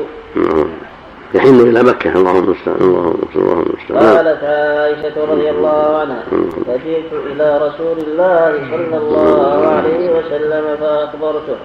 يحن 1.34 1.60
إلى 1.60 1.84
مكة. 1.84 2.16
اللهم 2.16 2.44
المستعان 2.44 2.82
اللهم 2.82 3.66
المستعان 3.68 4.18
قالت 4.18 4.44
عائشة 4.44 5.26
رضي 5.32 5.50
الله 5.50 5.98
عنها 6.00 6.24
فجئت 6.68 7.14
إلى 7.32 7.58
رسول 7.58 7.98
الله 8.08 8.52
صلى 8.72 8.98
الله 8.98 9.68
عليه 9.68 10.10
وسلم 10.10 10.78
فأخبرته. 10.80 11.58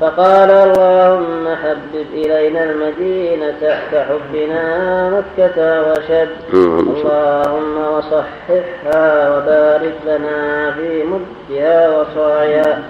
فقال 0.00 0.50
اللهم 0.50 1.56
حبب 1.62 2.06
إلينا 2.12 2.64
المدينة 2.64 3.80
كحبنا 3.92 4.64
مكة 5.10 5.82
وشد 5.90 6.28
اللهم 6.54 7.76
وصححها 7.78 9.36
وبارك 9.36 9.94
لنا 10.06 10.70
في 10.70 11.04
مدها 11.04 12.00
وصاعها 12.00 12.82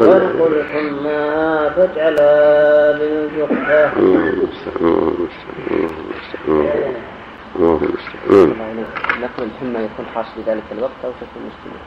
وانقل 0.00 0.64
حماها 0.72 1.68
فاجعلها 1.70 2.92
بالجحفة 2.98 3.90
نقل 9.22 9.42
الحمى 9.44 9.84
يكون 9.84 10.06
خاص 10.14 10.26
بذلك 10.36 10.62
الوقت 10.72 11.00
أو 11.04 11.10
تكون 11.10 11.42
مستمرة 11.50 11.86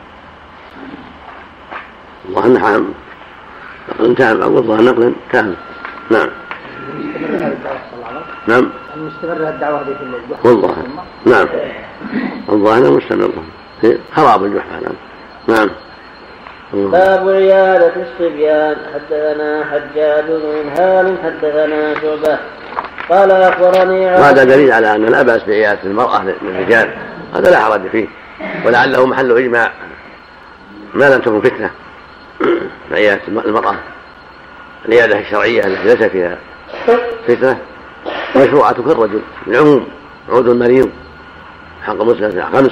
الله 2.30 2.47
نعم 2.47 2.86
نقل 3.90 4.16
تام 4.16 4.42
أو 4.42 4.58
الظاهر 4.58 4.82
نقل 4.82 5.14
تام 5.32 5.56
نعم. 6.12 6.30
نعم. 8.48 8.70
المستمرة 8.96 9.50
الدعوة 9.50 9.82
هذه 9.82 9.86
في 9.86 10.04
الجحفة 10.04 10.50
والظاهر 10.50 10.86
نعم 11.26 11.48
الظاهر. 12.50 12.92
مستمر 12.92 13.32
خراب 14.16 14.44
الجحفة 14.44 14.80
نعم. 14.80 14.96
نعم. 15.48 15.70
باب 16.74 17.30
عيادة 17.30 17.92
الصبيان. 17.96 18.76
حدثنا 18.94 19.66
حجاج 19.72 20.26
بن 20.26 20.70
هال 20.78 21.18
حدثنا 21.24 21.94
شعبة. 22.02 22.40
قال 23.10 23.32
أخبرني 23.32 24.06
وهذا 24.06 24.44
دليل 24.44 24.72
على 24.72 24.96
أن 24.96 25.06
لا 25.06 25.22
بأس 25.22 25.44
بعيادة 25.44 25.80
المرأة 25.84 26.24
للرجال. 26.42 26.90
هذا 27.36 27.52
لا 27.52 27.60
حرج 27.60 27.82
فيه. 27.92 28.08
ولعله 28.66 29.06
محل 29.06 29.38
إجماع. 29.38 29.72
ما 30.94 31.10
لم 31.10 31.22
تكن 31.22 31.42
فتنة. 31.42 31.70
عيادة 32.92 33.22
المرأة 33.28 33.76
العيادة 34.86 35.20
الشرعية 35.20 35.66
التي 35.66 35.84
ليس 35.84 36.04
فيها 36.04 36.38
فتنة. 37.28 37.58
مشروعة 38.36 38.74
كالرجل 38.74 39.22
العموم 39.48 39.88
عود 40.30 40.48
المريض 40.48 40.90
حق 41.84 42.02
مسلم 42.02 42.46
خمس 42.54 42.72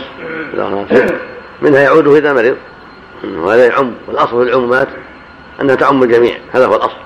منها 1.62 1.80
يعود 1.80 2.08
إذا 2.08 2.34
مرض. 2.34 2.58
وهذا 3.24 3.66
يعم. 3.66 3.94
والأصل 4.08 4.46
في 4.46 4.50
العمومات 4.50 4.88
أنها 5.62 5.76
تعم 5.76 6.04
الجميع. 6.04 6.38
هذا 6.54 6.66
هو 6.66 6.76
الأصل. 6.76 6.98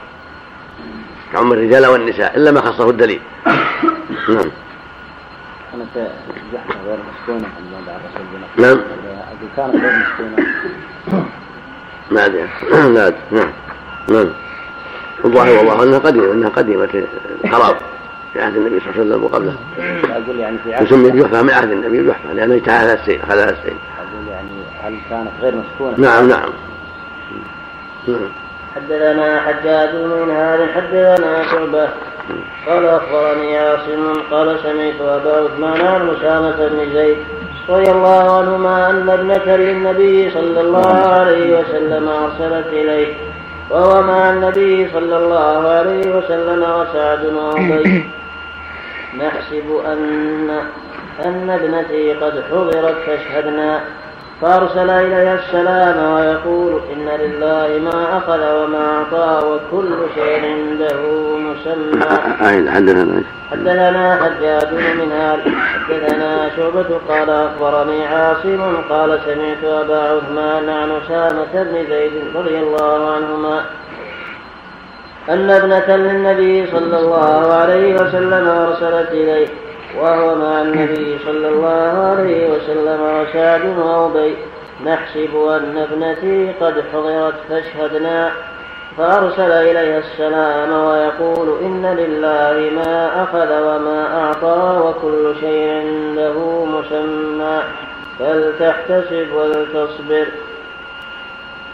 تعم 1.33 1.53
الرجال 1.53 1.85
والنساء 1.85 2.37
إلا 2.37 2.51
ما 2.51 2.61
خصه 2.61 2.89
الدليل. 2.89 3.21
نعم. 4.29 4.51
كانت 5.71 6.09
جحفة 6.53 6.79
غير 6.85 6.97
مسكونة 6.97 7.47
عند 7.57 7.87
الرسول. 7.87 8.65
نعم. 8.65 8.81
كانت 9.57 9.75
غير 9.75 9.93
مسكونة 9.97 10.47
ما 12.11 12.25
أدري. 12.25 12.47
لا 12.95 13.13
نعم. 13.31 13.51
نعم. 14.09 14.29
الظاهر 15.25 15.57
والله 15.57 15.83
أنها 15.83 15.99
قديمة 15.99 16.33
أنها 16.33 16.49
قديمة 16.49 17.03
الخراب 17.43 17.77
في 18.33 18.41
عهد 18.41 18.57
النبي 18.57 18.79
صلى 18.79 18.89
الله 18.89 19.01
عليه 19.01 19.09
وسلم 19.09 19.23
وقبله. 19.23 19.55
أقول 20.11 20.39
يعني 20.39 20.57
في 20.63 20.73
عهد 20.73 20.85
تسمي 20.85 21.09
الجحفه 21.09 21.41
من 21.41 21.49
عهد 21.49 21.71
النبي 21.71 21.99
الجحفه 21.99 22.33
لأنه 22.33 22.55
اجتاحها 22.55 22.93
السيل 22.93 23.21
اخذها 23.21 23.49
السيل 23.49 23.75
أقول 23.97 24.27
يعني 24.27 24.49
هل 24.83 24.97
كانت 25.09 25.31
غير 25.41 25.55
مسكونة؟ 25.55 25.99
نعم 25.99 26.29
نعم. 26.29 26.49
نعم 28.07 28.29
حدثنا 28.75 29.41
حجاج 29.41 29.95
من 29.95 30.31
هذا 30.31 30.67
حدثنا 30.75 31.43
شعبة 31.51 31.89
قال 32.67 32.85
أخبرني 32.85 33.57
عاصم 33.57 34.13
قال 34.31 34.59
سمعت 34.63 35.01
أبا 35.01 35.31
عثمان 35.43 35.81
عن 35.81 36.09
أسامة 36.09 36.67
بن 36.67 36.93
زيد 36.93 37.17
رضي 37.69 37.91
الله 37.91 38.37
عنهما 38.37 38.89
أن 38.89 39.09
ابنه 39.09 39.55
للنبي 39.55 40.31
صلى 40.31 40.61
الله 40.61 40.95
عليه 40.95 41.59
وسلم 41.59 42.09
أرسلت 42.09 42.67
إليه 42.67 43.13
وهو 43.69 44.01
مع 44.01 44.29
النبي 44.33 44.89
صلى 44.93 45.17
الله 45.17 45.67
عليه 45.67 46.17
وسلم 46.17 46.63
وسعد 46.63 47.25
وابي 47.25 48.05
نحسب 49.17 49.81
ان 49.85 50.49
أن 51.25 51.49
ابنتي 51.49 52.13
قد 52.13 52.43
حضرت 52.51 52.95
فاشهدنا. 53.05 53.81
فأرسل 54.41 54.89
إليها 54.89 55.33
السلام 55.35 56.13
ويقول 56.13 56.81
إن 56.93 57.07
لله 57.19 57.79
ما 57.79 58.17
أخذ 58.17 58.39
وما 58.39 58.85
أعطى 58.97 59.47
وكل 59.47 59.95
شيء 60.15 60.45
عنده 60.45 61.01
مسمى. 61.37 62.03
حدثنا 62.71 63.23
حدثنا 63.51 64.15
حجاج 64.15 64.67
بن 64.71 65.05
منهال 65.05 65.39
حدثنا 65.89 66.49
شعبة 66.55 66.99
قال 67.09 67.29
أخبرني 67.29 68.05
عاصم 68.07 68.61
قال 68.89 69.19
سمعت 69.25 69.63
أبا 69.63 69.99
عثمان 69.99 70.69
عن 70.69 70.91
أسامة 70.91 71.63
بن 71.63 71.85
زيد 71.89 72.11
رضي 72.35 72.57
الله 72.59 73.11
عنهما 73.15 73.61
أن 75.29 75.49
ابنة 75.49 75.95
للنبي 75.95 76.67
صلى 76.71 76.99
الله 76.99 77.53
عليه 77.53 77.95
وسلم 77.95 78.47
أرسلت 78.47 79.11
إليه 79.11 79.47
وهو 80.01 80.35
مع 80.35 80.61
النبي 80.61 81.17
صلى 81.25 81.47
الله 81.47 82.15
عليه 82.17 82.49
وسلم 82.49 82.99
وسعد 83.01 83.77
وأبي 83.77 84.35
نحسب 84.85 85.35
أن 85.35 85.77
ابنتي 85.77 86.51
قد 86.61 86.83
حضرت 86.93 87.33
فاشهدنا 87.49 88.31
فأرسل 88.97 89.51
إليها 89.51 89.99
السلام 89.99 90.71
ويقول 90.85 91.59
إن 91.63 91.85
لله 91.85 92.69
ما 92.75 93.23
أخذ 93.23 93.49
وما 93.61 94.23
أعطى 94.23 94.81
وكل 94.85 95.35
شيء 95.39 95.69
عنده 95.69 96.65
مسمى 96.65 97.61
فلتحتسب 98.19 99.27
ولتصبر. 99.35 100.25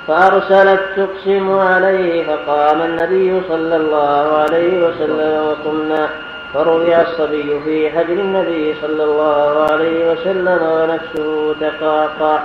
فأرسلت 0.07 0.81
تقسم 0.97 1.59
عليه 1.59 2.23
فقام 2.23 2.81
النبي 2.81 3.41
صلى 3.49 3.75
الله 3.75 4.37
عليه 4.37 4.87
وسلم 4.87 5.47
وقمنا. 5.47 6.09
فرفع 6.53 7.01
الصبي 7.01 7.59
في 7.65 7.89
حجر 7.89 8.13
النبي 8.13 8.75
صلى 8.81 9.03
الله 9.03 9.67
عليه 9.71 10.11
وسلم 10.11 10.59
ونفسه 10.63 11.55
تقاقع 11.61 12.39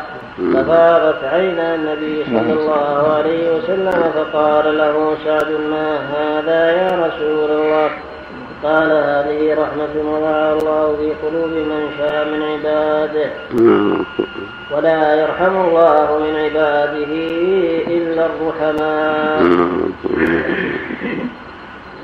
ففاضت 0.55 1.25
عينا 1.25 1.75
النبي 1.75 2.25
صلى 2.25 2.53
الله 2.53 3.15
عليه 3.17 3.57
وسلم 3.57 4.13
فقال 4.15 4.79
له 4.79 5.17
سعد 5.25 5.51
ما 5.71 5.97
هذا 5.97 6.71
يا 6.71 7.07
رسول 7.07 7.51
الله؟ 7.51 7.91
قال 8.65 8.91
هذه 8.91 9.55
رحمة 9.63 10.13
وضعها 10.13 10.53
الله 10.53 10.97
في 10.97 11.27
قلوب 11.27 11.51
من 11.51 11.89
شاء 11.99 12.29
من 12.29 12.43
عباده. 12.43 13.31
ولا 14.71 15.15
يرحم 15.15 15.57
الله 15.57 16.19
من 16.19 16.37
عباده 16.37 17.13
إلا 17.97 18.27
الرحماء 18.27 19.43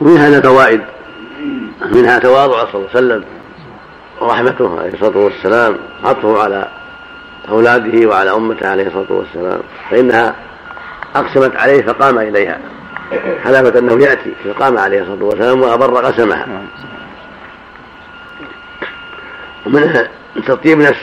ومن 0.00 0.16
هذا 0.16 0.40
فوائد. 0.40 0.80
منها 1.84 2.18
تواضع 2.18 2.64
صلى 2.64 2.74
الله 2.74 2.88
عليه 2.94 3.06
وسلم 3.06 3.24
ورحمته 4.20 4.80
عليه 4.80 4.92
الصلاة 4.92 5.18
والسلام 5.18 5.76
عطفه 6.04 6.42
على 6.42 6.68
أولاده 7.48 8.08
وعلى 8.08 8.32
أمته 8.32 8.68
عليه 8.68 8.86
الصلاة 8.86 9.06
والسلام. 9.12 9.60
فإنها 9.90 10.34
أقسمت 11.14 11.56
عليه 11.56 11.82
فقام 11.82 12.18
إليها. 12.18 12.58
حلفت 13.44 13.76
أنه 13.76 14.04
يأتي 14.04 14.34
فقام 14.44 14.78
عليه 14.78 15.02
الصلاة 15.02 15.24
والسلام 15.24 15.60
وأبر 15.60 16.06
قسمها. 16.06 16.46
ومنها 19.66 20.08
تطيب 20.46 20.78
نفس 20.78 21.02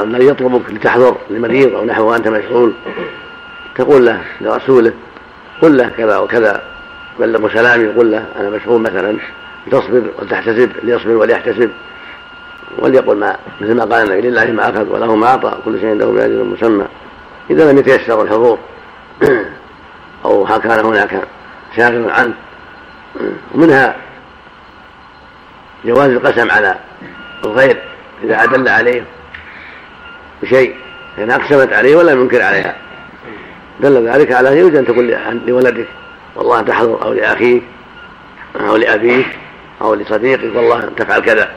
الذي 0.00 0.26
يطلبك 0.26 0.70
لتحضر 0.70 1.16
لمريض 1.30 1.74
أو 1.74 1.84
نحو 1.84 2.10
وأنت 2.10 2.28
مشغول 2.28 2.72
تقول 3.74 4.06
له 4.06 4.22
لرسوله 4.40 4.92
قل 5.62 5.76
له 5.76 5.88
كذا 5.88 6.18
وكذا. 6.18 6.71
بلغوا 7.18 7.48
سلامي 7.48 7.84
يقول 7.84 8.12
له 8.12 8.26
أنا 8.36 8.50
مشغول 8.50 8.80
مثلا 8.80 9.16
تصبر 9.70 10.02
وتحتسب 10.18 10.70
ليصبر 10.82 11.10
وليحتسب. 11.10 11.70
وليقل 12.78 13.16
ما 13.16 13.36
مثل 13.60 13.74
ما 13.74 13.84
قال 13.84 14.10
النبي 14.10 14.28
لله 14.28 14.44
ما 14.44 14.70
أخذ 14.70 14.88
وله 14.88 15.16
ما 15.16 15.26
أعطى 15.26 15.58
كل 15.64 15.80
شيء 15.80 15.90
عنده 15.90 16.06
باجر 16.06 16.44
مسمى 16.44 16.84
إذا 17.50 17.72
لم 17.72 17.78
يتيسر 17.78 18.22
الحضور. 18.22 18.58
أو 20.24 20.44
كان 20.44 20.84
هناك 20.84 21.22
شاغل 21.76 22.10
عنه. 22.10 22.34
ومنها 23.54 23.96
جواز 25.84 26.10
القسم 26.10 26.50
على 26.50 26.76
الغير 27.44 27.82
إذا 28.24 28.44
أدل 28.44 28.68
عليه 28.68 29.04
بشيء 30.42 30.76
فإن 31.16 31.30
أقسمت 31.30 31.72
عليه 31.72 31.96
ولم 31.96 32.20
ينكر 32.20 32.42
عليها. 32.42 32.76
دل 33.80 34.08
ذلك 34.08 34.32
على 34.32 34.58
يوجد 34.58 34.76
أن 34.76 34.86
تقول 34.86 35.16
لولدك. 35.46 35.86
والله 36.36 36.60
تحضر 36.60 37.02
أو 37.02 37.12
لأخيك 37.12 37.62
أو 38.60 38.76
لأبيك 38.76 39.26
أو 39.82 39.94
لصديقك 39.94 40.56
والله 40.56 40.90
تفعل 40.96 41.20
كذا. 41.20 41.52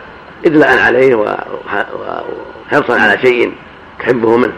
إدلاء 0.46 0.80
عليه 0.80 1.16
وحرصا 1.16 3.00
على 3.00 3.18
شيء 3.22 3.54
تحبه 4.00 4.38
منه. 4.38 4.54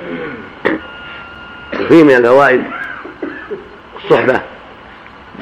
فيه 1.87 2.03
من 2.03 2.15
الفوائد 2.15 2.63
الصحبة 4.03 4.41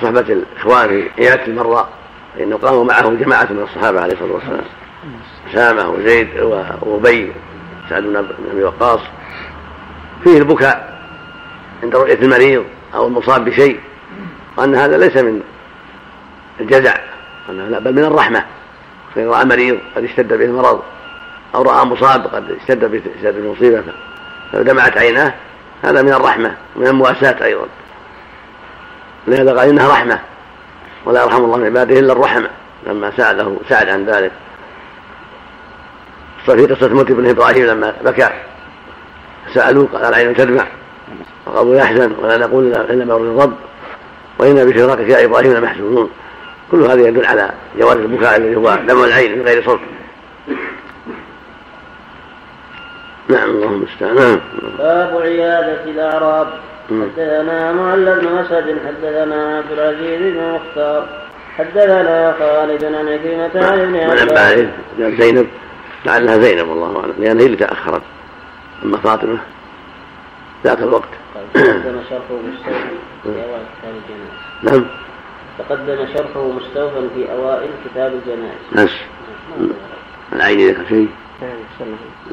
صحبة 0.01 0.19
الإخوان 0.19 0.87
في 0.87 1.09
عيادة 1.17 1.45
المرضى 1.45 1.85
فإنه 2.35 2.57
قاموا 2.57 2.83
معه 2.83 3.09
جماعة 3.09 3.47
من 3.51 3.63
الصحابة 3.63 4.01
عليه 4.01 4.13
الصلاة 4.13 4.33
والسلام 4.33 4.63
أسامة 5.53 5.89
وزيد 5.89 6.27
وأبي 6.81 7.33
سعد 7.89 8.03
بن 8.03 8.15
أبي 8.51 8.63
وقاص. 8.63 8.99
فيه 10.23 10.37
البكاء 10.37 10.99
عند 11.83 11.95
رؤية 11.95 12.19
المريض 12.21 12.65
أو 12.95 13.07
المصاب 13.07 13.45
بشيء. 13.45 13.79
وأن 14.57 14.75
هذا 14.75 14.97
ليس 14.97 15.17
من 15.17 15.41
الجزع 16.59 16.93
لا 17.49 17.79
بل 17.79 17.93
من 17.93 18.03
الرحمة. 18.03 18.45
فإن 19.15 19.29
رأى 19.29 19.45
مريض 19.45 19.79
قد 19.95 20.03
اشتد 20.03 20.33
به 20.33 20.45
المرض 20.45 20.81
أو 21.55 21.61
رأى 21.61 21.85
مصاب 21.85 22.27
قد 22.27 22.51
اشتد 22.51 22.85
به 22.91 23.01
اشتد 23.15 23.35
المصيبة 23.35 23.83
فدمعت 24.51 24.97
عيناه 24.97 25.33
هذا 25.83 26.01
من 26.01 26.13
الرحمة 26.13 26.55
ومن 26.75 26.87
المواساة 26.87 27.45
أيضا. 27.45 27.67
لهذا 29.27 29.59
قال 29.59 29.69
إنها 29.69 29.87
رحمة 29.87 30.19
ولا 31.05 31.23
يرحم 31.23 31.43
الله 31.43 31.57
من 31.57 31.65
عباده 31.65 31.99
إلا 31.99 32.13
الرحمة. 32.13 32.49
لما 32.87 33.11
سأله 33.17 33.57
سعد 33.69 33.89
عن 33.89 34.05
ذلك. 34.05 34.31
في 36.45 36.65
قصة 36.65 36.87
موت 36.87 37.11
ابن 37.11 37.29
إبراهيم 37.29 37.65
لما 37.65 37.93
بكى. 38.03 38.29
سألوه 39.53 39.87
قال 39.93 40.05
العين 40.05 40.35
تدمع؟ 40.35 40.67
وقالوا 41.45 41.75
يحزن 41.75 42.15
ولا 42.19 42.37
نقول 42.37 42.67
إلا 42.67 43.05
ما 43.05 43.13
يرضي 43.13 43.27
الرب. 43.27 43.55
وإنا 44.39 44.63
بفراقك 44.63 45.09
يا 45.09 45.25
إبراهيم 45.25 45.53
لمحزونون 45.53 46.09
كل 46.71 46.81
هذا 46.81 47.07
يدل 47.07 47.25
على 47.25 47.51
جواز 47.77 47.97
البكاء 47.97 48.37
الذي 48.37 48.55
هو 48.55 48.79
دمع 48.87 49.05
العين 49.05 49.39
من 49.39 49.45
غير 49.45 49.63
صوت. 49.63 49.79
نعم 53.29 53.49
اللهم 53.49 53.73
المستعان 53.73 54.15
نعم. 54.15 54.39
باب 54.77 55.21
عيادة 55.21 55.83
الأعراب. 55.83 56.47
حدثنا 56.89 57.71
معل 57.71 58.19
بن 58.19 58.37
أسد 58.37 58.77
حدثنا 58.87 59.57
عبد 59.57 59.71
العزيز 59.71 60.33
بن 60.33 60.53
مختار. 60.53 61.07
حدثنا 61.57 62.35
خالد 62.39 62.83
عن 62.83 63.07
عكرمة 63.07 63.67
عن 63.67 63.79
ابن 63.79 64.19
عباس. 64.19 64.67
زينب. 64.99 65.47
لعلها 66.05 66.37
زينب 66.37 66.67
والله 66.67 66.99
أعلم. 66.99 67.13
لأن 67.19 67.39
هي 67.39 67.45
اللي 67.45 67.57
تأخرت. 67.57 68.01
أما 68.83 68.97
فاطمة 68.97 69.37
ذاك 70.65 70.79
الوقت. 70.79 71.09
تقدم 71.53 71.99
شرحه 72.09 72.21
مستوفا 72.53 72.89
في 73.33 73.43
أوائل 73.43 73.65
كتاب 73.79 73.93
الجنائز. 73.95 74.33
نعم. 74.63 74.85
تقدم 75.59 76.05
شرحه 76.13 76.51
مستوفا 76.51 77.09
في 77.15 77.31
أوائل 77.31 77.69
كتاب 77.85 78.13
الجنائز. 78.13 78.59
بس 78.75 78.93
العين 80.33 80.69
ذكر 80.69 80.85
شيء 80.89 81.09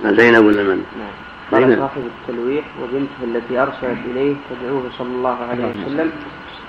زينب 0.05 0.45
ولا 0.45 0.63
من؟ 0.63 0.85
نعم. 0.99 1.33
قال 1.53 1.79
صاحب 1.79 2.03
التلويح 2.07 2.65
وبنته 2.83 3.25
التي 3.25 3.59
أرسلت 3.59 3.99
إليه 4.11 4.35
تدعوه 4.51 4.83
صلى 4.99 5.09
الله 5.09 5.37
عليه 5.51 5.65
وسلم 5.65 6.13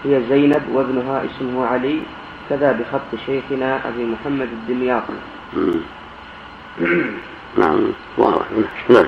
هي 0.03 0.21
زينب 0.30 0.63
وابنها 0.74 1.26
اسمه 1.26 1.65
علي 1.65 1.99
كذا 2.49 2.71
بخط 2.71 3.19
شيخنا 3.26 3.88
أبي 3.88 4.05
محمد 4.05 4.47
الدمياطي 4.51 5.13
نعم. 7.57 7.93
الله 8.17 8.41
نعم. 8.89 9.05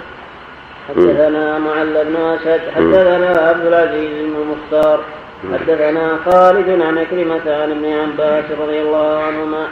حدثنا 0.90 1.60
معل 1.60 2.06
بن 2.06 2.16
أسد 2.16 2.62
حدثنا 2.76 3.30
عبد 3.50 3.66
العزيز 3.66 4.10
بن 4.10 4.36
المختار 4.36 5.00
حدثنا 5.54 6.18
خالد 6.26 6.82
عن 6.82 6.98
عكرمة 6.98 7.46
عن 7.62 7.72
ابن 7.72 7.86
عباس 7.94 8.46
رضي 8.62 8.82
الله 8.82 9.20
عنهما 9.20 9.68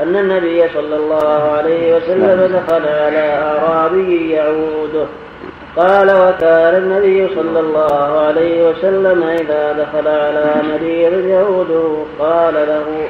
أن 0.00 0.16
النبي 0.16 0.68
صلى 0.74 0.96
الله 0.96 1.52
عليه 1.56 1.96
وسلم 1.96 2.38
دخل 2.56 2.88
على 2.88 3.42
أعرابي 3.42 4.30
يعوده. 4.30 5.06
قال 5.76 6.06
وكان 6.10 6.74
النبي 6.82 7.28
صلى 7.34 7.60
الله 7.60 8.20
عليه 8.26 8.68
وسلم 8.68 9.22
إذا 9.22 9.72
دخل 9.72 10.08
على 10.08 10.54
مريض 10.72 11.26
يعوده 11.26 12.04
قال 12.18 12.54
له 12.54 13.08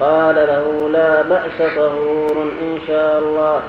قال 0.00 0.34
له 0.34 0.88
لا 0.92 1.22
بأس 1.22 1.74
طهور 1.76 2.52
إن 2.62 2.78
شاء 2.86 3.18
الله. 3.18 3.60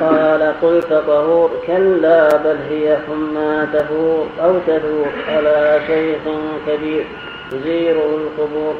قال 0.00 0.54
قلت 0.62 0.92
طهور 1.06 1.50
كلا 1.66 2.36
بل 2.36 2.56
هي 2.70 2.98
حمى 3.06 3.66
تفور 3.72 4.26
أو 4.42 4.58
تثور 4.66 5.08
على 5.28 5.80
شيخ 5.86 6.18
كبير 6.66 7.04
تزيره 7.50 8.16
القبور. 8.16 8.74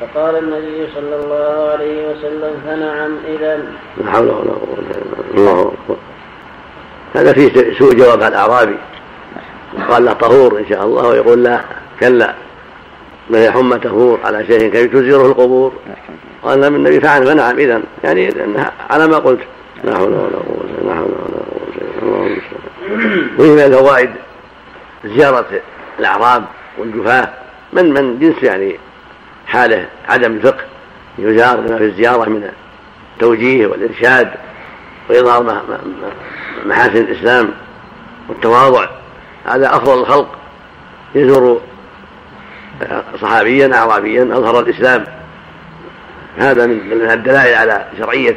فقال 0.00 0.36
النبي 0.36 0.88
صلى 0.94 1.16
الله 1.16 1.70
عليه 1.72 2.08
وسلم 2.10 2.52
فنعم 2.66 3.16
إذا. 3.28 3.64
لا 3.96 4.10
حول 4.10 4.24
ولا 4.24 4.32
قوة 4.32 4.78
إلا 4.78 5.00
بالله. 5.32 5.52
الله 5.52 5.60
أكبر. 5.60 5.96
هذا 7.14 7.32
فيه 7.32 7.78
سوء 7.78 7.94
جواب 7.94 8.22
الأعرابي. 8.22 8.76
قال 9.88 10.04
له 10.04 10.12
طهور 10.12 10.58
إن 10.58 10.66
شاء 10.68 10.84
الله 10.84 11.08
ويقول 11.08 11.42
لا 11.42 11.60
كلا. 12.00 12.34
ما 13.30 13.38
هي 13.38 13.52
حمى 13.52 13.78
تفور 13.78 14.18
على 14.24 14.46
شيء 14.46 14.68
كبير 14.68 14.86
تزيره 14.86 15.26
القبور. 15.26 15.72
قال 16.42 16.60
لم 16.60 16.74
النبي 16.74 17.00
فعل 17.00 17.26
فنعم 17.26 17.58
إذا 17.58 17.82
يعني 18.04 18.34
على 18.90 19.06
ما 19.06 19.18
قلت. 19.18 19.40
لا 19.84 19.96
حول 19.96 20.12
ولا 20.12 20.36
قوة 20.36 20.66
لا 20.84 20.94
حول 20.94 21.04
ولا 21.04 21.42
قوة 21.50 21.68
إلا 21.76 22.02
الله 22.02 22.36
وفي 23.38 23.50
من 23.50 23.58
الفوائد 23.58 24.10
زيارة 25.04 25.46
الأعراب 25.98 26.44
والجفاة 26.78 27.28
من 27.72 27.94
من 27.94 28.18
جنس 28.18 28.42
يعني 28.42 28.76
حالة 29.46 29.86
عدم 30.08 30.32
الفقه 30.32 30.64
يزار 31.18 31.60
بما 31.60 31.78
في 31.78 31.84
الزيارة 31.84 32.28
من 32.28 32.50
التوجيه 33.14 33.66
والإرشاد 33.66 34.30
وإظهار 35.10 35.62
محاسن 36.66 36.96
الإسلام 36.96 37.50
والتواضع. 38.28 38.88
هذا 39.46 39.76
أفضل 39.76 40.00
الخلق 40.00 40.36
يزور 41.14 41.60
صحابيا 43.20 43.74
أعرابيا 43.74 44.22
أظهر 44.22 44.60
الإسلام. 44.60 45.04
هذا 46.38 46.66
من 46.66 47.10
الدلائل 47.10 47.54
على 47.54 47.86
شرعية 47.98 48.36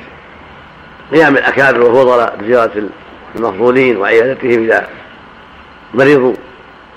قيام 1.12 1.38
الأكابر 1.38 1.82
والفضلاء 1.82 2.38
بزيارة 2.41 2.89
المفضولين 3.36 3.97
وعيادتهم 3.97 4.64
إذا 4.64 4.88
مرضوا 5.93 6.34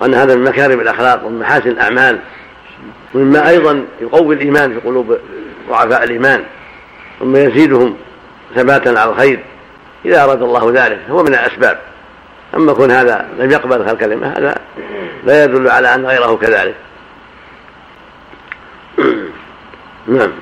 وأن 0.01 0.15
هذا 0.15 0.35
من 0.35 0.45
مكارم 0.45 0.81
الأخلاق 0.81 1.25
ومن 1.25 1.39
محاسن 1.39 1.69
الأعمال 1.69 2.19
ومما 3.15 3.49
أيضا 3.49 3.85
يقوي 4.01 4.35
الإيمان 4.35 4.73
في 4.73 4.89
قلوب 4.89 5.19
ضعفاء 5.69 6.05
الإيمان 6.05 6.45
ومما 7.21 7.43
يزيدهم 7.43 7.97
ثباتا 8.55 8.89
على 8.89 9.11
الخير. 9.11 9.45
إذا 10.05 10.25
أراد 10.25 10.43
الله 10.43 10.73
ذلك 10.75 10.99
هو 11.11 11.23
من 11.23 11.35
الأسباب. 11.35 11.79
أما 12.55 12.73
كون 12.73 12.91
هذا 12.91 13.29
لم 13.39 13.51
يقبل 13.51 13.89
الكلمة 13.89 14.27
هذا 14.27 14.55
لا 15.25 15.45
يدل 15.45 15.69
على 15.69 15.95
أن 15.95 16.07
غيره 16.07 16.37
كذلك. 16.37 16.75
نعم. 20.09 20.33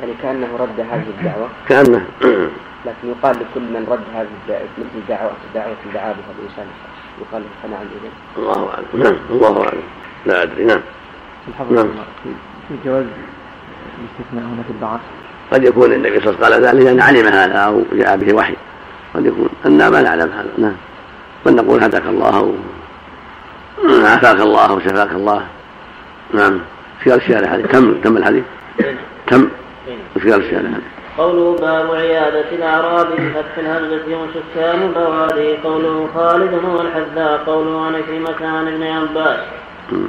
يعني 0.00 0.12
كأنه 0.22 0.48
رد 0.58 0.80
هذه 0.80 1.06
الدعوة. 1.18 1.48
كأنه 1.68 2.06
لكن 2.86 3.08
يقال 3.08 3.36
لكل 3.36 3.60
من 3.60 3.86
رد 3.88 4.00
هذه 4.14 4.28
مثل 4.78 5.06
دعوة 5.08 5.32
دعوة 5.54 5.76
دعا 5.94 6.12
بها 6.12 6.32
الإنسان 6.38 6.66
يقال 7.20 7.42
له 7.42 7.48
فنعم 7.62 7.80
إذن 7.80 8.10
الله 8.36 8.70
أعلم. 8.70 9.02
نعم 9.02 9.16
الله 9.30 9.62
أعلم. 9.62 9.82
لا 10.26 10.42
أدري. 10.42 10.64
نعم. 10.64 10.80
نعم. 11.70 11.88
في 12.68 12.74
جواز 12.84 13.04
الاستثناء 14.00 14.44
هنا 14.44 14.62
في 14.62 14.70
الدعاء؟ 14.70 15.00
قد 15.52 15.64
يكون 15.64 15.92
النبي 15.92 16.20
صلى 16.20 16.34
الله 16.34 16.46
عليه 16.46 16.56
وسلم 16.56 16.66
قال 16.66 16.76
ذلك 16.76 16.86
لأن 16.86 17.00
علم 17.00 17.26
هذا 17.26 17.58
أو 17.58 17.82
جاء 17.92 18.16
به 18.16 18.34
وحي. 18.34 18.54
قد 19.14 19.26
يكون. 19.26 19.48
أنا 19.66 19.90
ما 19.90 20.02
نعلم 20.02 20.32
هذا. 20.32 20.52
نعم. 20.58 20.76
بل 21.46 21.54
نقول 21.54 21.82
هداك 21.82 22.06
الله 22.06 22.54
عافاك 24.04 24.40
الله 24.40 24.72
وشفاك 24.72 25.12
الله. 25.12 25.46
نعم. 26.34 26.60
في 27.00 27.14
الشارع 27.14 27.54
الحديث 27.54 27.66
كم 27.66 28.00
كم 28.00 28.16
الحديث؟ 28.16 28.44
كم؟ 29.26 29.48
في 30.14 30.36
الشارع 30.36 30.60
الحديث 30.60 30.97
قوله 31.18 31.56
باب 31.60 31.94
عيادة 31.94 32.48
الأعراب 32.52 33.06
بفتح 33.06 33.58
الهمزة 33.58 34.06
وسكان 34.20 34.82
البوادي. 34.82 35.56
قوله 35.64 36.08
خالد 36.14 36.52
هو 36.64 36.80
الحذاء. 36.80 37.40
قوله 37.46 37.80
عن 37.86 38.02
كلمة 38.08 38.48
عن 38.56 38.68
ابن 38.68 38.82
عباس. 38.82 39.40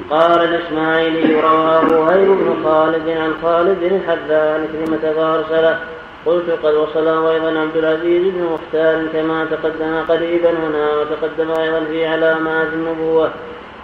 قال 0.09 0.41
الإسماعيلي 0.41 1.41
رواه 1.41 1.99
وهيب 1.99 2.27
بن 2.27 2.63
خالد 2.63 3.09
عن 3.09 3.33
خالد 3.43 3.83
الحذاء 3.83 4.53
عن 4.53 4.67
كلمة 4.73 5.13
فارسله 5.15 5.79
قلت 6.25 6.49
قد 6.63 6.73
وصله 6.73 7.31
أيضا 7.31 7.59
عبد 7.59 7.77
العزيز 7.77 8.23
بن 8.33 8.43
مختار 8.53 9.07
كما 9.13 9.45
تقدم 9.45 10.03
قريبا 10.09 10.49
هنا 10.49 10.89
وتقدم 10.99 11.61
أيضا 11.61 11.79
في 11.79 12.07
علامات 12.07 12.67
النبوة. 12.73 13.31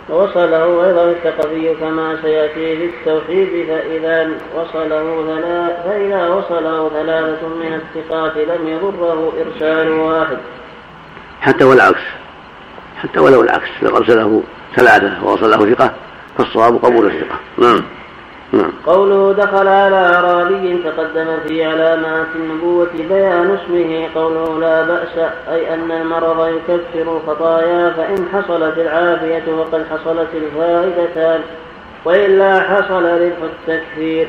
ووصله 0.10 0.88
أيضا 0.88 1.04
الثقفي 1.04 1.76
كما 1.76 2.18
سيأتي 2.22 2.78
في 2.78 2.86
التوحيد 2.86 3.68
فإذا 3.68 4.30
وصله 4.56 5.26
فإذا 5.86 6.28
وصله 6.28 6.90
ثلاثة 6.90 7.48
من 7.48 7.74
الثقات 7.74 8.38
لم 8.38 8.68
يضره 8.68 9.34
إرسال 9.42 9.92
واحد 9.92 10.38
حتى 11.42 11.64
والعكس 11.64 12.02
حتى 12.98 13.20
ولو 13.20 13.42
العكس 13.42 13.70
لو 13.82 13.98
أرسله 13.98 14.44
ثلاثة 14.76 15.26
ووصله 15.26 15.74
ثقة 15.74 15.94
فالصواب 16.38 16.76
قبول 16.76 17.06
الثقة 17.06 17.40
نعم. 17.58 17.82
قوله 18.86 19.34
دخل 19.34 19.68
على 19.68 19.96
أعرابي 19.96 20.84
تقدم 20.84 21.28
في 21.48 21.66
علامات 21.66 22.28
النبوة 22.36 22.90
بيان 23.10 23.58
اسمه. 23.58 24.10
قوله 24.16 24.60
لا 24.60 24.84
بأس 24.84 25.18
أي 25.50 25.74
أن 25.74 25.92
المرض 25.92 26.48
يكفر 26.48 27.18
الخطايا 27.18 27.90
فإن 27.90 28.26
حصلت 28.34 28.78
العافية 28.78 29.54
وقد 29.54 29.86
حصلت 29.92 30.30
الفائدتان 30.34 31.42
وإلا 32.06 32.60
حصل 32.60 33.04
ربح 33.04 33.38
التكفير. 33.44 34.28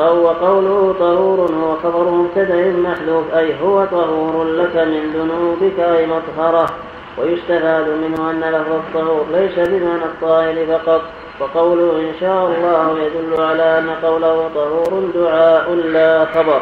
وقوله 0.00 0.94
طهور 1.00 1.50
هو 1.52 1.76
خبر 1.76 2.10
مبتدأ 2.10 2.72
محذوف 2.72 3.34
أي 3.34 3.54
هو 3.62 3.84
طهور 3.84 4.44
لك 4.44 4.76
من 4.76 5.12
ذنوبك 5.14 5.80
أي 5.80 6.06
مطهرة. 6.06 6.66
ويستفاد 7.18 7.88
منه 7.88 8.30
أن 8.30 8.40
لفظ 8.40 8.72
الطهور 8.72 9.26
ليس 9.32 9.68
بمعنى 9.68 10.04
الطاهر 10.04 10.66
فقط. 10.66 11.02
وقوله 11.40 11.92
إن 11.92 12.12
شاء 12.20 12.46
الله 12.46 12.98
يدل 13.02 13.42
على 13.42 13.78
أن 13.78 13.90
قوله 14.02 14.50
طهور 14.54 15.10
دعاء 15.14 15.74
لا 15.74 16.24
خبر. 16.24 16.60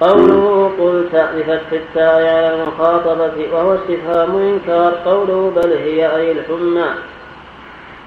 قوله 0.00 0.70
قلت 0.80 1.14
بفتح 1.14 1.72
التاء 1.72 2.16
على 2.16 2.54
المخاطبة 2.54 3.36
وهو 3.52 3.74
استفهام 3.74 4.36
إنكار. 4.36 4.92
قوله 5.06 5.52
بل 5.56 5.72
هي 5.72 6.16
أي 6.16 6.32
الحمى. 6.32 6.88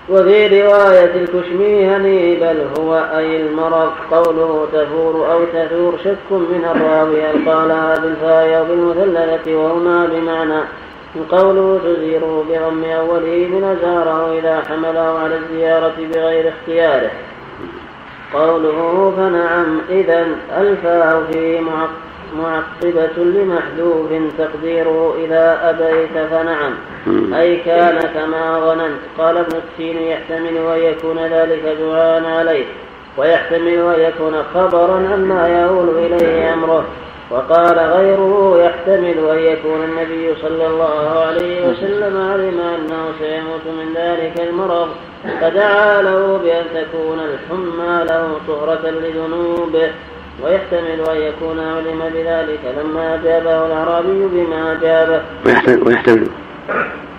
وفي 0.09 0.61
رواية 0.61 1.15
الكشميهني 1.15 2.35
بل 2.35 2.67
هو 2.79 2.95
أي 3.17 3.41
المرض. 3.41 3.91
قوله 4.11 4.67
تفور 4.73 5.31
أو 5.31 5.39
تثور 5.45 5.97
شك 6.03 6.31
من 6.31 6.65
الراوي 6.75 7.51
قالها 7.51 7.99
بالفاء 7.99 8.59
أو 8.59 8.63
بالمثلثة 8.65 9.55
وهما 9.55 10.05
بمعنى. 10.05 10.61
قوله 11.31 11.79
تزيره 11.85 12.45
بضم 12.49 12.83
أوله 12.83 13.47
بنزاره 13.51 14.39
إذا 14.39 14.63
حمله 14.69 15.19
على 15.19 15.35
الزيارة 15.37 15.93
بغير 16.13 16.49
اختياره. 16.49 17.11
قوله 18.33 19.13
فنعم 19.17 19.81
إذا 19.89 20.27
الفاء 20.57 21.23
فيه 21.31 21.59
معقبة 22.37 23.17
لمحذوف 23.17 24.09
تقديره 24.37 25.15
إذا 25.25 25.69
أبيت 25.69 26.27
فنعم. 26.31 26.73
أي 27.33 27.57
كان 27.57 27.99
كما 28.13 28.59
ظننت. 28.59 28.99
قال 29.17 29.37
ابن 29.37 29.55
التين 29.55 29.97
يحتمل 29.97 30.57
أن 30.57 30.79
يكون 30.79 31.19
ذلك 31.19 31.77
دعاء 31.81 32.23
عليه. 32.25 32.65
ويحتمل 33.17 33.67
أن 33.67 33.99
يكون 33.99 34.43
خبرا 34.53 35.09
عما 35.13 35.61
يؤول 35.61 35.89
إليه 35.97 36.53
أمره. 36.53 36.85
وقال 37.31 37.79
غيره 37.79 38.61
يحتمل 38.65 39.29
أن 39.29 39.39
يكون 39.39 39.83
النبي 39.83 40.35
صلى 40.41 40.67
الله 40.67 41.09
عليه 41.27 41.67
وسلم 41.67 42.31
علم 42.31 42.59
أنه 42.59 43.11
سيموت 43.19 43.65
من 43.65 43.93
ذلك 43.95 44.49
المرض 44.49 44.87
فدعا 45.41 46.01
له 46.01 46.39
بأن 46.43 46.65
تكون 46.73 47.19
الحمى 47.19 48.05
له 48.09 48.27
طهرة 48.47 48.89
لذنوبه 48.89 49.91
ويحتمل 50.43 51.09
أن 51.09 51.17
يكون 51.17 51.59
علم 51.59 52.01
بذلك 52.13 52.59
لما 52.81 53.15
أجابه 53.15 53.65
الأعرابي 53.65 54.27
بما 54.31 54.71
أجابه. 54.71 55.21
ويحتمل. 55.85 56.27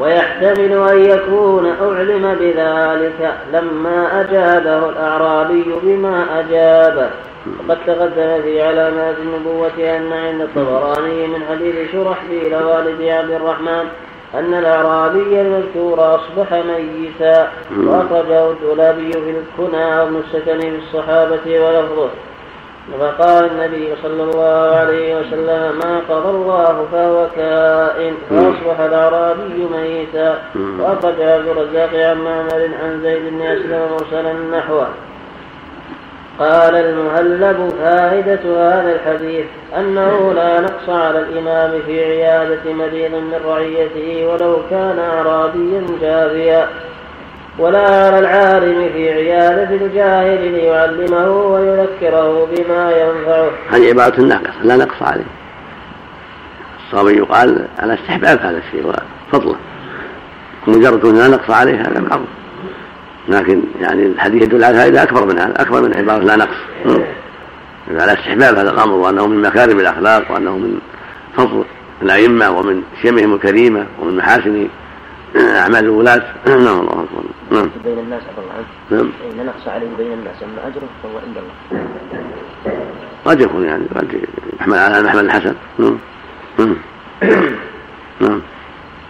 ويحتمل 0.01 0.89
أن 0.91 1.05
يكون 1.05 1.67
أعلم 1.67 2.35
بذلك 2.41 3.35
لما 3.53 4.21
أجابه 4.21 4.89
الأعرابي 4.89 5.65
بما 5.83 6.41
أجابه. 6.41 7.11
وقد 7.47 7.79
تقدم 7.87 8.43
في 8.43 8.63
علامات 8.63 9.17
النبوة 9.19 9.97
أن 9.97 10.13
عند 10.13 10.41
الطبراني 10.41 11.27
من 11.27 11.45
حديث 11.51 11.93
شرحبيل 11.93 12.55
والد 12.55 13.03
عبد 13.03 13.31
الرحمن 13.31 13.85
أن 14.35 14.55
الأعرابي 14.55 15.41
المذكور 15.41 16.15
أصبح 16.15 16.53
ميتا. 16.53 17.49
وأخرجه 17.79 18.51
الدولابي 18.51 19.13
في 19.13 19.19
الكنى 19.31 20.01
وابن 20.01 20.17
السكن 20.17 20.61
في 20.61 20.79
الصحابة 20.79 21.47
ولفظه. 21.47 22.11
فقال 23.01 23.51
النبي 23.51 23.95
صلى 24.03 24.23
الله 24.23 24.77
عليه 24.77 25.17
وسلم 25.21 25.79
ما 25.85 26.01
قضى 26.09 26.31
الله 26.31 26.87
فهو 26.93 27.27
كائن. 27.37 28.15
فأصبح 28.31 28.81
الأعرابي 28.81 29.67
ميتا. 29.73 30.43
وأخرج 30.81 31.21
عبد 31.21 31.49
الرزاق 31.49 31.91
عن 31.95 32.19
معمر 32.21 32.71
عن 32.83 33.01
زيد 33.03 33.23
بن 33.23 33.43
أسلم 33.43 33.89
مرسلا 33.93 34.33
نحوه. 34.59 34.89
قال 36.39 36.75
المهلب 36.75 37.73
فائدة 37.83 38.41
هذا 38.45 38.93
الحديث 38.95 39.45
أنه 39.79 40.33
لا 40.33 40.61
نقص 40.61 40.89
على 40.89 41.19
الإمام 41.19 41.83
في 41.87 42.05
عيادة 42.05 42.73
مريض 42.73 43.11
من 43.11 43.41
رعيته 43.47 44.27
ولو 44.27 44.59
كان 44.71 44.99
أعرابيا 44.99 45.87
جافيا 46.01 46.69
ولا 47.59 47.79
على 47.79 48.19
العالم 48.19 48.89
في 48.93 49.11
عيادة 49.11 49.75
الجاهل 49.75 50.53
ليعلمه 50.53 51.31
ويذكره 51.31 52.49
بما 52.57 52.91
ينفعه. 52.91 53.51
هذه 53.71 53.89
عبارة 53.89 54.21
ناقصة 54.21 54.63
لا 54.63 54.77
نقص 54.77 55.03
عليه. 55.03 55.25
الصواب 56.87 57.09
يقال 57.09 57.67
على 57.79 57.95
استحباب 57.95 58.39
هذا 58.39 58.59
الشيء 58.59 58.93
وفضله. 59.33 59.57
مجرد 60.67 61.07
لا 61.07 61.29
نقص 61.29 61.51
عليه 61.51 61.81
هذا 61.81 62.01
معروف. 62.01 62.42
لكن 63.29 63.63
يعني 63.81 64.07
الحديث 64.07 64.43
يدل 64.43 64.65
على 64.65 64.79
هذا 64.79 65.03
أكبر 65.03 65.25
من 65.25 65.39
هذا 65.39 65.63
أكبر 65.63 65.83
من 65.83 65.95
عبارة 65.95 66.25
لا 66.25 66.37
نقص. 66.37 66.57
على 67.91 68.13
استحباب 68.13 68.55
هذا 68.55 68.71
الأمر 68.71 68.95
وأنه 68.95 69.27
من 69.27 69.43
مكارم 69.43 69.81
الأخلاق 69.81 70.33
وأنه 70.33 70.59
من 70.59 70.79
فضل 71.37 71.65
الأئمة 72.03 72.51
ومن 72.51 72.83
شيمهم 73.03 73.35
الكريمة 73.35 73.87
ومن 74.01 74.17
محاسن 74.17 74.69
أعمال 75.37 75.85
الولاة. 75.85 76.23
نعم 76.47 76.81
الله 76.81 76.83
أكبر. 76.83 77.23
نعم. 77.51 77.71
بين 77.85 77.99
الناس 77.99 78.23
عفى 78.23 78.41
الله 78.41 78.53
عنك 78.57 78.67
نعم 78.91 79.47
نقص 79.47 79.69
عليه 79.69 79.87
بين 79.99 80.13
الناس 80.13 80.43
أما 80.43 80.69
أجره 80.69 80.89
فهو 81.03 81.19
عند 81.19 81.37
الله. 81.37 81.87
قد 83.25 83.41
يكون 83.41 83.65
يعني 83.65 83.85
قد 83.97 84.21
يحمل 84.61 84.79
على 84.79 84.99
المحمل 84.99 85.25
الحسن. 85.25 85.55
نعم. 85.79 85.99
نعم. 86.59 86.77
نعم. 88.21 88.43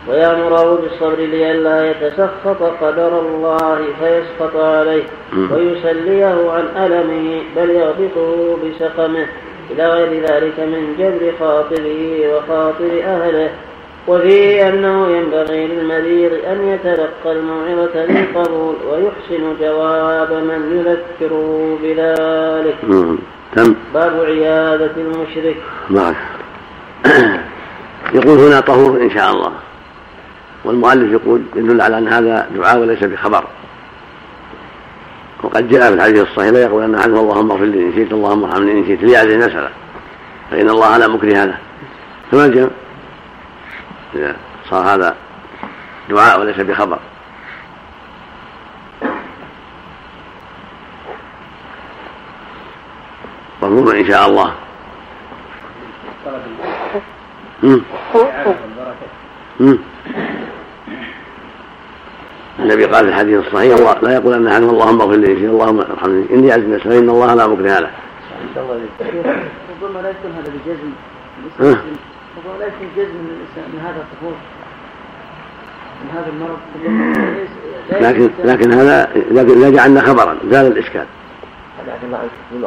ويأمره 0.08 0.80
بالصبر 0.80 1.16
لئلا 1.16 1.90
يتسخط 1.90 2.62
قدر 2.80 3.20
الله 3.20 3.78
فيسخط 4.00 4.56
عليه 4.56 5.02
ويسليه 5.34 6.50
عن 6.50 6.84
ألمه 6.84 7.42
بل 7.56 7.70
يغبطه 7.70 8.56
بسقمه. 8.56 9.26
إلى 9.70 9.88
غير 9.88 10.22
ذلك 10.22 10.58
من 10.58 10.94
جبر 10.98 11.32
خاطره 11.40 12.34
وخاطر 12.36 13.02
أهله. 13.04 13.50
وفيه 14.08 14.68
أنه 14.68 15.08
ينبغي 15.16 15.66
للمريض 15.66 16.32
أن 16.32 16.68
يتلقى 16.68 17.32
الموعظة 17.32 18.06
للقبول 18.06 18.74
ويحسن 18.90 19.56
جواب 19.60 20.32
من 20.32 20.76
يذكره 20.78 21.78
بذلك. 21.82 22.76
تم. 23.56 23.74
باب 23.94 24.20
عيادة 24.24 24.90
المشرك. 24.96 25.56
معك 25.90 26.16
يقول 28.14 28.38
هنا 28.38 28.60
طهور 28.60 29.00
إن 29.00 29.10
شاء 29.10 29.32
الله. 29.32 29.52
والمؤلف 30.64 31.12
يقول 31.12 31.42
يدل 31.56 31.80
على 31.80 31.98
أن 31.98 32.08
هذا 32.08 32.48
دعاء 32.54 32.78
وليس 32.78 33.04
بخبر. 33.04 33.44
وقد 35.42 35.68
جاء 35.68 35.88
في 35.88 35.94
الحديث 35.94 36.22
الصحيح 36.22 36.50
لا 36.50 36.62
يقول 36.62 36.82
أن 36.82 36.94
عنه 36.94 37.20
اللهم 37.20 37.50
اغفر 37.50 37.64
لي 37.64 37.82
إن 37.82 37.92
شئت 37.94 38.12
اللهم 38.12 38.44
ارحمني 38.44 38.72
إن 38.72 38.86
شئت 38.86 39.02
لهذه 39.02 39.34
المسألة 39.34 39.70
فإن 40.50 40.68
الله 40.70 40.96
لا 40.96 41.08
مكره 41.08 41.44
له 41.44 41.58
فما 42.30 42.46
الجمع 42.46 42.70
إذا 44.14 44.36
صار 44.70 44.94
هذا 44.94 45.16
دعاء 46.08 46.40
وليس 46.40 46.60
بخبر. 46.60 46.98
مفهوم 53.62 53.88
إن 53.88 54.06
شاء 54.06 54.28
الله. 54.28 54.54
النبي 62.58 62.84
قال 62.84 63.04
في 63.04 63.10
الحديث 63.10 63.46
الصحيح 63.46 63.76
الله 63.76 63.96
لا 64.02 64.14
يقول 64.14 64.34
أن 64.34 64.46
احد 64.46 64.62
اللهم 64.62 65.00
اغفر 65.00 65.16
لي 65.16 65.32
اللهم 65.32 65.80
ارحمني 65.80 66.24
إني 66.30 66.52
عزم 66.52 66.78
فان 66.78 67.10
الله 67.10 67.34
لا 67.34 67.46
مكره 67.46 67.78
له. 67.78 67.90
ربما 68.56 70.00
لا 70.02 70.10
يكون 70.10 70.32
هذا 70.36 70.52
بجزم. 70.54 70.92
ربما 71.60 72.58
لا 72.58 72.66
يكون 72.66 72.88
جزم 72.96 73.18
من 73.56 73.80
هذا 73.80 74.00
الطهور 74.00 74.34
من 76.02 76.10
هذا 76.14 76.28
المرض. 76.28 76.58
لكن 77.90 78.30
لكن 78.44 78.72
هذا 78.72 79.10
لكن 79.30 79.58
إذا 79.58 79.70
جعلنا 79.70 80.00
خبرا 80.00 80.36
زال 80.50 80.66
الإشكال. 80.66 81.06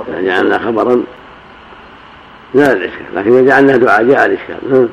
إذا 0.07 0.21
جعلنا 0.21 0.57
خبرا 0.59 1.03
زال 2.55 2.77
الإشكال. 2.77 3.05
لكن 3.15 3.31
إذا 3.31 3.41
جعلنا 3.41 3.77
دعاء 3.77 4.03
جاء 4.03 4.25
الإشكال. 4.25 4.89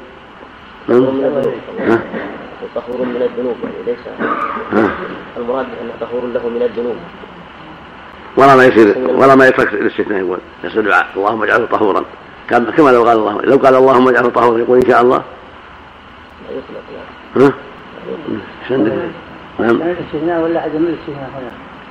طهور 2.75 3.05
من 3.05 3.23
الذنوب 3.23 3.57
يعني 3.65 3.77
ليس 3.87 3.99
المراد 5.37 5.67
انه 5.83 5.93
طهور 6.01 6.23
له 6.35 6.49
من 6.49 6.63
الذنوب. 6.63 6.97
ولا 8.37 8.57
ما 8.57 8.65
يصير 8.65 8.99
ولا 8.99 9.35
ما 9.35 9.47
يترك 9.47 9.75
الاستثناء 9.75 10.19
يقول. 10.19 10.39
يصير 10.65 10.83
دعاء. 10.89 11.07
اللهم 11.17 11.43
اجعله 11.43 11.67
طهورا. 11.67 12.05
كما 12.49 12.91
لو 12.91 13.05
قال 13.05 13.19
الله 13.19 13.43
لو 13.43 13.57
قال 13.57 13.75
اللهم 13.75 14.09
اجعله 14.09 14.29
طهورا 14.29 14.59
يقول 14.59 14.79
إن 14.79 14.87
شاء 14.87 15.03
الله. 15.03 15.23
لا 16.49 16.57
يطلق 16.57 16.83
ها؟ 17.37 17.53
نعم. 19.59 19.83
الاستثناء 19.83 20.41
ولا 20.43 20.61
عدم 20.61 20.85
الاستثناء 20.85 21.31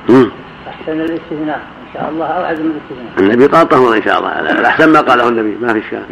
هنا؟ 0.10 0.30
أحسن 0.68 1.02
الاستثناء 1.02 1.62
إن 1.88 1.94
شاء 1.94 2.10
الله 2.10 2.26
أو 2.26 2.44
عدم 2.44 2.72
الاستثناء. 2.72 3.20
النبي 3.20 3.46
قال 3.46 3.70
طهورا 3.70 3.98
إن 3.98 4.04
شاء 4.04 4.20
الله. 4.20 4.40
الاحسن 4.40 4.90
ما 4.90 5.02
قاله 5.02 5.28
النبي. 5.30 5.58
ما 5.62 5.74
في 5.74 5.80
إشكال. 5.80 6.04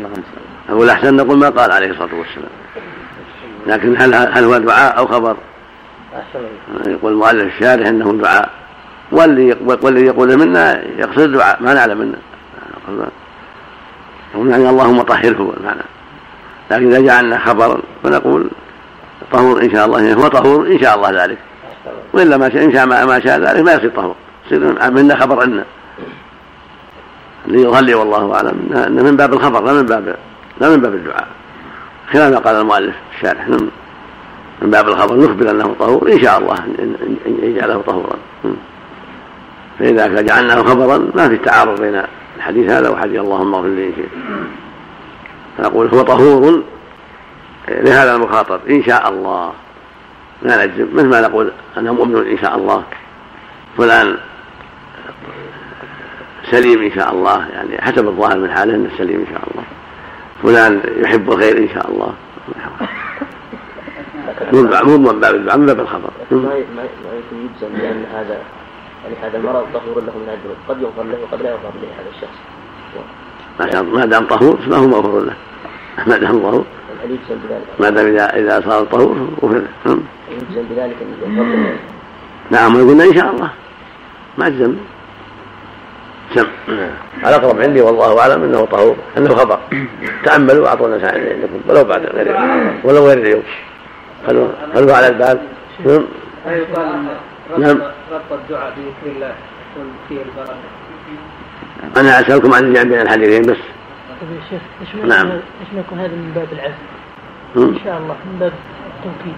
أقول 0.70 0.84
الأحسن 0.84 1.15
نقول 1.15 1.38
ما 1.38 1.49
قال 1.49 1.72
عليه 1.72 1.91
الصلاة 1.91 2.15
والسلام. 2.15 2.49
لكن 3.67 4.01
هل 4.01 4.15
هل 4.15 4.43
هو 4.43 4.57
دعاء 4.57 4.97
أو 4.97 5.07
خبر؟ 5.07 5.38
يقول 6.86 7.11
المؤلف 7.11 7.53
الشارح 7.53 7.88
إنه 7.88 8.13
دعاء. 8.22 8.49
واللي 9.11 9.57
والذي 9.82 10.05
يقول 10.05 10.38
منا 10.38 10.84
يقصد 10.97 11.20
الدعاء 11.20 11.57
ما 11.61 11.74
نعلم 11.74 11.97
منه. 11.97 12.17
يقول 14.34 14.49
يعني 14.49 14.70
اللهم 14.70 15.01
طهره 15.01 15.53
المعنى 15.57 15.82
لكن 16.72 16.88
إذا 16.88 17.01
جعلنا 17.01 17.39
خبرا 17.39 17.80
فنقول 18.03 18.49
طهور 19.32 19.61
إن 19.61 19.72
شاء 19.72 19.86
الله 19.86 20.13
هو 20.13 20.28
طهور 20.28 20.67
إن 20.67 20.80
شاء 20.80 20.95
الله 20.95 21.24
ذلك. 21.24 21.38
وإلا 22.13 22.38
ما 22.38 22.49
شاء 22.49 22.63
إن 22.63 22.74
شاء 22.74 22.86
ما 22.86 23.20
شاء 23.20 23.39
ذلك 23.39 23.59
ما 23.59 23.74
يصير 23.74 23.89
طهور. 23.89 24.15
يصير 24.45 24.91
منا 24.91 25.15
خبر 25.15 25.41
عنا. 25.41 25.65
ليظل 27.47 27.95
والله 27.95 28.36
أعلم. 28.36 28.70
انه 28.88 29.03
من 29.03 29.17
باب 29.17 29.34
الخبر 29.34 29.63
لا 29.63 29.74
من 29.74 29.86
باب 29.86 30.15
لا 30.60 30.70
من 30.70 30.82
باب 30.82 30.93
الدعاء. 30.93 31.28
خلاف 32.12 32.34
ما 32.34 32.39
قال 32.39 32.55
المؤلف 32.55 32.95
الشارح. 33.16 33.47
من 34.62 34.70
باب 34.70 34.88
الخبر. 34.89 35.16
نخبر 35.16 35.51
أنه 35.51 35.76
طهور. 35.80 36.12
إن 36.12 36.20
شاء 36.22 36.39
الله 36.39 36.57
ان 37.26 37.39
يجعله 37.43 37.82
طهورا. 37.82 38.18
فإذا 39.80 40.22
جعلناه 40.22 40.64
خبرا 40.64 41.12
ما 41.16 41.30
في 41.30 41.38
تعارض 41.38 41.82
بين 41.82 42.01
الحديث 42.38 42.72
هذا 42.72 42.89
وحديث 42.89 43.20
اللهم 43.20 43.53
اغفر 43.53 43.68
لي 43.68 43.91
شئت 43.95 44.10
فنقول 45.57 45.88
هو 45.88 46.01
طهور 46.01 46.64
لهذا 47.68 48.16
المخاطب. 48.16 48.60
إن 48.70 48.84
شاء 48.84 49.10
الله. 49.10 49.53
لا 50.41 50.66
نجزم. 50.66 50.88
مثل 50.93 51.07
ما 51.07 51.22
نقول 51.22 51.51
أنه 51.78 51.93
مؤمن 51.93 52.28
إن 52.28 52.38
شاء 52.38 52.57
الله. 52.57 52.84
فلان 53.78 54.18
سليم 56.51 56.82
إن 56.82 56.91
شاء 56.91 57.14
الله. 57.14 57.47
يعني 57.53 57.82
حسب 57.82 58.07
الظاهر 58.07 58.38
من 58.38 58.51
حاله 58.51 58.76
أنه 58.76 58.89
سليم 58.97 59.20
إن 59.20 59.28
شاء 59.32 59.43
الله. 59.51 59.64
فلان 60.43 60.81
يحب 60.97 61.31
الخير 61.31 61.57
إن 61.57 61.69
شاء 61.69 61.91
الله. 61.91 62.13
مو 64.53 64.97
من 64.97 65.19
باب 65.19 65.35
الدعاء 65.35 65.57
من 65.57 65.65
باب 65.65 65.79
الخبر 65.79 66.09
ما 66.31 66.55
يمكن 66.55 67.35
يجزم 67.37 67.71
بان 67.77 68.05
هذا 68.13 68.37
يعني 69.03 69.15
هذا 69.21 69.37
المرض 69.37 69.65
طهور 69.73 70.03
له 70.03 70.13
من 70.15 70.29
الذنوب 70.33 70.57
قد 70.69 70.81
يغفر 70.81 71.03
له 71.03 71.17
وقد 71.23 71.41
لا 71.41 71.49
يغفر 71.49 71.71
له 71.81 71.87
هذا 71.99 72.09
الشخص. 72.15 72.37
ما 73.59 73.65
دام 73.65 73.93
ما 73.93 74.05
دام 74.05 74.25
طهور 74.25 74.57
فهو 74.57 74.87
مغفور 74.87 75.23
له. 75.25 75.35
ما 76.07 76.17
دام 76.17 76.39
طهور 76.39 76.65
ما 77.79 77.89
دام 77.89 78.07
اذا 78.07 78.25
إذا 78.35 78.61
صار 78.69 78.83
طهور 78.85 79.27
غفر 79.43 79.61
له. 79.85 79.99
يجزم 80.31 80.63
بذلك 80.69 80.97
أن 81.01 81.07
يغفر 81.21 81.43
له 81.43 81.77
نعم 82.51 82.75
ويقولنا 82.75 83.03
إن 83.03 83.13
شاء 83.13 83.31
الله. 83.35 83.49
ما 84.37 84.75
اجزم 86.32 86.47
سم 86.67 87.27
الاقرب 87.27 87.61
عندي 87.61 87.82
والله 87.82 88.19
أعلم 88.19 88.43
أنه 88.43 88.65
طهور 88.65 88.95
أنه 89.17 89.36
خبر 89.36 89.59
تأملوا 90.25 90.63
وأعطوا 90.63 90.88
الناس 90.88 91.13
عندكم 91.13 91.59
ولو 91.67 91.84
بعد 91.84 92.05
غير 92.05 92.36
ولو 92.84 93.07
غير 93.07 93.17
اليوم 93.17 93.43
خلوه 94.27 94.53
خلوه 94.73 94.95
على 94.95 95.07
الباب. 95.07 95.41
نعم. 95.86 96.05
نعم. 97.57 97.82
ربط 98.11 98.32
الدعاء 98.32 98.73
بذكر 98.77 99.15
الله 99.15 99.34
يكون 99.71 99.93
فيه 100.09 100.15
البركة. 100.15 100.55
أنا 101.97 102.19
أسألكم 102.19 102.53
عن 102.53 102.63
الجمع 102.63 102.84
بين 102.84 103.01
الحديثين 103.01 103.41
بس. 103.41 103.57
طيب 104.21 104.32
يا 104.32 104.41
شيخ 104.49 104.61
إيش 104.82 105.05
نعم. 105.05 105.27
إيش 105.32 105.73
ما 105.73 105.80
يكون 105.80 105.99
هذا 105.99 106.07
من 106.07 106.32
باب 106.36 106.47
العزم؟ 106.51 106.86
إن 107.57 107.80
شاء 107.84 107.97
الله 107.97 108.15
من 108.25 108.39
باب 108.39 108.53
التوكيد. 108.97 109.38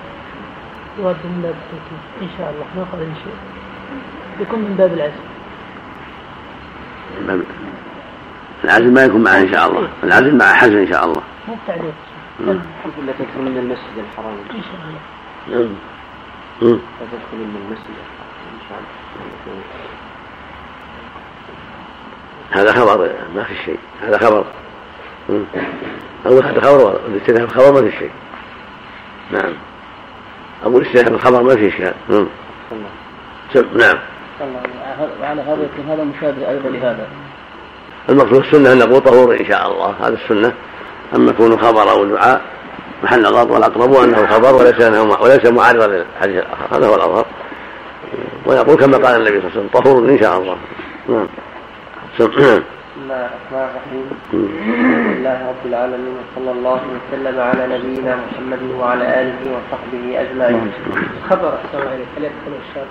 يرد 1.00 1.16
من 1.24 1.42
باب 1.44 1.56
التوكيد 1.64 2.02
إن 2.22 2.38
شاء 2.38 2.50
الله. 2.50 2.66
ما 2.76 2.84
قال 2.92 3.02
إن 3.02 3.16
شاء 3.24 3.34
يكون 4.42 4.60
من 4.60 4.76
باب 4.78 4.94
العزم. 4.94 5.31
العزم 8.64 8.94
ما 8.94 9.04
يكون 9.04 9.24
معه 9.24 9.38
إن 9.38 9.52
شاء 9.52 9.68
الله. 9.68 9.90
العزم 10.04 10.38
مع 10.38 10.54
حزم 10.54 10.78
إن 10.78 10.88
شاء 10.88 11.06
الله. 11.06 11.22
مو 11.48 11.56
بتعليق. 11.64 11.94
من 12.40 13.58
المسجد 13.58 13.98
الحرام. 13.98 14.38
إن 14.56 14.62
شاء 14.62 14.76
الله. 14.88 15.00
نعم. 15.48 15.76
تدخل 16.60 17.38
من 17.38 17.56
المسجد 17.66 17.96
الحرام 18.02 18.30
إن 18.54 18.60
شاء 18.70 18.78
الله. 19.48 19.64
هذا 22.52 22.72
خبر. 22.72 23.12
ما 23.36 23.44
في 23.44 23.56
شيء. 23.66 23.80
هذا 24.02 24.18
خبر. 24.18 24.46
أقول 26.26 26.46
هذا 26.46 26.62
خبر 26.62 27.00
الاستثناء 27.08 27.48
في 27.48 27.56
الخبر 27.56 27.82
ما 27.82 27.90
في 27.90 27.98
شيء. 27.98 28.12
نعم. 29.32 29.54
أقول 30.64 30.82
الاستثناء 30.82 31.06
في 31.06 31.12
الخبر 31.16 31.44
ما 31.44 31.56
في 31.56 31.68
إشكال. 31.68 31.94
نعم. 33.78 33.98
وعلى 35.22 35.42
هذا 35.42 35.68
يكون 35.74 35.86
هذا 35.90 36.04
مشابه 36.04 36.50
أيضا 36.50 36.70
لهذا. 36.70 37.08
المقصود 38.10 38.46
السنة 38.46 38.72
أن 38.74 38.78
نقول 38.78 39.02
طهور 39.02 39.40
إن 39.40 39.46
شاء 39.46 39.72
الله. 39.72 39.96
هذا 40.02 40.14
السنة. 40.14 40.54
أما 41.16 41.32
يكون 41.32 41.60
خبر 41.60 41.92
أو 41.92 42.06
دعاء 42.06 42.42
محل 43.04 43.22
نظر 43.22 43.52
والأقرب 43.52 43.94
أنه 43.94 44.28
خبر 44.28 44.56
وليس 44.56 44.82
وليس 45.22 45.46
معارضا 45.46 45.88
للحديث 45.88 46.36
الآخر. 46.36 46.78
هذا 46.78 46.88
هو 46.88 46.96
الأظهر. 46.96 47.26
ويقول 48.46 48.76
كما 48.76 48.98
قال 48.98 49.16
النبي 49.16 49.42
صلى 49.42 49.50
الله 49.50 49.52
عليه 49.52 49.60
وسلم 49.60 49.68
طهور 49.82 50.10
إن 50.10 50.20
شاء 50.20 50.38
الله. 50.38 50.58
نعم. 51.10 51.28
بسم 52.20 52.26
الله 52.26 52.62
الرحمن 53.08 53.70
الرحيم. 53.70 54.06
الحمد 54.34 55.18
لله 55.18 55.48
رب 55.50 55.66
العالمين 55.66 56.16
وصلى 56.18 56.52
الله 56.52 56.82
وسلم 56.94 57.40
على 57.40 57.78
نبينا 57.78 58.16
محمد 58.16 58.62
وعلى 58.80 59.22
آله 59.22 59.40
وصحبه 59.54 60.22
أجمعين. 60.22 60.72
خبر 61.30 61.54
احسن 61.56 61.88
هل 61.88 62.24
يدخل 62.24 62.54
الشر؟ 62.70 62.86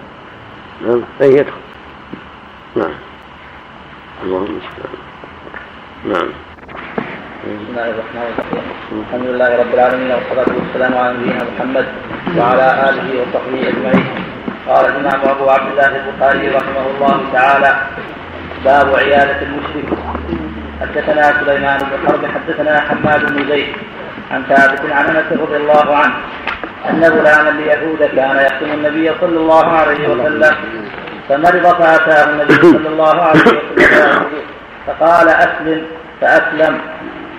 نعم. 0.81 1.03
اي 1.21 1.29
يدخل 1.29 1.61
نعم. 2.77 2.95
اللهم 4.23 4.45
المستعان 4.45 4.97
نعم. 6.05 6.29
بسم 7.45 7.67
الله 7.71 7.91
الرحمن 7.91 8.27
الرحيم. 8.33 9.05
الحمد 9.05 9.27
لله 9.27 9.51
رب 9.57 9.75
العالمين 9.75 10.11
والصلاة 10.11 10.51
والسلام 10.59 10.93
على 10.99 11.13
نبينا 11.19 11.45
محمد 11.51 11.87
وعلى 12.37 12.67
آله 12.89 13.07
وصحبه 13.21 13.69
أجمعين. 13.69 14.07
قال 14.69 14.85
الإمام 14.87 15.21
أبو 15.29 15.51
عبد 15.51 15.69
الله 15.73 15.91
البخاري 15.97 16.49
رحمه 16.49 16.85
الله 16.91 17.17
تعالى 17.33 17.71
باب 18.65 18.95
عيادة 18.95 19.43
المشرك. 19.43 19.89
حدثنا 20.81 21.23
سليمان 21.41 21.79
بن 21.79 22.09
حرب 22.09 22.23
حدثنا 22.27 22.81
حماد 22.81 23.33
بن 23.33 23.49
زيد 23.49 23.73
عن 24.31 24.43
ثابت 24.49 24.81
عن 24.93 25.05
أنس 25.17 25.29
رضي 25.41 25.57
الله 25.57 25.97
عنه 25.97 26.15
أن 26.89 27.05
غلاما 27.05 27.51
ليهود 27.51 28.11
كان 28.17 28.37
يخدم 28.37 28.73
النبي 28.73 29.11
صلى 29.21 29.37
الله 29.37 29.67
عليه 29.67 30.09
وسلم. 30.09 30.55
فمرض 31.29 31.67
فأتاه 31.79 32.31
النبي 32.31 32.55
صلى 32.55 32.89
الله 32.89 33.23
عليه 33.23 33.41
وسلم. 33.41 34.25
فقال 34.87 35.29
أسلم 35.29 35.83
فأسلم. 36.21 36.81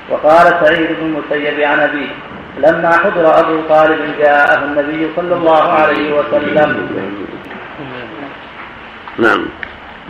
وقال 0.09 0.53
سعيد 0.65 0.87
بن 0.87 1.05
المسيب 1.05 1.59
عن 1.59 1.79
أبيه 1.79 2.09
لما 2.57 2.91
حضر 2.91 3.39
أبو 3.39 3.61
طالب 3.69 3.99
جاءه 4.19 4.65
النبي 4.65 5.09
صلى 5.15 5.35
الله 5.35 5.71
عليه 5.71 6.13
وسلم. 6.13 6.89
نعم. 9.19 9.45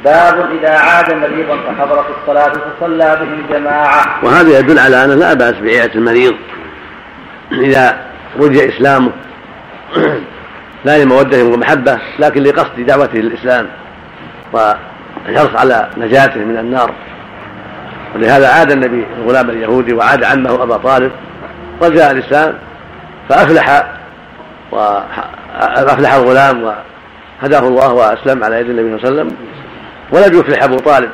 باب 0.03 0.49
إذا 0.59 0.77
عاد 0.77 1.13
مريضا 1.13 1.57
فحضر 1.57 2.03
في 2.03 2.09
الصلاة 2.21 2.53
فصلى 2.53 3.17
بهم 3.21 3.45
جماعة. 3.49 4.25
وهذا 4.25 4.59
يدل 4.59 4.79
على 4.79 5.05
أنه 5.05 5.15
لا 5.15 5.33
بأس 5.33 5.53
بعيادة 5.53 5.95
المريض. 5.95 6.35
إذا 7.51 8.10
رجع 8.39 8.69
إسلامه 8.69 9.11
لا 10.85 11.03
لمودة 11.03 11.43
ومحبة 11.43 11.99
لكن 12.19 12.43
لقصد 12.43 12.79
دعوته 12.79 13.19
للإسلام 13.19 13.67
والحرص 14.53 15.55
على 15.55 15.89
نجاته 15.97 16.39
من 16.39 16.57
النار. 16.57 16.93
ولهذا 18.15 18.49
عاد 18.49 18.71
النبي 18.71 19.05
الغلام 19.17 19.49
اليهودي 19.49 19.93
وعاد 19.93 20.23
عمه 20.23 20.63
أبا 20.63 20.77
طالب. 20.77 21.11
وجاء 21.81 22.11
الإسلام 22.11 22.53
فأفلح 23.29 23.87
وأفلح 24.71 26.13
الغلام 26.13 26.63
وهداه 26.63 27.67
الله 27.67 27.93
وأسلم 27.93 28.43
على 28.43 28.59
يد 28.59 28.69
النبي 28.69 29.01
صلى 29.01 29.09
الله 29.09 29.21
عليه 29.21 29.31
وسلم. 29.31 29.37
ولم 30.11 30.39
يفلح 30.39 30.63
أبو 30.63 30.77
طالب 30.77 31.09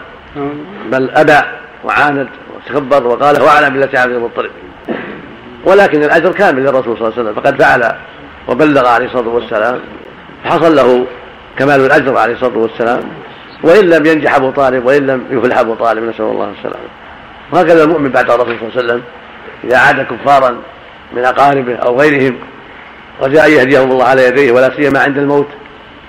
بل 0.91 1.09
أبى 1.09 1.47
وعاند 1.84 2.28
وتكبر 2.55 3.07
وقال 3.07 3.41
هو 3.41 3.47
أعلم 3.47 3.74
بالتي 3.74 3.97
عبد 3.97 4.11
المطلب. 4.11 4.51
ولكن 5.68 6.03
الأجر 6.03 6.32
كامل 6.32 6.63
للرسول 6.63 6.97
صلى 6.97 7.07
الله 7.07 7.13
عليه 7.18 7.22
وسلم. 7.22 7.34
فقد 7.34 7.61
فعل 7.61 7.95
وبلغ 8.47 8.88
عليه 8.88 9.05
الصلاة 9.05 9.28
والسلام 9.28 9.80
فحصل 10.43 10.76
له 10.76 11.05
كمال 11.57 11.86
الأجر 11.86 12.18
عليه 12.18 12.34
الصلاة 12.34 12.57
والسلام. 12.57 13.03
وإن 13.63 13.86
لم 13.89 14.05
ينجح 14.05 14.36
أبو 14.36 14.51
طالب 14.51 14.86
وإن 14.86 15.07
لم 15.07 15.26
يفلح 15.32 15.57
أبو 15.57 15.74
طالب 15.76 16.03
نسأل 16.03 16.26
الله 16.26 16.53
السلامة. 16.57 16.89
وهكذا 17.51 17.84
المؤمن 17.84 18.09
بعد 18.09 18.30
الرسول 18.32 18.57
صلى 18.59 18.68
الله 18.68 18.78
عليه 18.78 18.86
وسلم 18.86 19.03
إذا 19.63 19.78
عاد 19.78 20.01
كفارا 20.01 20.57
من 21.13 21.26
أقاربه 21.26 21.76
أو 21.76 21.99
غيرهم 21.99 22.38
رجاء 23.22 23.49
يهديهم 23.49 23.91
الله 23.91 24.05
على 24.05 24.28
يديه 24.28 24.51
ولا 24.51 24.76
سيما 24.76 24.99
عند 24.99 25.18
الموت 25.18 25.47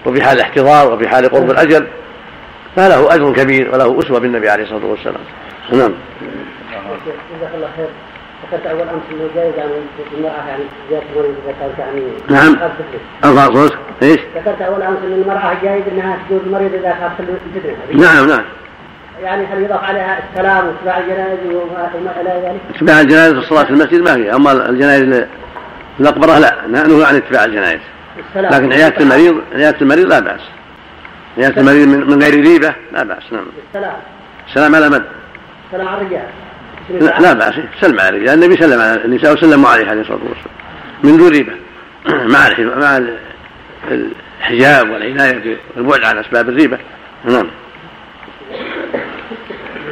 وفي 0.07 0.23
حال 0.23 0.37
الاحتضار 0.37 0.93
وفي 0.93 1.09
حال 1.09 1.29
قرب 1.29 1.51
الأجل 1.51 1.87
فله 2.77 3.15
أجر 3.15 3.33
كبير 3.33 3.75
وله 3.75 3.99
أسوة 3.99 4.19
بالنبي 4.19 4.49
عليه 4.49 4.65
الصلاة 4.65 4.87
والسلام. 4.87 5.21
نعم. 5.73 5.95
جزاك 7.41 7.55
الله 7.55 7.69
خير. 7.77 7.89
ذكرت 8.53 8.67
اول 8.67 8.81
امس 8.81 9.03
انه 9.13 9.29
جائز 9.35 9.55
عن 9.59 9.71
المراه 10.17 10.49
يعني 10.49 10.63
اذا 10.91 11.55
كانت 11.61 11.79
يعني؟ 11.79 12.03
نعم. 12.29 12.57
صوتك 13.55 13.79
إيش؟ 14.03 14.21
ذكرت 14.37 14.63
اول 14.63 14.83
امس 14.83 14.99
ان 15.05 15.13
المراه 15.13 15.57
جائز 15.63 15.83
إنها 15.93 16.19
تزور 16.29 16.41
المريض 16.47 16.75
إذا 16.75 16.97
خافت 17.01 17.21
الفتنه 17.21 18.03
نعم 18.03 18.29
نعم. 18.29 18.45
يعني 19.23 19.47
هل 19.47 19.63
يضاف 19.63 19.85
عليها 19.85 20.19
السلام 20.31 20.67
واتباع 20.67 20.99
الجنائز 20.99 21.39
وما 21.47 22.21
إلى 22.21 22.49
ذلك؟ 22.49 22.77
اتباع 22.77 23.01
الجنائز 23.01 23.33
في 23.33 23.39
الصلاه 23.39 23.65
في 23.65 23.71
المسجد 23.71 24.01
ما 24.01 24.17
هي 24.17 24.35
أما 24.35 24.53
الجنائز 24.53 25.27
المقبره 26.01 26.39
لا. 26.39 26.67
نهى 26.69 27.05
عن 27.05 27.17
اتباع 27.17 27.45
الجنائز 27.45 27.81
لكن 28.37 28.73
عياده 28.73 29.01
المريض 29.01 29.41
عياده 29.55 29.81
المريض 29.81 30.07
لا 30.07 30.21
بأس. 30.21 30.41
عيادة 31.39 31.61
المريض 31.61 31.89
من 31.89 32.23
غير 32.23 32.35
ريبة 32.35 32.75
لا 32.93 33.03
بأس. 33.03 33.33
نعم. 33.33 33.47
السلام. 33.69 33.97
السلام 34.49 34.75
على 34.75 34.89
من؟ 34.89 35.03
السلام 35.73 35.89
على 35.89 36.01
الرجال. 36.01 36.27
لا, 36.91 37.20
لا 37.20 37.32
بأس 37.32 37.55
سلم 37.80 38.01
على 38.01 38.09
الرجال 38.09 38.45
النبي 38.45 38.57
سلم 38.57 38.80
على 38.80 39.05
النساء 39.05 39.32
وسلموا 39.32 39.68
عليه 39.68 39.89
عليه 39.89 40.01
الصلاة 40.01 40.18
والسلام. 40.18 40.57
من 41.05 41.16
دون 41.16 41.28
ريبة. 41.28 41.53
مع 42.34 42.49
مع 42.59 43.01
الحجاب 44.41 44.91
والعناية 44.91 45.57
والبعد 45.76 46.05
عن 46.05 46.18
أسباب 46.18 46.49
الريبة. 46.49 46.78
نعم. 47.24 47.47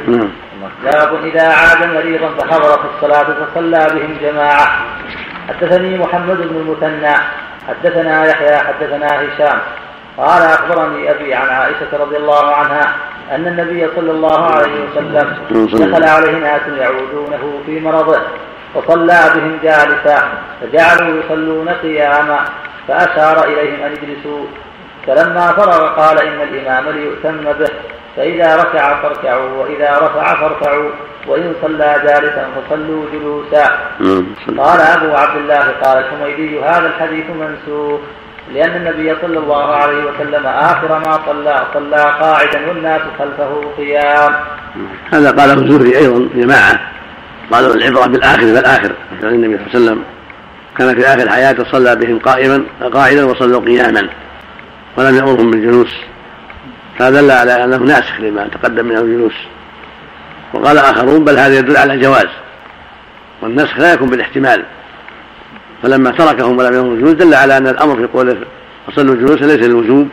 نعم. 0.07 0.29
باب 0.83 1.25
إذا 1.25 1.47
عاد 1.47 1.89
مريضا 1.93 2.29
فحضر 2.29 2.79
في 2.81 2.87
الصلاة 2.95 3.23
فصلى 3.23 3.87
بهم 3.93 4.17
جماعة. 4.21 4.85
حدثني 5.47 5.97
محمد 5.97 6.37
بن 6.37 6.55
المثنى. 6.55 7.15
حدثنا 7.67 8.25
يحيى 8.25 8.57
حدثنا 8.57 9.07
هشام. 9.07 9.59
قال 10.17 10.41
أخبرني 10.43 11.11
أبي 11.11 11.33
عن 11.33 11.49
عائشة 11.49 11.97
رضي 11.99 12.17
الله 12.17 12.55
عنها 12.55 12.95
أن 13.31 13.47
النبي 13.47 13.87
صلى 13.95 14.11
الله 14.11 14.45
عليه 14.45 14.75
وسلم 14.85 15.27
دخل 15.51 16.03
عليه 16.03 16.37
ناس 16.37 16.61
يعودونه 16.79 17.59
في 17.65 17.79
مرضه 17.79 18.21
فصلى 18.75 19.19
بهم 19.35 19.59
جالسا 19.63 20.19
فجعلوا 20.61 21.19
يصلون 21.19 21.69
قياما 21.69 22.39
فأشار 22.87 23.43
إليهم 23.43 23.83
أن 23.83 23.91
يجلسوا. 23.91 24.45
فلما 25.07 25.51
فرغ 25.51 25.87
قال 25.87 26.19
إن 26.19 26.41
الإمام 26.41 26.89
ليؤتم 26.89 27.53
به 27.59 27.69
فإذا 28.15 28.55
ركع 28.55 29.01
فاركعوا 29.01 29.49
وإذا 29.49 29.97
رفع 29.97 30.33
فارفعوا 30.33 30.89
وإن 31.27 31.55
صلى 31.61 31.95
جالسا 32.07 32.47
فصلوا 32.55 33.05
جلوسا. 33.13 33.65
قال 34.57 34.79
أبو 34.81 35.15
عبد 35.15 35.37
الله 35.37 35.65
قال 35.83 35.97
الحميدي 35.97 36.59
هذا 36.59 36.87
الحديث 36.87 37.25
منسوخ. 37.29 37.99
لأن 38.53 38.75
النبي 38.75 39.15
صلى 39.21 39.39
الله 39.39 39.75
عليه 39.75 40.03
وسلم 40.03 40.45
آخر 40.45 40.99
ما 40.99 41.19
صلى 41.25 41.63
صلى 41.73 41.95
قاعدا 41.95 42.67
والناس 42.67 43.01
خلفه 43.19 43.73
قيام. 43.77 44.33
هذا 45.13 45.31
قاله 45.31 45.53
الزهري 45.53 45.97
أيضا 45.97 46.29
جماعة. 46.35 46.79
قالوا 47.51 47.73
العبرة 47.73 48.05
بالآخر 48.05 48.39
فالآخر 48.39 48.91
يعني 49.23 49.35
النبي 49.35 49.57
صلى 49.57 49.65
الله 49.65 49.69
عليه 49.75 49.85
وسلم 49.85 50.03
كان 50.77 50.95
في 50.95 51.07
آخر 51.07 51.29
حياته 51.29 51.71
صلى 51.71 51.95
بهم 51.95 52.19
قائما 52.19 52.63
قاعدا 52.93 53.25
وصلوا 53.25 53.61
قياما 53.61 54.09
ولم 54.97 55.15
يأمرهم 55.15 55.51
بالجلوس. 55.51 55.95
هذا 57.01 57.21
دل 57.21 57.31
على 57.31 57.63
أنه 57.63 57.77
ناسخ 57.77 58.19
لما 58.19 58.47
تقدم 58.47 58.85
من 58.85 58.97
الجلوس. 58.97 59.35
وقال 60.53 60.77
آخرون 60.77 61.25
بل 61.25 61.37
هذا 61.37 61.57
يدل 61.57 61.77
على 61.77 61.93
الجواز 61.93 62.29
والنسخ 63.41 63.79
لا 63.79 63.93
يكون 63.93 64.09
بالاحتمال. 64.09 64.65
فلما 65.83 66.11
تركهم 66.11 66.57
ولم 66.57 66.73
يأمروا 66.73 66.93
الجلوس 66.93 67.13
دل 67.13 67.33
على 67.33 67.57
أن 67.57 67.67
الأمر 67.67 67.95
في 67.95 68.05
قوله 68.05 68.37
فصلوا 68.87 69.15
الجلوس 69.15 69.41
ليس 69.41 69.67
للوجوب 69.67 70.09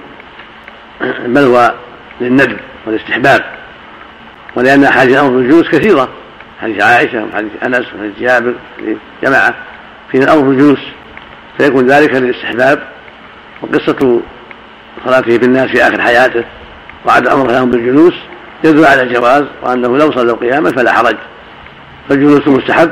بل 1.27 1.43
هو 1.43 1.75
للندب 2.21 2.57
والاستحباب. 2.87 3.45
ولأن 4.57 4.85
أحاديث 4.85 5.15
الأمر 5.15 5.31
بالجلوس 5.31 5.69
كثيرة 5.69 6.09
حديث 6.61 6.83
عائشة 6.83 7.25
وحديث 7.25 7.53
أنس 7.67 7.87
وحديث 7.95 8.19
جابر 8.21 8.55
جماعة. 9.23 9.55
فيه 10.13 10.19
الأمر 10.19 10.43
بالجلوس 10.43 10.81
فيكون 11.59 11.87
ذلك 11.87 12.15
للاستحباب 12.15 12.89
وقصة 13.63 14.21
صلاته 15.05 15.39
بالناس 15.39 15.71
في 15.71 15.83
آخر 15.83 16.03
حياته 16.03 16.45
وعد 17.07 17.29
أمره 17.29 17.53
لهم 17.53 17.71
بالجلوس 17.71 18.15
يدل 18.65 18.85
على 18.85 19.03
الجواز 19.03 19.45
وأنه 19.63 19.99
لو 19.99 20.13
صلوا 20.13 20.37
قياما 20.37 20.71
فلا 20.71 20.93
حرج. 20.93 21.17
فالجلوس 22.09 22.49
مستحب 22.49 22.91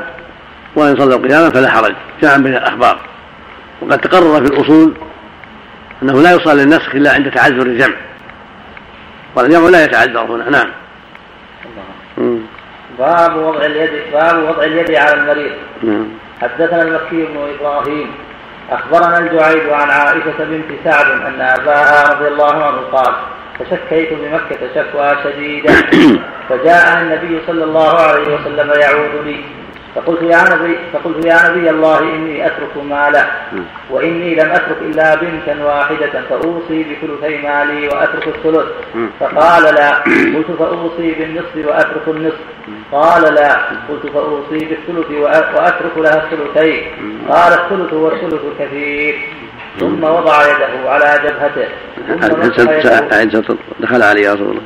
وإن 0.75 0.95
صلوا 0.95 1.27
قياما 1.27 1.49
فلا 1.49 1.69
حرج 1.69 1.93
جمعا 2.21 2.37
بين 2.37 2.55
الأخبار. 2.55 2.99
وقد 3.81 3.97
تقرر 3.99 4.45
في 4.45 4.53
الأصول 4.53 4.93
أنه 6.03 6.21
لا 6.21 6.31
يصلى 6.31 6.63
للنسخ 6.63 6.95
إلا 6.95 7.13
عند 7.13 7.31
تعذر 7.31 7.61
الجمع. 7.61 7.95
والجمع 9.35 9.69
لا 9.69 9.83
يتعذر 9.83 10.21
هنا 10.21 10.49
نعم. 10.49 10.69
باب 12.99 13.37
وضع 13.37 13.65
اليد 13.65 13.89
باب 14.13 14.43
وضع 14.43 14.63
اليد 14.63 14.95
على 14.95 15.13
المريض. 15.13 15.51
نعم. 15.83 16.07
حدثنا 16.41 16.81
المكي 16.81 17.25
بن 17.25 17.47
إبراهيم 17.59 18.11
أخبرنا 18.71 19.17
الجعيد 19.17 19.69
عن 19.69 19.89
عائشة 19.89 20.37
بنت 20.39 20.65
سعد 20.83 21.05
أن 21.05 21.41
أباها 21.41 22.13
رضي 22.13 22.27
الله 22.27 22.63
عنه 22.63 22.77
قال 22.77 23.13
فشكيت 23.59 24.09
بمكة 24.13 24.59
شكوى 24.75 25.15
شديدة. 25.23 25.73
فجاءني 26.49 27.01
النبي 27.01 27.41
صلى 27.47 27.63
الله 27.63 27.99
عليه 27.99 28.35
وسلم 28.35 28.71
يعودني 28.81 29.43
فقلت 29.95 30.21
يا 30.21 30.55
نبي 30.55 30.77
فقلت 30.93 31.25
يا 31.25 31.49
نبي 31.49 31.69
الله 31.69 31.99
إني 31.99 32.45
أترك 32.47 32.77
ماله 32.89 33.25
وإني 33.89 34.35
لم 34.35 34.51
أترك 34.51 34.77
إلا 34.81 35.15
بنتا 35.15 35.65
واحدة 35.65 36.21
فأوصي 36.29 36.85
بثلثي 36.89 37.37
مالي 37.47 37.87
وأترك 37.87 38.27
الثلث. 38.27 38.65
فقال 39.19 39.63
لا 39.75 39.89
قلت 40.35 40.51
فأوصي 40.59 41.11
بالنصف 41.11 41.55
وأترك 41.67 42.07
النصف. 42.07 42.43
قال 42.91 43.33
لا 43.33 43.53
قلت 43.89 44.05
فأوصي 44.13 44.59
بالثلث 44.65 45.11
وأترك 45.55 45.97
لها 45.97 46.17
الثلثين. 46.23 46.83
قال 47.29 47.53
الثلث 47.53 47.93
والثلث 47.93 48.41
كثير 48.59 49.15
ثم 49.79 50.03
وضع 50.03 50.37
يده 50.43 50.89
على 50.89 51.19
جبهته. 51.23 51.67
ثم 53.41 53.57
دخل 53.79 54.01
عليه 54.03 54.33
رسول 54.33 54.49
الله. 54.49 54.61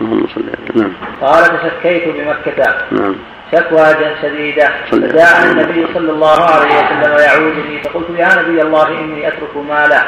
اللهم 0.00 0.26
صل 0.34 0.42
نعم. 0.74 0.92
قال 1.20 1.44
تشكيت 1.44 2.04
بمكة. 2.08 2.74
نعم. 2.90 3.14
شكوى 3.52 3.86
شديدة. 4.22 4.68
فجاء 4.90 5.42
النبي 5.44 5.86
صلى 5.94 6.10
الله 6.10 6.44
عليه 6.44 6.66
وسلم 6.66 7.12
يعودني 7.18 7.82
فقلت 7.82 8.06
يا 8.18 8.42
نبي 8.42 8.62
الله 8.62 8.88
إني 8.88 9.28
أترك 9.28 9.56
مالا 9.56 10.02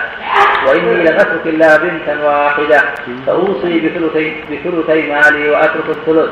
وإني 0.66 0.94
لم 0.94 1.14
أترك 1.14 1.46
إلا 1.46 1.76
بنتا 1.76 2.24
واحدة 2.24 2.82
فأوصي 3.26 3.80
بثلثي, 3.80 4.44
بثلثي 4.50 5.12
مالي 5.12 5.50
وأترك 5.50 5.88
الثلث. 5.88 6.30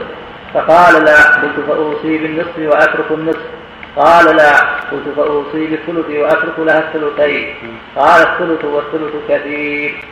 فقال 0.54 1.04
لا 1.04 1.18
قلت 1.40 1.66
فأوصي 1.68 2.18
بالنصف 2.18 2.58
وأترك 2.58 3.10
النصف. 3.10 3.59
قال 3.96 4.36
لا 4.36 4.52
قلت 4.90 5.06
فأوصي 5.16 5.66
بالثلث 5.66 6.10
وأترك 6.10 6.58
لها 6.58 6.78
الثلثين. 6.78 7.54
قال 7.96 8.20
الثلث 8.22 8.64
والثلث 8.64 9.14
كثير. 9.28 10.04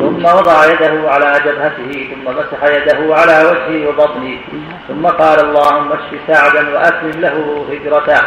ثم 0.00 0.24
وضع 0.24 0.64
يده 0.72 1.10
على 1.10 1.40
جبهته 1.44 1.92
ثم 2.10 2.24
مسح 2.38 2.60
يده 2.64 3.14
على 3.14 3.36
وجهه 3.48 3.88
وبطنه. 3.88 4.38
ثم 4.88 5.06
قال 5.06 5.38
اللهم 5.40 5.92
اشف 5.92 6.12
سعدا 6.26 6.62
وأتمم 6.74 7.20
له 7.20 7.66
هجرته. 7.70 8.22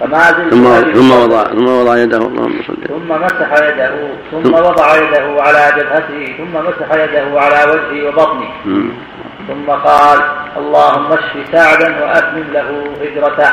فما 0.00 0.22
زلت 0.32 0.54
ثم 0.54 0.64
ثم 0.92 1.10
وضع 1.22 1.44
ثم 1.44 1.68
وضع 1.68 1.96
يده 1.96 2.16
اللهم 2.16 2.62
صل 2.66 2.76
ثم 2.88 3.08
مسح 3.08 3.50
يده 3.68 3.92
ثم 4.30 4.54
وضع 4.54 4.96
يده 4.96 5.42
على 5.42 5.62
جبهته 5.76 6.36
ثم 6.38 6.54
مسح 6.68 6.88
يده 7.04 7.40
على 7.40 7.72
وجهه 7.72 8.08
وبطنه. 8.08 8.50
ثم 9.48 9.70
قال 9.70 10.18
اللهم 10.56 11.12
اشف 11.12 11.52
سعدا 11.52 12.04
وأتمم 12.04 12.44
له 12.52 12.84
هجرته. 13.02 13.50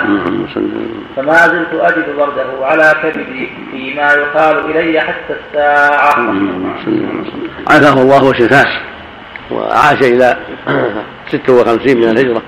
فما 1.16 1.48
زلت 1.48 1.74
أجد 1.74 2.16
برده 2.18 2.66
على 2.66 2.94
كبدي 3.04 3.50
فيما 3.72 4.14
يقال 4.14 4.78
إلي 4.78 5.00
حتى 5.02 5.36
الساعة. 5.40 6.16
عافاه 7.70 8.02
الله 8.02 8.24
وشفاه. 8.24 8.66
وعاش 9.52 10.02
إلى 10.02 10.38
ست 11.32 11.50
وخمسين 11.50 11.98
من 11.98 12.10
الهجرة. 12.10 12.42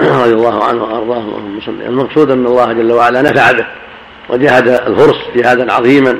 رضي 0.22 0.32
الله 0.32 0.64
عنه 0.64 0.82
وأرضاه. 0.82 1.18
اللهم 1.18 1.60
صل 1.66 1.82
المقصود 1.82 2.30
أن 2.30 2.46
الله 2.46 2.72
جل 2.72 2.92
وعلا 2.92 3.22
نفع 3.22 3.52
به 3.52 3.66
وجاهد 4.28 4.68
الفرس 4.68 5.16
جهادا 5.36 5.72
عظيما. 5.72 6.18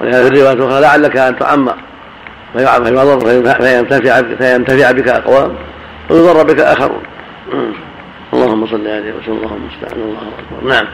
ولهذا 0.00 0.22
في 0.22 0.28
الرواية 0.28 0.52
الأخرى 0.52 0.80
لعلك 0.80 1.16
أن 1.16 1.38
تعمر 1.38 1.74
فيضر 2.54 3.20
فينتفع 3.60 4.22
فينتفع 4.22 4.90
بك 4.90 5.08
أقوام. 5.08 5.54
ويضر 6.10 6.42
بك 6.42 6.60
آخرون. 6.60 7.02
اللهم 8.34 8.66
صل 8.66 8.88
عليه 8.88 9.12
وسلم 9.12 9.36
اللهم 9.36 9.56
المستعان 9.56 10.00
الله 10.00 10.22
أكبر. 10.38 10.68
نعم. 10.68 10.86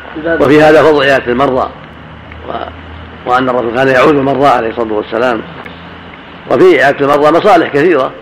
وفي 0.42 0.62
هذا 0.62 0.82
فضل 0.82 1.02
عياده 1.02 1.32
المرضى. 1.32 1.70
و... 2.48 2.52
وأن 3.26 3.48
الرسول 3.48 3.74
كان 3.76 3.88
يعود 3.88 4.14
المرضى 4.14 4.46
عليه 4.46 4.68
الصلاة 4.68 4.92
والسلام. 4.92 5.42
وفي 6.50 6.82
عياده 6.82 7.00
المرضى 7.00 7.38
مصالح 7.38 7.68
كثيرة. 7.68 8.12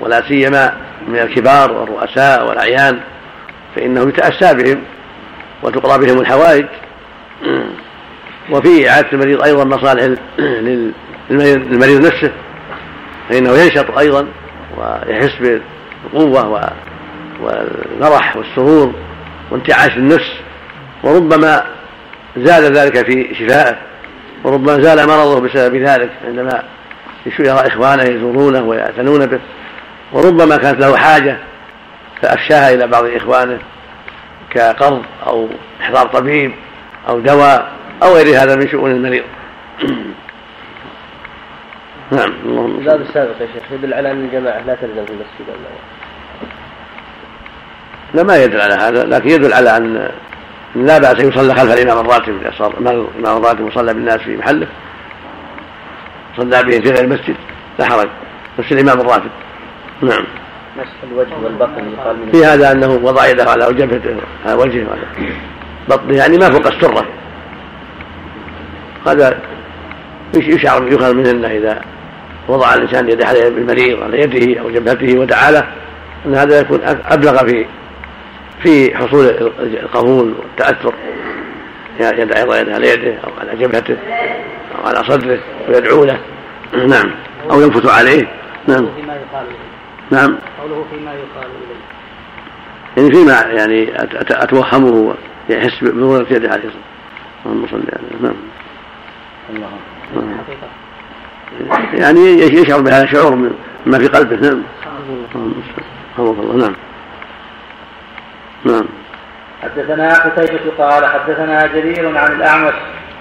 ولا 0.00 0.28
سيما 0.28 0.76
من 1.08 1.18
الكبار 1.18 1.72
والرؤساء 1.72 2.48
والأعيان. 2.48 3.00
فإنه 3.76 4.00
يتأسى 4.00 4.54
بهم 4.54 4.82
وتقرأ 5.62 5.96
بهم 5.96 6.20
الحوائج. 6.20 6.66
وفي 8.50 8.90
اعاده 8.90 9.08
المريض 9.12 9.42
أيضا 9.42 9.64
مصالح 9.64 10.18
للمريض 11.30 12.06
نفسه. 12.06 12.32
فإنه 13.28 13.50
ينشط 13.50 13.98
أيضا 13.98 14.26
ويحس 14.76 15.60
القوة 16.04 16.70
والمرح 17.40 18.36
والسرور 18.36 18.94
وانتعاش 19.50 19.96
النفس 19.96 20.32
وربما 21.02 21.64
زاد 22.36 22.76
ذلك 22.76 23.06
في 23.06 23.34
شفائه 23.34 23.76
وربما 24.44 24.82
زال 24.82 25.08
مرضه 25.08 25.40
بسبب 25.40 25.76
ذلك 25.76 26.10
عندما 26.24 26.62
يرى 27.38 27.66
إخوانه 27.66 28.02
يزورونه 28.02 28.62
ويعتنون 28.62 29.26
به 29.26 29.40
وربما 30.12 30.56
كانت 30.56 30.80
له 30.80 30.96
حاجة 30.96 31.38
فأفشاها 32.22 32.74
إلى 32.74 32.86
بعض 32.86 33.04
إخوانه 33.04 33.58
كقرض 34.50 35.02
أو 35.26 35.48
إحضار 35.80 36.06
طبيب 36.06 36.52
أو 37.08 37.20
دواء 37.20 37.72
أو 38.02 38.14
غير 38.14 38.42
هذا 38.42 38.56
من 38.56 38.68
شؤون 38.68 38.90
المريض. 38.90 39.24
نعم. 42.10 42.32
اللهم 42.44 42.78
الباب 42.78 43.00
السابق 43.00 43.40
يا 43.40 43.46
شيخ 43.46 43.72
يدل 43.72 43.94
على 43.94 44.10
أن 44.10 44.24
الجماعة 44.24 44.60
لا 44.66 44.74
تلزم 44.74 45.04
في 45.04 45.10
المسجد 45.12 45.58
لا 48.14 48.22
ما 48.22 48.36
يدل 48.36 48.60
على 48.60 48.74
هذا 48.74 49.04
لكن 49.04 49.30
يدل 49.30 49.52
على 49.52 49.76
أن 49.76 50.10
لا 50.74 50.98
بأس 50.98 51.20
يصلى 51.20 51.54
خلف 51.54 51.72
الإمام 51.72 52.06
الراتب 52.06 52.40
الإمام 53.18 53.36
الراتب 53.36 53.68
يصلى 53.68 53.94
بالناس 53.94 54.20
في 54.20 54.36
محله. 54.36 54.66
صلى 56.36 56.62
بهم 56.62 56.82
في 56.82 56.90
غير 56.90 57.04
المسجد 57.04 57.36
لا 57.78 57.84
حرج 57.84 58.08
بس 58.58 58.72
الإمام 58.72 59.00
الراتب. 59.00 59.30
نعم. 60.02 60.24
مسح 60.76 61.10
الوجه 61.12 61.34
والبطن 61.44 61.92
يقال 61.92 62.16
من 62.16 62.32
في 62.32 62.44
هذا 62.44 62.72
أنه 62.72 63.00
وضع 63.02 63.26
يده 63.26 63.50
على 63.50 63.74
جبهته 63.74 64.16
على 64.46 64.54
وجهه 64.54 64.88
وعلى 64.88 65.32
بطنه 65.88 66.16
يعني 66.16 66.38
ما 66.38 66.50
فوق 66.50 66.66
السره 66.66 67.06
هذا 69.06 69.38
يشعر 70.34 70.82
يؤخذ 70.82 71.14
منه 71.14 71.48
إذا 71.48 71.82
وضع 72.48 72.74
الانسان 72.74 73.08
يده 73.08 73.26
على 73.26 73.48
المريض 73.48 74.02
على 74.02 74.20
يده 74.20 74.60
أو 74.60 74.70
جبهته 74.70 75.18
وتعالى 75.18 75.64
أن 76.26 76.34
هذا 76.34 76.60
يكون 76.60 76.80
أبلغ 76.84 77.46
في 77.46 77.66
في 78.62 78.96
حصول 78.96 79.26
القبول 79.58 80.34
والتأثر 80.38 80.94
يدعي 82.00 82.42
الله 82.42 82.58
يده 82.58 82.74
على 82.74 82.88
يده 82.88 83.14
أو 83.24 83.30
على 83.40 83.56
جبهته 83.56 83.96
أو 84.78 84.86
على 84.86 85.04
صدره 85.04 85.38
ويدعو 85.68 86.04
له. 86.04 86.18
نعم. 86.94 87.10
أو 87.50 87.60
ينفث 87.60 87.98
عليه. 87.98 88.28
نعم. 88.68 88.88
فيما 88.96 89.14
يقال 89.14 89.46
نعم. 90.10 90.38
قوله 90.60 90.84
فيما 90.90 91.12
يقال 91.14 91.46
إليه. 91.46 91.78
يعني 92.96 93.14
فيما 93.14 93.32
يعني 93.32 93.92
أتوهمه 94.30 95.14
يحس 95.48 95.84
بمرونة 95.84 96.26
يده 96.30 96.50
عليه. 96.50 96.64
الصلاة 96.64 96.82
اللهم 97.46 97.66
صل 97.66 97.82
عليه 97.92 98.22
نعم. 98.22 98.36
الله 99.50 99.68
يعني 101.92 102.20
يشعر 102.30 102.80
بهذا 102.80 103.04
الشعور 103.04 103.50
مما 103.86 103.98
في 103.98 104.06
قلبه. 104.06 104.36
نعم. 104.36 104.62
الله. 106.18 106.56
نعم. 106.56 106.74
نعم. 108.64 108.88
حدثنا 109.62 110.14
قتيبة 110.14 110.60
قال 110.78 111.06
حدثنا 111.06 111.66
جرير 111.66 112.18
عن 112.18 112.32
الأعمش 112.32 112.74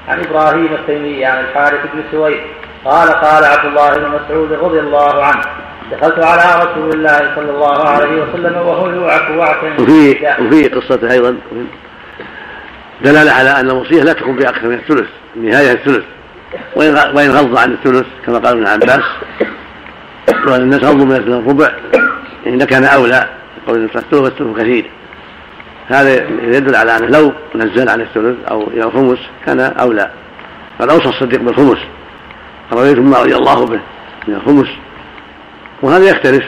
عن 0.08 0.20
إبراهيم 0.20 0.70
التيمي 0.74 1.26
عن 1.26 1.40
الحارث 1.40 1.80
بن 1.94 2.04
سويد 2.12 2.40
قال 2.86 3.10
قال 3.10 3.44
عبد 3.44 3.66
الله 3.66 3.98
بن 3.98 4.10
مسعود 4.10 4.52
رضي 4.52 4.80
الله 4.80 5.26
عنه 5.26 5.42
دخلت 5.92 6.26
على 6.26 6.66
رسول 6.66 6.94
الله 6.94 7.36
صلى 7.36 7.52
الله 7.52 7.90
عليه 7.90 8.24
وسلم 8.24 8.56
وهو 8.56 8.90
يوعك 8.90 9.30
وعكا 9.38 9.82
وفي 9.82 10.36
وفي 10.40 10.68
قصة 10.68 11.12
أيضا 11.12 11.38
دلالة 13.02 13.32
على 13.32 13.50
أن 13.50 13.70
الوصية 13.70 14.04
لا 14.04 14.14
تكون 14.14 14.38
في 14.40 14.50
أكثر 14.50 14.68
من 14.68 14.74
الثلث 14.74 15.08
النهاية 15.36 15.72
الثلث. 15.72 16.04
وإن 16.76 17.32
غض 17.32 17.58
عن 17.58 17.74
الثلث 17.74 18.06
كما 18.26 18.40
قال 18.40 18.58
ابن 18.58 18.68
عباس 18.68 19.04
وأن 20.48 20.62
الناس 20.62 20.84
غضوا 20.84 21.06
من 21.06 21.16
الربع 21.16 21.72
إن 22.48 22.64
كان 22.64 22.84
أولى 22.84 23.30
قول 23.68 23.84
الثلث 23.84 24.14
والثلث 24.14 24.58
كثير 24.58 24.90
هذا 25.88 26.14
يدل 26.42 26.76
على 26.76 26.98
أنه 26.98 27.08
لو 27.08 27.34
نزل 27.56 27.90
عن 27.90 28.02
الثلث 28.02 28.38
أو 28.52 28.68
إلى 28.68 28.84
الخمس 28.84 29.20
كان 29.46 29.60
أولى. 29.60 30.12
قد 30.80 30.90
أوصى 30.90 31.10
الصديق 31.10 31.42
بالخمس. 31.42 31.78
رويت 32.74 33.00
ما 33.00 33.18
رضي 33.18 33.36
الله 33.36 33.66
به 33.66 33.80
من 34.28 34.36
الخمس. 34.36 34.68
وهذا 35.82 36.10
يختلف. 36.10 36.46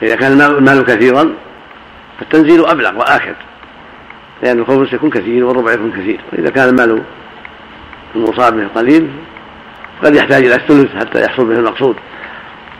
فإذا 0.00 0.16
كان 0.16 0.40
المال 0.40 0.84
كثيرا 0.84 1.32
فالتنزيل 2.18 2.66
أبلغ 2.66 2.98
وآكد. 2.98 3.34
لأن 4.42 4.58
الخمس 4.58 4.92
يكون 4.92 5.10
كثير 5.10 5.44
والربع 5.44 5.72
يكون 5.72 5.92
كثير. 5.92 6.20
وإذا 6.32 6.50
كان 6.50 6.68
المال 6.68 7.02
المصاب 8.16 8.56
به 8.56 8.68
قليل 8.74 9.10
قد 10.04 10.14
يحتاج 10.14 10.44
إلى 10.44 10.54
الثلث 10.54 10.96
حتى 10.96 11.22
يحصل 11.22 11.44
به 11.44 11.54
المقصود. 11.54 11.96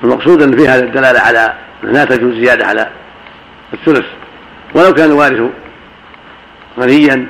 المقصود 0.04 0.42
أن 0.42 0.56
فيها 0.56 0.78
الدلالة 0.78 1.20
على 1.20 1.54
لا 1.82 2.04
تجوز 2.04 2.34
زيادة 2.34 2.66
على 2.66 2.88
الثلث. 3.74 4.06
ولو 4.74 4.94
كان 4.94 5.10
الوارث 5.10 5.50
غنيا 6.78 7.26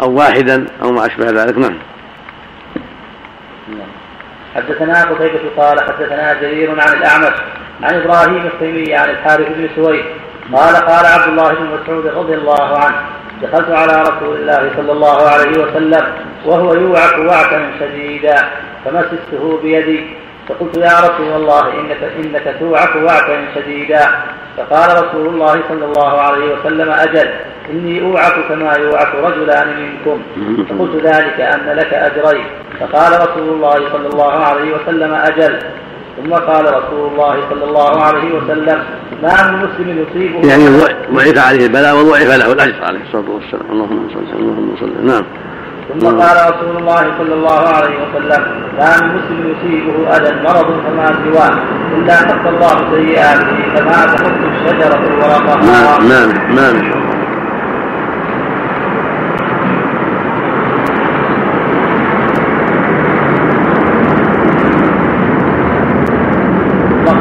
أو 0.00 0.12
واحدا 0.12 0.66
أو 0.82 0.92
ما 0.92 1.06
أشبه 1.06 1.24
ذلك 1.24 1.58
نعم. 1.58 1.78
حدثنا 4.54 5.04
قتيبة 5.04 5.40
قال 5.56 5.80
حدثنا 5.80 6.34
جرير 6.40 6.70
عن 6.70 6.92
الأعمش 6.92 7.34
عن 7.82 7.94
إبراهيم 7.94 8.46
التيمي 8.46 8.94
عن 8.94 9.10
الحارث 9.10 9.48
بن 9.48 9.68
سويد 9.76 10.04
قال 10.52 10.76
قال 10.76 11.06
عبد 11.06 11.28
الله 11.28 11.54
بن 11.54 11.64
مسعود 11.64 12.06
رضي 12.06 12.34
الله 12.34 12.78
عنه 12.78 12.96
دخلت 13.42 13.70
على 13.70 14.02
رسول 14.02 14.36
الله 14.36 14.70
صلى 14.76 14.92
الله 14.92 15.28
عليه 15.28 15.50
وسلم 15.62 16.04
وهو 16.44 16.74
يوعك 16.74 17.18
وعكا 17.18 17.70
شديدا 17.80 18.36
فمسسته 18.84 19.58
بيدي؟ 19.62 20.00
فقلت 20.48 20.76
يا 20.76 21.00
رسول 21.00 21.32
الله 21.36 21.64
انك 21.80 22.02
إنك 22.24 22.56
توعك 22.60 22.96
وعكا 22.96 23.44
شديدا. 23.54 24.08
فقال 24.56 25.04
رسول 25.04 25.26
الله 25.26 25.60
صلى 25.68 25.84
الله 25.84 26.20
عليه 26.20 26.54
وسلم 26.54 26.90
أجل 26.90 27.30
إني 27.70 28.02
أوعك 28.02 28.34
كما 28.48 28.76
يوعك 28.76 29.14
رجلان 29.14 29.68
منكم. 29.80 30.22
فقلت 30.68 31.04
ذلك 31.04 31.40
أن 31.40 31.76
لك 31.76 31.94
أجرين. 31.94 32.46
فقال 32.80 33.12
رسول 33.12 33.48
الله 33.48 33.74
صلى 33.92 34.08
الله 34.08 34.32
عليه 34.44 34.74
وسلم 34.74 35.14
أجل 35.14 35.58
ثم 36.16 36.32
قال 36.32 36.64
رسول 36.64 37.12
الله 37.12 37.36
صلى 37.50 37.64
الله 37.64 38.02
عليه 38.02 38.34
وسلم 38.34 38.78
ما 39.22 39.50
من 39.50 39.58
مسلم 39.58 40.04
يصيبه 40.08 40.48
يعني 40.48 40.64
ضعف 41.12 41.48
عليه 41.48 41.66
البلاء 41.66 41.96
وضعف 41.96 42.26
له 42.26 42.52
الأجر 42.52 42.84
عليه 42.84 43.00
الصلاة 43.00 43.30
والسلام. 43.30 43.66
اللهم 43.70 44.08
صل 44.14 44.36
اللهم 44.38 44.76
صل 44.80 45.06
نعم. 45.06 45.22
ثم 46.00 46.06
قال 46.06 46.54
رسول 46.54 46.76
الله 46.76 47.02
صلى 47.18 47.34
الله 47.34 47.68
عليه 47.68 47.96
وسلم 48.02 48.42
ما 48.78 49.00
من 49.00 49.16
مسلم 49.16 49.54
يصيبه 49.54 50.16
أذى 50.16 50.42
مرض 50.44 50.66
فما 50.84 51.06
سواه 51.24 51.58
إلا 51.96 52.14
حق 52.14 52.48
الله 52.48 52.94
سيئاته 52.96 53.56
كما 53.76 54.06
تحط 54.06 54.38
الشجره 54.52 55.02
ورقها 55.18 55.56
نعم 55.56 56.08
نعم 56.08 56.54
نعم 56.56 57.02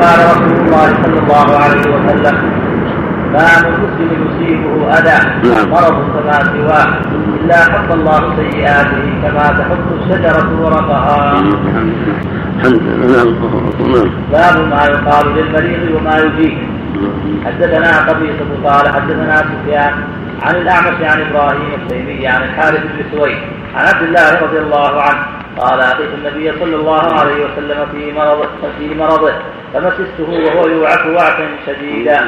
قال 0.01 0.19
رسول 0.25 0.57
الله 0.65 0.90
صلى 1.03 1.19
الله 1.19 1.57
عليه 1.57 1.81
وسلم 1.81 2.35
ما 3.33 3.47
من 3.63 3.73
مسلم 3.83 4.27
يصيبه 4.27 4.97
أذى 4.97 5.49
نعم. 5.49 5.69
مرض 5.69 5.95
فما 6.13 6.39
سواه 6.53 6.87
إلا 7.41 7.55
حط 7.55 7.91
الله 7.91 8.35
سيئاته 8.35 9.05
كما 9.23 9.43
تحط 9.59 9.87
الشجرة 10.01 10.61
ورقها. 10.61 11.43
باب 14.31 14.67
ما 14.69 14.83
يقال 14.85 15.35
للمريض 15.35 15.95
وما 15.95 16.17
يجيب 16.17 16.57
حدثنا 17.45 18.09
قبيصة 18.09 18.49
قال 18.65 18.89
حدثنا 18.93 19.37
سفيان 19.37 19.93
عن 20.41 20.55
الأعمش 20.55 21.01
عن 21.01 21.21
إبراهيم 21.21 21.69
التيمي 21.81 22.27
عن 22.27 22.43
الحارث 22.43 22.79
بن 22.81 23.17
سويد 23.17 23.37
عن 23.75 23.85
عبد 23.87 24.03
الله 24.03 24.41
رضي 24.41 24.59
الله 24.59 25.01
عنه 25.01 25.40
قال 25.57 25.81
أتيت 25.81 26.13
النبي 26.13 26.51
صلى 26.59 26.75
الله 26.75 27.19
عليه 27.19 27.45
وسلم 27.45 27.85
في 27.91 28.11
مرضه 28.11 28.47
في 28.77 28.95
مرضه 28.95 29.33
فمسسته 29.73 30.29
وهو 30.29 30.67
يوعك 30.67 31.05
وعكا 31.05 31.49
شديدا. 31.67 32.27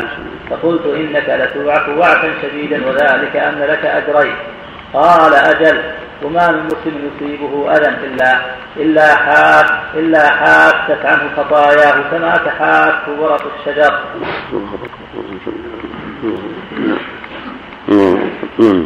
فقلت 0.49 0.85
إنك 0.85 1.29
لتوعك 1.29 1.87
وعكا 1.97 2.33
شديدا 2.41 2.87
وذلك 2.87 3.35
أن 3.35 3.59
لك 3.59 3.85
أجرين. 3.85 4.35
قال 4.93 5.33
أجل 5.33 5.81
وما 6.23 6.51
من 6.51 6.65
مسلم 6.65 7.11
يصيبه 7.11 7.71
أذى 7.71 7.87
إلا 7.87 8.39
إلا 8.77 9.15
حاف 9.15 9.71
إلا 9.95 10.29
حافت 10.29 11.05
عنه 11.05 11.29
خطاياه 11.37 11.95
كما 12.11 12.37
تحاف 12.37 13.09
ورق 13.19 13.41
الشجر. 13.59 13.99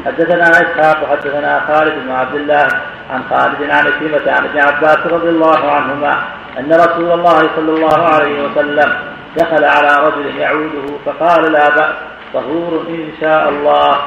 حدثنا 0.05 0.49
إسحاق 0.51 1.03
وحدثنا 1.03 1.61
خالد 1.67 1.93
بن 2.05 2.11
عبد 2.11 2.35
الله. 2.35 2.67
عن 3.11 3.21
خالد 3.29 3.69
عن 3.69 3.85
كلمة 3.99 4.31
عن 4.31 4.43
ابن 4.45 4.59
عباس 4.59 4.97
رضي 5.07 5.29
الله 5.29 5.71
عنهما 5.71 6.17
أن 6.59 6.71
رسول 6.71 7.11
الله 7.11 7.49
صلى 7.55 7.71
الله 7.71 7.97
عليه 8.07 8.43
وسلم 8.43 8.93
دخل 9.37 9.63
على 9.63 10.07
رجل 10.07 10.35
يعوده 10.37 10.87
فقال 11.05 11.51
لا 11.51 11.69
بأس 11.69 11.95
طهور 12.33 12.85
إن 12.89 13.09
شاء 13.21 13.49
الله. 13.49 13.97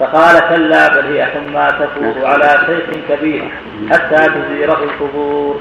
فقال 0.00 0.40
كلا 0.48 0.88
بل 0.88 1.06
هي 1.12 1.24
حمى 1.24 1.68
تفوح 1.80 2.30
على 2.30 2.58
شيخ 2.66 2.86
كبير 3.08 3.44
حتى 3.90 4.16
تزيره 4.16 4.78
القبور. 4.84 5.60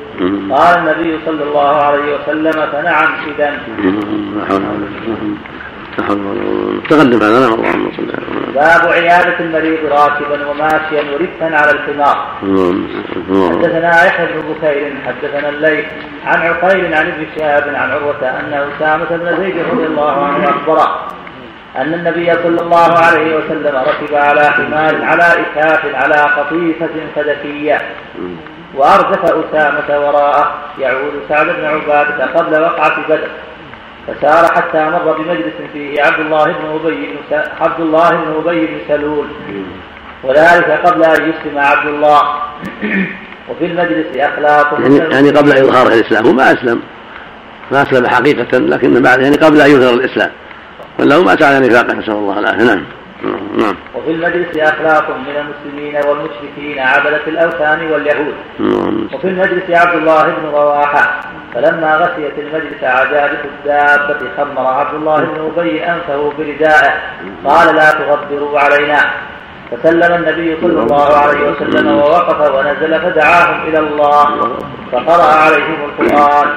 قال 0.52 0.78
النبي 0.78 1.20
صلى 1.26 1.44
الله 1.44 1.76
عليه 1.84 2.16
وسلم 2.16 2.52
فنعم 2.72 3.10
إذا 3.28 3.52
تقدم 6.90 7.22
هذا 7.24 7.40
نعم 7.40 7.54
اللهم 7.54 7.92
صل 7.98 8.04
على 8.04 8.54
باب 8.56 8.92
عيادة 8.92 9.40
المريض 9.40 9.80
راكبا 9.86 10.48
وماشيا 10.50 11.04
ورثا 11.12 11.58
على 11.58 11.72
الحمار. 11.72 12.18
حدثنا 13.52 14.06
يحيى 14.06 14.26
بن 14.28 14.54
بكير 14.54 14.94
حدثنا 15.08 15.50
الليث 15.50 15.86
عن 16.26 16.42
عقيل 16.42 16.94
عن 16.94 17.08
ابن 17.08 17.26
شهاب 17.36 17.64
عن 17.76 17.92
عروة 17.92 18.22
أن 18.40 18.54
أسامة 18.54 19.06
بن 19.10 19.38
زيد 19.38 19.58
رضي 19.72 19.86
الله 19.86 20.26
عنه 20.26 20.50
أخبره 20.50 21.08
أن 21.78 21.94
النبي 21.94 22.34
صلى 22.34 22.62
الله 22.62 22.98
عليه 22.98 23.36
وسلم 23.36 23.76
ركب 23.76 24.16
على 24.16 24.42
حمار 24.42 25.04
على 25.04 25.24
إكاف 25.24 25.96
على 25.96 26.16
قطيفة 26.16 26.90
فدكية 27.16 27.82
وأردف 28.76 29.22
أسامة 29.26 30.08
وراءه 30.08 30.52
يعود 30.80 31.14
سعد 31.30 31.46
بن 31.46 31.66
عبادة 31.66 32.26
قبل 32.26 32.62
وقعة 32.62 33.08
بدر. 33.10 33.28
فسار 34.08 34.46
حتى 34.56 34.86
مر 34.90 35.18
بمجلس 35.18 35.54
فيه 35.74 36.02
عبد 36.02 36.20
الله 36.20 36.46
بن 36.46 36.80
أبي 36.86 37.08
بن 37.32 37.44
عبد 37.62 37.80
الله 37.80 38.10
بن 38.10 38.50
أبي 38.50 38.66
بن 38.66 38.78
سلول. 38.88 39.28
وذلك 40.24 40.82
قبل 40.86 41.04
أن 41.04 41.30
يسلم 41.30 41.60
عبد 41.60 41.88
الله. 41.88 42.22
وفي 43.50 43.66
المجلس 43.66 44.18
أخلاق 44.18 44.80
يعني, 44.80 44.98
يعني 44.98 45.30
قبل 45.30 45.52
إظهار 45.52 45.88
الإسلام. 45.88 46.26
هو 46.26 46.34
ما 46.34 46.54
أسلم. 46.54 46.82
ما 47.72 47.82
أسلم 47.82 48.08
حقيقة 48.08 48.58
لكن 48.58 49.02
بعد 49.02 49.22
يعني 49.22 49.36
قبل 49.36 49.62
أن 49.62 49.72
يظهر 49.72 49.94
الإسلام. 49.94 50.32
وله 51.00 51.24
مات 51.24 51.44
على 51.44 51.68
نفاقه 51.68 51.94
نسأل 51.94 52.14
الله 52.14 52.40
العافية. 52.40 52.64
نعم. 52.64 52.84
نعم. 53.58 53.76
وفي 53.96 54.12
المجلس 54.12 54.58
أخلاق 54.58 55.10
من 55.10 55.36
المسلمين 55.36 55.96
والمشركين 55.96 56.80
عبدة 56.80 57.22
الأوثان 57.28 57.92
واليهود. 57.92 58.34
نعم. 58.60 59.08
وفي 59.14 59.28
المجلس 59.28 59.64
عبد 59.70 59.96
الله 59.96 60.24
بن 60.24 60.50
رواحة. 60.54 61.22
فلما 61.54 61.96
غشيت 61.96 62.34
المجلس 62.40 62.84
عجائب 62.84 63.40
الدابة 63.46 64.20
خمر 64.38 64.68
عبد 64.68 64.94
الله 64.94 65.22
بن 65.22 65.52
أبي 65.58 65.84
أنفه 65.84 66.34
بردائه. 66.38 66.94
قال 67.46 67.76
لا 67.76 67.92
تغبروا 67.92 68.60
علينا. 68.60 69.00
فسلم 69.72 70.16
النبي 70.16 70.58
صلى 70.62 70.80
الله 70.84 71.18
عليه 71.18 71.50
وسلم 71.50 71.98
ووقف 71.98 72.56
ونزل 72.56 73.02
فدعاهم 73.02 73.68
إلى 73.68 73.80
الله. 73.80 74.26
فقرأ 74.92 75.34
عليهم 75.34 75.78
القرآن. 75.86 76.48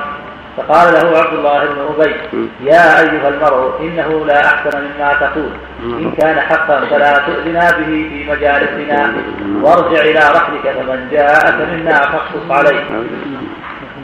فقال 0.57 0.95
له 0.95 1.19
عبد 1.19 1.35
الله 1.39 1.65
بن 1.65 1.79
أبي 1.95 2.15
يا 2.61 3.01
أيها 3.01 3.29
المرء 3.29 3.81
إنه 3.81 4.27
لا 4.27 4.45
أحسن 4.45 4.81
مما 4.81 5.13
تقول. 5.21 5.51
إن 5.83 6.13
كان 6.21 6.41
حقا 6.41 6.81
فلا 6.91 7.19
تؤذنا 7.19 7.71
به 7.71 7.85
في 7.85 8.27
مجالسنا. 8.31 9.13
وارجع 9.63 10.01
إلى 10.01 10.19
رحلك 10.19 10.77
فمن 10.77 11.09
جاءك 11.13 11.55
منا 11.73 12.01
فاقصص 12.01 12.51
عليه. 12.51 12.85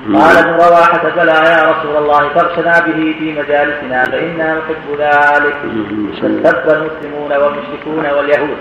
قال 0.02 0.36
ابن 0.36 0.54
رواحة 0.54 1.08
بلى 1.16 1.32
يا 1.32 1.72
رسول 1.72 1.96
الله 1.96 2.28
فاغشنا 2.28 2.78
به 2.86 3.14
في 3.18 3.32
مجالسنا 3.38 4.04
فإنا 4.04 4.58
نحب 4.58 4.86
ذلك. 4.98 5.56
فاستب 6.22 6.70
المسلمون 6.70 7.32
والمشركون 7.32 8.06
واليهود 8.16 8.56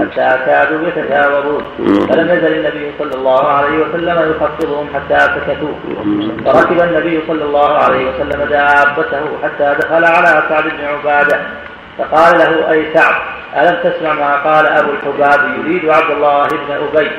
حتى 0.00 0.38
كادوا 0.46 0.88
يتجاورون 0.88 1.64
فلم 2.08 2.28
يزل 2.30 2.52
النبي 2.52 2.92
صلى 2.98 3.14
الله 3.14 3.48
عليه 3.48 3.78
وسلم 3.78 4.30
يخفضهم 4.30 4.86
حتى 4.94 5.18
سكتوا. 5.18 5.74
فركب 6.44 6.80
النبي 6.80 7.22
صلى 7.28 7.44
الله 7.44 7.78
عليه 7.78 8.10
وسلم 8.10 8.44
دابته 8.44 9.24
حتى 9.42 9.76
دخل 9.80 10.04
على 10.04 10.42
سعد 10.48 10.64
بن 10.64 10.84
عبادة. 10.84 11.40
فقال 11.98 12.38
له 12.38 12.70
أي 12.70 12.94
سعد 12.94 13.14
ألم 13.56 13.76
تسمع 13.82 14.12
ما 14.12 14.36
قال 14.36 14.66
أبو 14.66 14.90
الحباب 14.90 15.40
يريد 15.58 15.88
عبد 15.88 16.10
الله 16.10 16.46
بن 16.46 16.72
أبي؟ 16.72 17.10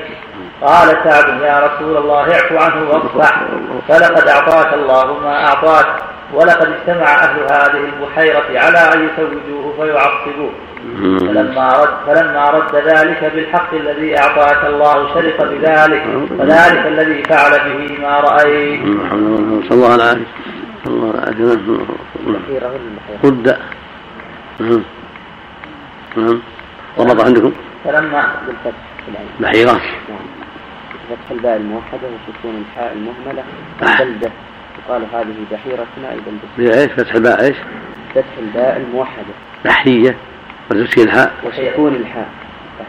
قال 0.63 0.87
سعد 1.03 1.41
يا 1.41 1.59
رسول 1.67 1.97
الله 1.97 2.31
اعف 2.31 2.51
عنه 2.51 2.89
واصفح 2.89 3.41
فلقد 3.87 4.27
أعطاك 4.27 4.73
الله 4.73 5.19
ما 5.19 5.45
أعطاك 5.47 5.85
ولقد 6.33 6.67
اجتمع 6.67 7.05
أهل 7.05 7.39
هذه 7.39 7.89
البحيرة 7.93 8.59
على 8.59 8.77
أن 8.77 9.09
يسوجوه 9.09 9.73
فيعصبوه. 9.77 10.51
فلما 11.19 11.73
رد 11.73 11.93
فلما 12.07 12.49
رد 12.49 12.75
ذلك 12.75 13.31
بالحق 13.35 13.73
الذي 13.73 14.17
أعطاك 14.19 14.65
الله 14.65 15.13
شرق 15.13 15.43
بذلك 15.43 16.03
فذلك 16.39 16.85
الذي 16.85 17.23
فعل 17.23 17.51
به 17.51 17.97
ما 18.01 18.19
رأيت. 18.19 18.81
صلى 19.69 19.71
الله 19.71 19.91
عليه 19.91 20.03
وسلم. 20.03 20.25
البحيرة؟ 22.27 22.71
رد 23.23 23.57
نعم. 24.59 24.83
نعم. 26.17 26.41
ضبط 26.99 27.25
عندكم. 27.25 27.51
فلما 27.85 28.35
بالفتح 28.47 28.79
بحيرة 29.39 29.71
نعم 29.71 30.42
فتح 31.13 31.31
الباء 31.31 31.57
الموحدة 31.57 32.07
وسكون 32.07 32.65
الحاء 32.69 32.93
المهملة. 32.93 33.43
آه. 33.83 34.03
بلدة 34.03 34.31
يقال 34.79 35.05
هذه 35.13 35.35
بحيرة 35.51 35.87
أي 36.11 36.17
بلدة 36.17 36.47
بإيش 36.57 36.91
فتح 36.91 37.13
الباء 37.13 37.43
إيش؟ 37.43 37.57
فتح 38.15 38.37
الباء 38.39 38.77
الموحدة. 38.77 39.33
بحرية. 39.65 40.15
وتسكين 40.71 41.07
الحاء. 41.07 41.33
وسكون 41.43 41.95
الحاء. 41.95 42.27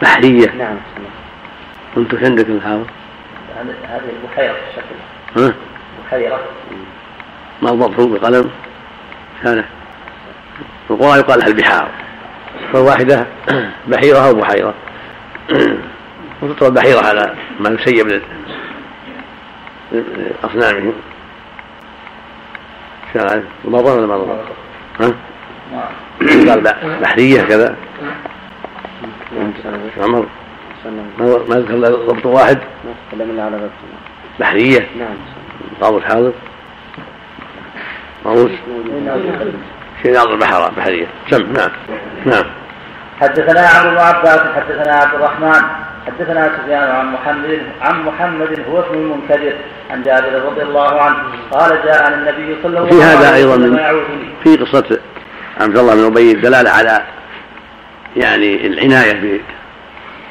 بحرية. 0.03 0.51
نعم. 0.59 0.77
إيش 1.97 2.23
عندك 2.25 2.49
الحاوي؟ 2.49 2.85
هذه 3.89 4.03
البحيرة 4.23 4.53
في 4.53 4.61
الشكل. 4.71 4.95
ها؟ 5.37 5.55
بحيرة. 6.07 6.41
ما 7.63 7.71
ضبطه 7.71 8.09
بقلم؟ 8.09 8.51
كان 9.43 9.65
في 10.89 10.91
القرآن 10.91 11.19
يقال 11.19 11.39
لها 11.39 11.49
البحار. 11.49 11.91
فالواحدة 12.73 13.27
بحيرة 13.89 14.19
أو 14.19 14.35
بحيرة. 14.35 14.75
وتطلب 16.43 16.69
البحيرة 16.69 17.07
على 17.07 17.35
ما 17.61 17.71
يسيب 17.71 18.23
لأصنامهم 19.93 20.93
ما 23.65 23.81
ضر 23.81 23.99
ولا 23.99 24.07
ما 24.07 24.17
ضر؟ 24.17 24.45
ها؟ 25.01 25.13
قال 26.49 26.75
بحرية 27.03 27.43
كذا. 27.43 27.77
عمر؟ 30.01 30.27
ما 31.49 31.57
ذكر 31.57 31.79
ضبط 31.79 32.27
واحد 32.27 32.59
ما 32.59 32.93
تكلم 33.11 33.31
إلا 33.31 33.45
على 33.45 33.57
ضبط 33.57 33.71
بحرية. 34.41 34.89
نعم. 34.99 35.17
طاووس 35.81 36.03
حاضر. 36.03 36.33
طاووس. 38.25 38.51
شيء 40.03 40.13
ناظر 40.13 40.35
البحر 40.35 40.71
بحرية. 40.77 41.07
سم. 41.31 41.53
نعم. 41.53 41.71
نعم. 42.27 42.45
حدثنا 43.21 43.61
عمرو 43.61 43.91
بن 43.91 43.99
عباس 44.01 44.41
حدثنا 44.41 44.93
عبد 44.93 45.15
الرحمن. 45.15 45.63
حدثنا 46.07 46.51
سفيان 46.57 46.91
عن 46.91 47.13
محمد 47.13 47.63
عن 47.81 48.03
محمد 48.03 48.61
هو 48.71 48.81
اسم 48.81 48.95
المنكدر 48.95 49.55
عن 49.91 50.03
جابر 50.03 50.43
رضي 50.45 50.63
الله 50.63 51.01
عنه. 51.01 51.17
قال 51.51 51.71
جاء 51.85 52.15
النبي 52.15 52.57
صلى 52.63 52.79
الله 52.79 52.81
عليه 52.81 52.89
وسلم 52.89 53.01
في 53.01 53.05
هذا 53.05 53.35
أيضا 53.35 53.57
من 53.57 53.79
في 54.45 54.57
قصة 54.57 54.99
عبد 55.61 55.79
الله 55.79 55.95
بن 55.95 56.05
أبي 56.05 56.33
دلاله 56.33 56.71
على 56.71 57.03
يعني 58.17 58.67
العناية 58.67 59.41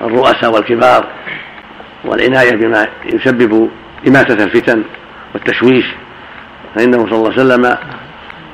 بالرؤساء 0.02 0.52
والكبار 0.52 1.06
والعناية 2.06 2.56
بما 2.56 2.88
يسبب 3.06 3.70
إماتة 4.08 4.44
الفتن 4.44 4.84
والتشويش. 5.34 5.86
فإنه 6.76 6.98
صلى 6.98 7.16
الله 7.16 7.32
عليه 7.32 7.44
وسلم 7.44 7.78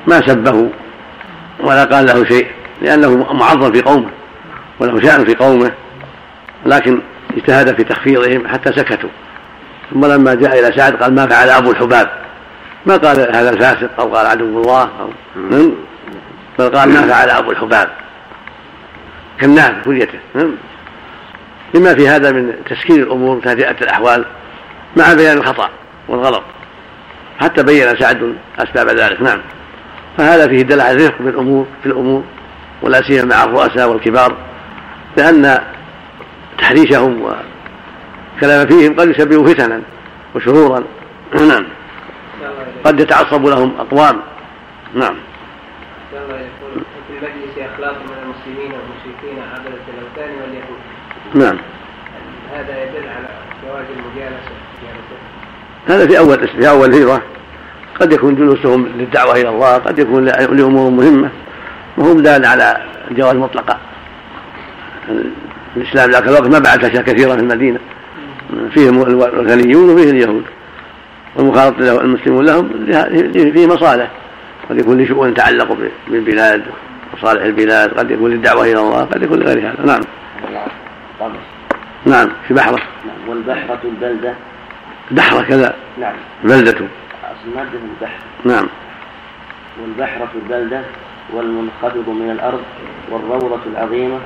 ما 0.06 0.20
سبه 0.26 0.70
ولا 1.60 1.84
قال 1.84 2.06
له 2.06 2.24
شيء 2.24 2.46
لأنه 2.82 3.32
معظم 3.32 3.72
في 3.72 3.82
قومه 3.82 4.10
وله 4.80 5.00
شأن 5.00 5.24
في 5.24 5.34
قومه. 5.34 5.72
لكن 6.66 7.00
اجتهد 7.36 7.76
في 7.76 7.84
تخفيضهم 7.84 8.48
حتى 8.48 8.72
سكتوا. 8.72 9.08
ثم 9.90 10.04
لما 10.04 10.34
جاء 10.34 10.60
إلى 10.60 10.76
سعد 10.76 10.94
قال 10.94 11.14
ما 11.14 11.26
فعل 11.26 11.48
أبو 11.48 11.70
الحباب. 11.70 12.10
ما 12.86 12.96
قال 12.96 13.36
هذا 13.36 13.50
الفاسق 13.50 13.90
أو 13.98 14.14
قال 14.14 14.26
عدو 14.26 14.62
الله 14.62 14.82
أو 14.82 15.10
بل 16.58 16.76
قال 16.76 16.88
ما 16.88 17.02
فعل 17.02 17.30
أبو 17.30 17.50
الحباب. 17.50 17.88
كناه 19.40 19.82
كليته. 19.84 20.18
لما 21.74 21.94
في 21.94 22.08
هذا 22.08 22.32
من 22.32 22.52
تسكين 22.70 23.02
الأمور 23.02 23.36
وتهدئة 23.36 23.76
الأحوال 23.82 24.24
مع 24.96 25.12
بيان 25.12 25.38
الخطأ 25.38 25.68
والغلط. 26.08 26.42
حتى 27.40 27.62
بين 27.62 27.96
سعد 27.96 28.34
أسباب 28.58 28.88
ذلك. 28.88 29.22
نعم. 29.22 29.40
فهذا 30.18 30.48
فيه 30.48 30.62
دل 30.62 30.80
على 30.80 30.96
الرفق 30.96 31.14
بالأمور 31.20 31.66
في 31.82 31.86
الأمور 31.88 32.24
ولا 32.82 33.02
سيما 33.02 33.24
مع 33.24 33.44
الرؤساء 33.44 33.88
والكبار 33.88 34.36
لأن 35.16 35.60
تحريشهم 36.60 37.22
وكلام 37.22 38.66
فيهم 38.66 38.96
قد 38.96 39.08
يسبب 39.08 39.46
فتنا 39.46 39.82
وشرورا 40.34 40.84
نعم. 41.34 41.66
قد 42.84 43.00
يتعصب 43.00 43.46
لهم 43.46 43.74
أقوام. 43.78 44.20
نعم. 44.94 45.14
في 46.10 46.16
من 47.76 48.16
المسلمين 48.22 48.72
والمشركين 48.72 49.42
عبدة 49.54 49.80
الأوثان 49.98 50.42
واليهود 50.42 50.80
نعم. 51.34 51.58
هذا 52.54 52.82
يدل 52.82 53.08
على 53.08 53.28
جواز 53.66 53.84
المجالسة 53.96 54.50
هذا 55.86 56.06
في 56.06 56.18
أول 56.18 56.48
في 56.48 56.68
أول 56.68 56.94
هجرة. 56.94 57.22
قد 58.00 58.12
يكون 58.12 58.34
جلوسهم 58.34 58.86
للدعوة 58.86 59.32
إلى 59.32 59.48
الله 59.48 59.76
قد 59.76 59.98
يكون 59.98 60.24
لأمور 60.24 60.90
مهمة 60.90 61.30
وهم 61.96 62.22
دال 62.22 62.46
على 62.46 62.86
الجواز 63.10 63.34
مطلقا 63.34 63.78
الإسلام 65.76 66.10
ذاك 66.10 66.28
الوقت 66.28 66.46
ما 66.46 66.58
بعد 66.58 66.84
أشياء 66.84 67.02
كثيرة 67.02 67.34
في 67.34 67.40
المدينة. 67.40 67.78
فيهم 68.74 69.02
الوثنيون 69.02 69.90
وفيه 69.90 70.10
اليهود. 70.10 70.44
والمخالطة 71.36 72.00
المسلمون 72.00 72.44
لهم 72.44 72.68
فيه 73.52 73.66
مصالح. 73.66 74.10
قد 74.70 74.78
يكون 74.78 75.00
لشؤون 75.00 75.34
تعلق 75.34 75.76
بالبلاد 76.08 76.62
مصالح 77.14 77.42
البلاد 77.42 77.90
قد 77.98 78.10
يكون 78.10 78.30
للدعوة 78.30 78.62
إلى 78.62 78.80
الله 78.80 79.04
قد 79.04 79.22
يكون 79.22 79.40
لغير 79.40 79.58
هذا. 79.58 79.86
نعم. 79.86 80.00
نعم. 82.06 82.28
في 82.48 82.54
بحرة 82.54 82.76
نعم. 83.06 83.28
والبحرة 83.28 83.80
البلدة. 83.84 84.34
بحرة 85.10 85.42
كذا. 85.42 85.74
نعم. 86.00 86.14
بلدة. 86.44 86.70
أصل 86.70 87.56
مادة 87.56 87.78
البحر. 87.94 88.18
نعم. 88.44 88.68
والبحرة 89.82 90.28
البلدة 90.34 90.82
والمنخفض 91.32 92.08
من 92.08 92.30
الأرض 92.30 92.62
والروضة 93.10 93.60
العظيمة 93.66 94.18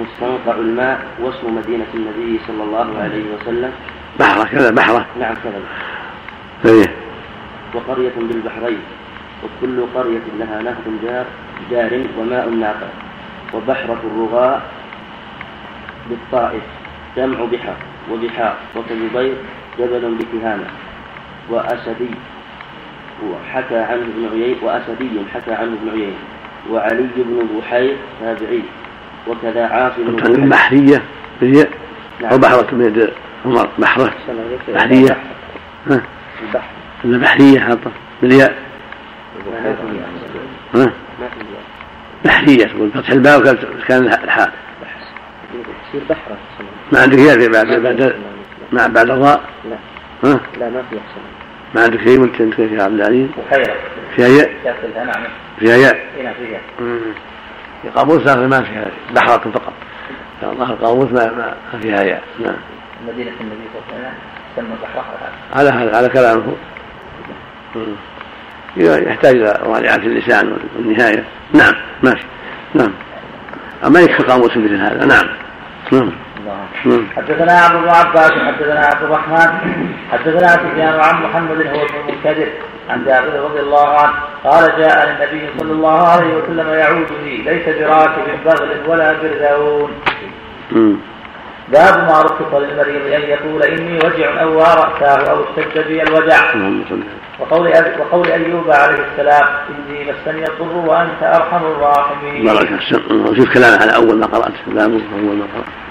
مستنقع 0.00 0.58
الماء 0.58 1.06
واسم 1.20 1.56
مدينة 1.56 1.86
النبي 1.94 2.40
صلى 2.46 2.62
الله 2.64 2.98
عليه 2.98 3.24
وسلم. 3.34 3.72
بحرة 4.20 4.44
كذا 4.44 4.70
بحرة 4.70 5.06
نعم 5.20 5.34
كذا. 5.34 5.60
إيه. 6.64 6.86
وقرية 7.74 8.12
بالبحرين 8.16 8.80
وكل 9.44 9.86
قرية 9.94 10.26
لها 10.38 10.62
نهر 10.62 10.84
جار 11.02 11.24
جار 11.70 12.06
وماء 12.18 12.48
ناقع 12.48 12.88
وبحرة 13.54 14.00
الرغاء 14.04 14.62
بالطائف 16.10 16.62
جمع 17.16 17.44
بحر 17.44 17.76
وبحار. 18.12 18.56
وكذبير 18.76 19.36
جبل 19.78 20.14
بكهانة. 20.14 20.66
وأسدي 21.50 22.10
وحكى 23.24 23.78
عنه 23.78 24.02
ابن 24.02 24.28
عيين 24.32 24.56
وأسدي 24.62 25.10
حكى 25.34 25.52
عنه 25.52 25.76
ابن 25.82 25.90
عيين. 25.90 26.14
وعلي 26.70 27.08
بن 27.16 27.48
بحير 27.58 27.96
تابعي 28.20 28.62
وكذا 29.26 29.66
عاصم 29.66 30.16
بن 30.16 30.42
البحرية 30.42 31.02
بالياء 31.40 31.70
نعم. 32.20 32.32
أو 32.32 32.38
بحرة 32.38 32.74
من 32.74 33.08
عمر 33.44 33.68
بحرة 33.78 34.14
بحرية 34.68 35.16
ها؟ 35.90 36.02
البحر. 36.42 36.68
البحرية 37.04 37.60
حاطة. 37.60 37.90
بالياء 38.22 38.54
ها؟ 40.74 40.92
بحرية 42.24 42.64
تقول 42.64 42.90
فتح 42.90 43.10
الباء 43.10 43.54
كان 43.88 44.04
الحاء 44.06 44.52
بحرة 46.10 46.36
ما 46.92 47.00
عندك 47.00 47.18
ياء 47.18 47.48
بعد 47.48 47.66
بعد 47.66 48.14
ما 48.72 48.86
بعد 48.86 49.10
الراء؟ 49.10 49.40
لا. 49.70 49.76
ها؟ 50.24 50.40
لا 50.60 50.70
ما 50.70 50.82
في 50.90 50.96
أحسن. 50.96 51.20
ما 51.74 51.82
عندك 51.82 52.08
شيء؟ 52.08 52.20
وانت 52.20 52.40
أنت 52.40 52.58
يا 52.58 52.82
عبد 52.82 52.94
العزيز. 52.94 53.28
بحيرة 53.50 53.74
فيها 54.16 54.28
ياء؟ 54.28 54.50
نعم 54.94 55.24
فيها 55.58 55.76
ياء. 55.76 56.06
نعم 56.22 56.34
فيها 56.34 56.60
في 56.78 57.12
قاموس 57.96 58.26
ما 58.26 58.62
فيها 58.62 58.86
بحرة 59.14 59.50
فقط. 59.50 59.72
الله 60.42 60.70
القاموس 60.70 61.12
ما 61.12 61.54
ما 61.72 61.80
فيها 61.80 62.02
ياء 62.02 62.22
نعم 62.38 62.56
مدينة 63.08 63.32
النبي 63.40 63.64
صلى 63.72 63.82
الله 63.96 64.06
عليه 64.06 64.08
وسلم 64.08 64.14
تسمى 64.56 64.76
بحرة 64.82 65.30
على 65.54 65.68
هذا 65.68 65.96
على 65.96 66.08
كلامه. 66.08 66.54
يحتاج 68.76 69.36
إلى 69.36 69.60
مراجعه 69.66 69.96
اللسان 69.96 70.56
والنهاية. 70.76 71.24
نعم 71.52 71.74
ماشي. 72.02 72.26
نعم. 72.74 72.92
أما 73.86 74.00
يكفي 74.00 74.22
قاموس 74.22 74.56
مثل 74.56 74.76
هذا. 74.76 75.04
نعم. 75.04 75.28
نعم. 75.92 76.12
حدثنا 77.16 77.52
عبد 77.52 77.76
بن 77.82 77.88
عباس 77.88 78.32
حدثنا 78.32 78.80
عبد 78.80 79.02
الرحمن 79.02 79.48
حدثنا 80.12 80.48
سفيان 80.48 81.00
عن 81.00 81.22
محمد 81.22 81.66
هو 81.66 81.86
بن 81.86 82.10
المنكدر 82.10 82.48
عن 82.90 83.04
جابر 83.04 83.40
رضي 83.44 83.60
الله 83.60 83.88
عنه 83.88 84.12
قال 84.44 84.72
جاء 84.78 85.10
النبي 85.10 85.48
صلى 85.58 85.72
الله 85.72 86.08
عليه 86.08 86.34
وسلم 86.34 86.68
يعود 86.68 87.06
لي 87.24 87.36
ليس 87.36 87.78
براكب 87.78 88.44
بغل 88.44 88.70
ولا 88.88 89.12
برذون 89.12 89.90
باب 91.68 91.98
ما 91.98 92.22
رخص 92.22 92.54
للمريض 92.54 93.12
أن 93.12 93.22
يقول 93.22 93.62
إني 93.62 93.96
وجع 93.96 94.42
أو 94.42 94.58
راساه 94.58 95.30
أو 95.30 95.44
اشتد 95.44 95.88
بي 95.88 96.02
الوجع. 96.02 96.54
وقول 97.40 97.72
وقول 97.98 98.26
أيوب 98.28 98.70
عليه 98.70 99.04
السلام 99.12 99.46
إني 99.68 100.12
مسني 100.12 100.44
الضر 100.44 100.76
وأنت 100.76 101.22
أرحم 101.22 101.64
الراحمين. 101.66 102.44
بارك 102.44 102.68
شوف 103.36 103.54
كلامه 103.54 103.82
على 103.82 103.96
أول 103.96 104.18
ما 104.18 104.26
قرأت 104.26 104.52
باب 104.66 104.90
أول 104.90 105.36
ما 105.36 105.44
قرأت. 105.54 105.85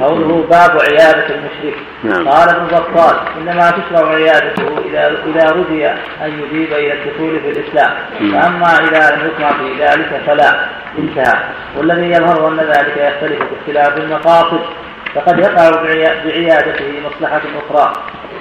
قوله 0.00 0.46
باب 0.50 0.80
عيادة 0.80 1.26
المشرك. 1.34 1.76
نعم. 2.04 2.28
قال 2.28 2.48
ابن 2.48 2.66
بطال 2.66 3.16
إنما 3.38 3.70
تشرع 3.70 4.08
عيادته 4.08 4.78
إذا 4.90 5.16
إذا 5.26 5.50
رجي 5.50 5.86
أن 6.24 6.42
يجيب 6.42 6.72
إلى 6.72 6.92
الدخول 6.92 7.40
في 7.40 7.50
الإسلام. 7.50 7.90
فأما 8.32 8.72
إذا 8.78 9.16
لم 9.16 9.30
يسمع 9.30 9.50
في 9.52 9.84
ذلك 9.84 10.22
فلا 10.26 10.54
انتهى. 10.98 11.38
والذي 11.76 12.10
يظهر 12.10 12.48
أن 12.48 12.56
ذلك 12.56 12.96
يختلف 12.96 13.42
باختلاف 13.50 13.98
المقاصد 13.98 14.60
فقد 15.14 15.38
يقع 15.38 15.70
بعيادته 16.24 16.92
مصلحة 17.06 17.40
أخرى. 17.58 17.92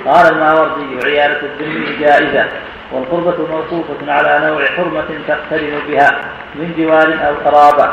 قال 0.06 0.34
الماوردي 0.34 0.99
عيادة 1.06 1.41
الذمي 1.41 1.98
جائزة 1.99 2.45
والقربة 2.91 3.48
موقوفة 3.52 4.11
على 4.11 4.48
نوع 4.48 4.65
حرمة 4.65 5.06
تقترن 5.27 5.80
بها 5.88 6.22
من 6.56 6.73
جوار 6.77 7.07
أو 7.27 7.34
قرابة. 7.49 7.91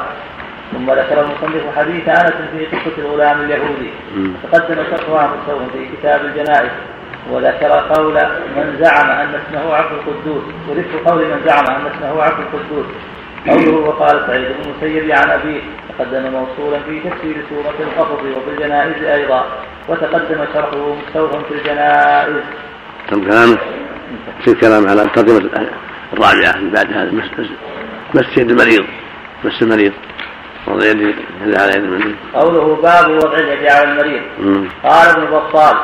ثم 0.72 0.90
ذكر 0.90 1.20
المصنف 1.20 1.78
حديث 1.78 2.08
أنس 2.08 2.34
في 2.52 2.66
قصة 2.66 2.98
الغلام 2.98 3.40
اليهودي. 3.40 3.90
تقدم 4.42 4.76
شرحها 4.90 5.36
مستوى 5.36 5.66
في 5.72 5.96
كتاب 5.96 6.24
الجنائز 6.24 6.70
وذكر 7.30 7.68
قول 7.68 8.14
من 8.56 8.76
زعم 8.80 9.10
أن 9.10 9.34
اسمه 9.34 9.74
عبد 9.74 9.92
القدوس. 9.92 10.42
وذكر 10.68 11.10
قول 11.10 11.24
من 11.24 11.40
زعم 11.46 11.64
أن 11.76 11.86
اسمه 11.86 12.22
عبد 12.22 12.38
القدوس. 12.40 12.86
قوله 13.48 13.88
وقال 13.88 14.26
سعيد 14.26 14.46
بن 14.46 14.70
المسيب 14.70 15.10
عن 15.10 15.30
أبيه. 15.30 15.60
تقدم 15.98 16.32
موصولا 16.32 16.78
في 16.78 17.00
تفسير 17.00 17.36
سورة 17.48 17.74
القبض 17.80 18.24
وفي 18.24 18.50
الجنائز 18.50 19.04
أيضا. 19.04 19.44
وتقدم 19.88 20.44
شرحه 20.54 20.94
مستوفى 20.94 21.38
في 21.48 21.54
الجنائز. 21.54 22.42
تم 23.10 23.24
كلامه 23.24 23.58
في 24.44 24.50
الكلام 24.50 24.88
على 24.88 25.02
الترجمة 25.02 25.50
الرابعة 26.12 26.56
من 26.56 26.70
بعد 26.70 26.92
هذا 26.92 27.12
مسجد 28.14 28.50
المريض. 28.50 28.84
مس 29.44 29.62
المريض. 29.62 29.92
وضع 30.66 30.86
يد 30.86 31.14
على 31.58 31.72
يد 31.76 31.84
المريض 31.84 32.14
قوله 32.34 32.76
باب 32.82 33.10
وضع 33.10 33.38
اليد 33.38 33.66
على 33.66 33.84
المريض. 33.84 34.22
قال 34.84 35.08
ابن 35.08 35.24
بطال 35.24 35.76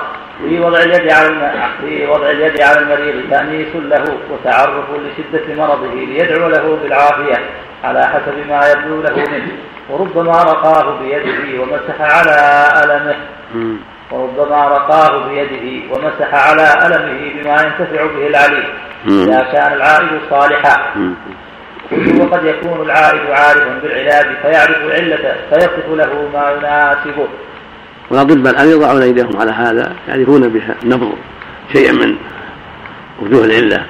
في 0.49 0.61
وضع 0.61 0.79
اليد 0.79 1.13
على 1.13 1.53
في 1.81 2.07
وضع 2.07 2.31
اليد 2.31 2.61
على 2.61 2.79
المريض 2.79 3.31
تأنيس 3.31 3.77
له 3.77 4.05
وتعرف 4.31 4.85
لشدة 4.91 5.55
مرضه 5.55 5.95
ليدعو 5.95 6.49
له 6.49 6.79
بالعافية 6.83 7.39
على 7.85 8.03
حسب 8.07 8.49
ما 8.49 8.61
يبدو 8.73 9.03
له 9.03 9.17
منه. 9.17 9.53
وربما 9.91 10.43
رقاه 10.43 10.99
بيده 11.01 11.63
ومسح 11.63 12.01
على 12.01 12.69
ألمه. 12.85 13.17
وربما 14.11 14.69
رقاه 14.69 15.29
بيده 15.29 15.95
ومسح 15.95 16.35
على 16.49 16.87
ألمه 16.87 17.21
بما 17.35 17.53
ينتفع 17.63 18.07
به 18.07 18.27
العليم 18.27 18.65
إذا 19.09 19.43
كان 19.53 19.73
العائد 19.73 20.21
صالحا. 20.31 20.77
وقد 21.93 22.45
يكون 22.45 22.83
العائد 22.83 23.31
عارفا 23.31 23.79
بالعلاج 23.83 24.27
فيعرف 24.43 24.77
العلة 24.77 25.37
فيصف 25.51 25.89
له 25.89 26.29
ما 26.33 26.51
يناسبه. 26.51 27.29
والأطباء 28.11 28.53
الآن 28.53 28.69
يضعون 28.69 29.03
أيديهم 29.03 29.37
على 29.37 29.51
هذا؟ 29.51 29.97
يعرفون 30.09 30.49
بها 30.49 30.75
نبض 30.85 31.13
شيئا 31.73 31.93
من 31.93 32.17
وجوه 33.23 33.45
العلة. 33.45 33.87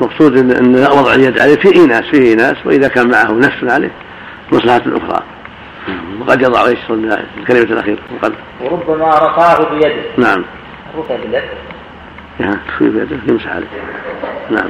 مقصود 0.00 0.36
أن 0.36 0.76
وضع 0.76 1.14
اليد 1.14 1.40
عليه 1.40 1.56
في 1.56 1.74
إيناس 1.74 2.04
في 2.04 2.22
إيناس 2.22 2.56
وإذا 2.64 2.88
كان 2.88 3.10
معه 3.10 3.32
نفس 3.32 3.72
عليه 3.72 3.90
مصلحة 4.52 4.82
أخرى. 4.86 5.22
وقد 6.20 6.42
يضع 6.42 6.66
إيش؟ 6.66 6.78
الكلمة 6.90 7.62
الأخيرة 7.62 7.98
وقد 8.14 8.34
وربما 8.60 9.08
رفعه 9.08 9.74
بيده. 9.74 10.02
نعم. 10.16 10.44
رفع 10.98 11.16
باليد 11.16 11.42
نعم 12.38 12.58
في 12.78 12.88
بيده 12.88 13.16
يمسح 13.28 13.50
عليه. 13.50 13.66
نعم. 14.50 14.68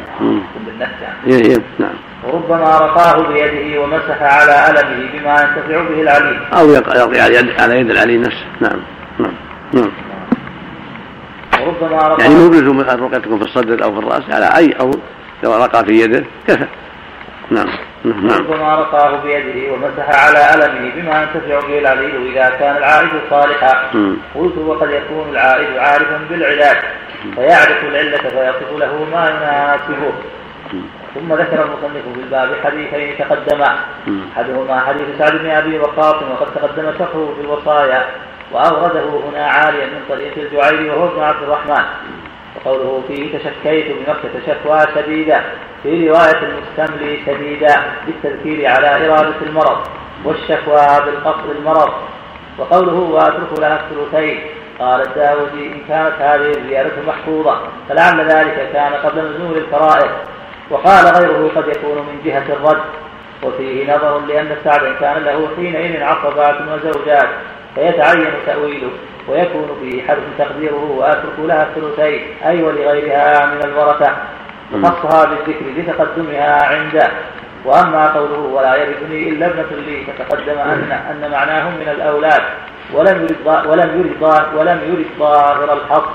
بالنفس 0.66 0.92
يعني. 1.26 1.62
نعم. 1.78 1.94
وربما 2.24 2.78
رقاه 2.78 3.28
بيده 3.28 3.80
ومسح 3.80 4.22
على 4.22 4.70
ألمه 4.70 5.08
بما 5.12 5.40
ينتفع 5.40 5.82
به 5.82 6.02
العليم. 6.02 6.40
أو 6.52 6.68
يلقي 6.70 7.20
على 7.20 7.34
يد 7.34 7.60
على 7.60 7.80
يد 7.80 7.90
العليم 7.90 8.22
نفسه. 8.22 8.46
نعم. 8.60 8.80
نعم. 9.18 9.34
نعم. 9.72 9.90
وربما 11.60 12.08
رقاه 12.08 12.22
يعني 12.22 12.34
مو 12.34 12.48
بلزوم 12.48 12.80
رقيتكم 12.80 13.38
في 13.38 13.44
الصدر 13.44 13.84
أو 13.84 13.92
في 13.92 13.98
الرأس 13.98 14.22
على 14.30 14.56
أي 14.56 14.72
أو 14.80 14.90
لو 15.44 15.54
رقى 15.54 15.84
في 15.84 15.92
يده 15.92 16.24
كفى. 16.48 16.66
نعم. 17.50 17.68
نعم. 18.04 18.30
ربما 18.30 18.74
رقاه 18.74 19.22
بيده 19.22 19.72
ومسح 19.72 20.24
على 20.24 20.54
ألمه 20.54 20.92
بما 20.96 21.22
ينتفع 21.22 21.68
به 21.68 21.78
العليل 21.78 22.32
إذا 22.32 22.48
كان 22.58 22.76
العائد 22.76 23.08
صالحا. 23.30 23.90
قلت 24.34 24.58
وقد 24.58 24.90
يكون 24.90 25.28
العائد 25.30 25.76
عارفا 25.76 26.20
بالعلاج 26.30 26.76
فيعرف 27.34 27.84
العلة 27.84 28.18
فيصف 28.18 28.78
له 28.78 29.06
ما 29.12 29.30
يناسبه. 29.30 30.12
ثم 31.14 31.34
ذكر 31.34 31.64
المصنف 31.64 32.02
في 32.14 32.20
الباب 32.20 32.48
حديثين 32.64 33.18
تقدما. 33.18 33.78
أحدهما 34.32 34.80
حديث 34.80 35.18
سعد 35.18 35.32
بن 35.32 35.50
أبي 35.50 35.78
وقاص 35.78 36.14
وقد 36.14 36.46
تقدم 36.54 36.92
شرحه 36.98 37.26
في 37.34 37.40
الوصايا 37.40 38.06
وأورده 38.52 39.04
هنا 39.28 39.46
عاليا 39.46 39.86
من 39.86 40.00
طريق 40.08 40.32
الجعيري 40.36 40.90
وهو 40.90 41.08
ابن 41.08 41.22
عبد 41.22 41.42
الرحمن. 41.42 41.84
وقوله 42.56 43.02
فيه 43.08 43.38
تشكيت 43.38 43.86
بمكة 43.96 44.46
شكوى 44.46 44.80
شديدة 44.94 45.40
في 45.82 46.08
رواية 46.08 46.42
المستملي 46.42 47.18
شديدة 47.26 47.76
بالتذكير 48.06 48.66
على 48.66 49.06
إرادة 49.06 49.36
المرض 49.46 49.78
والشكوى 50.24 50.86
بالقصد 51.04 51.50
المرض. 51.58 51.92
وقوله 52.58 52.94
وأترك 52.94 53.58
لها 53.58 53.80
الثلثين. 53.80 54.40
قال 54.80 55.02
الداودي 55.02 55.66
إن 55.66 55.80
كانت 55.88 56.14
هذه 56.20 56.50
الزيادة 56.50 56.92
محفوظة 57.06 57.58
فلعل 57.88 58.20
ذلك 58.20 58.70
كان 58.72 58.92
قبل 58.92 59.18
نزول 59.18 59.58
الفرائض. 59.58 60.10
وقال 60.70 61.06
غيره 61.06 61.50
قد 61.56 61.68
يكون 61.68 61.96
من 61.96 62.20
جهة 62.24 62.44
الرد 62.48 62.82
وفيه 63.42 63.96
نظر 63.96 64.18
لأن 64.18 64.56
سعدا 64.64 64.92
كان 65.00 65.22
له 65.24 65.48
حينئذ 65.56 66.02
عصبات 66.02 66.56
وزوجات 66.60 67.28
فيتعين 67.74 68.32
تأويله 68.46 68.90
ويكون 69.28 69.76
فيه 69.80 70.02
حدث 70.02 70.22
تقديره 70.38 70.94
وأترك 70.98 71.38
لها 71.38 71.62
الثلثين 71.62 72.20
أي 72.46 72.62
ولغيرها 72.62 73.46
من 73.46 73.60
الورثة. 73.64 74.12
وخصها 74.74 75.24
بالذكر 75.24 75.64
لتقدمها 75.76 76.64
عنده. 76.64 77.08
وأما 77.64 78.06
قوله 78.06 78.38
ولا 78.38 78.76
يرثني 78.76 79.28
إلا 79.28 79.46
ابنة 79.46 79.82
لي 79.86 80.06
فتقدم 80.06 80.58
أن 80.58 80.92
أن 80.92 81.30
معناه 81.30 81.70
من 81.70 81.88
الأولاد. 81.88 82.42
ولم 82.94 83.22
يرد 83.22 83.66
ولم 83.66 84.00
يرد 84.00 84.22
ولم 84.54 84.80
يرد 84.84 85.06
ظاهر 85.18 85.72
الحق 85.72 86.08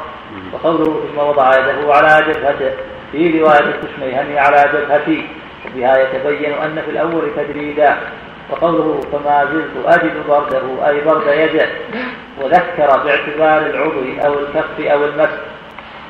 وقوله 0.53 0.83
ثم 0.83 1.17
وضع 1.17 1.51
يده 1.59 1.93
على 1.93 2.33
جبهته. 2.33 2.92
في 3.13 3.41
رواية 3.41 3.59
الكشميهني 3.59 4.39
على 4.39 4.69
جبهتي 4.73 5.27
وبها 5.65 5.97
يتبين 5.97 6.53
أن 6.53 6.81
في 6.85 6.91
الأول 6.91 7.23
تدريدا 7.37 7.97
وقوله 8.49 9.01
فما 9.11 9.45
زلت 9.53 9.85
أجد 9.85 10.13
برده 10.27 10.89
أي 10.89 11.01
برد 11.01 11.27
يده 11.27 11.67
وذكر 12.41 13.03
باعتبار 13.03 13.69
العضو 13.69 14.01
أو 14.25 14.33
الكف 14.39 14.79
أو 14.91 15.05
المس 15.05 15.29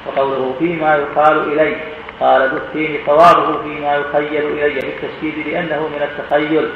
وقوله 0.08 0.56
فيما 0.60 0.96
يقال 0.96 1.54
إليه 1.54 1.76
قال 2.24 2.50
بالسين 2.50 3.00
صوابه 3.06 3.62
فيما 3.64 3.96
يخيل 3.96 4.46
إلي 4.48 4.80
بالتشديد 4.80 5.48
لأنه 5.48 5.88
من 5.88 6.02
التخيل. 6.02 6.70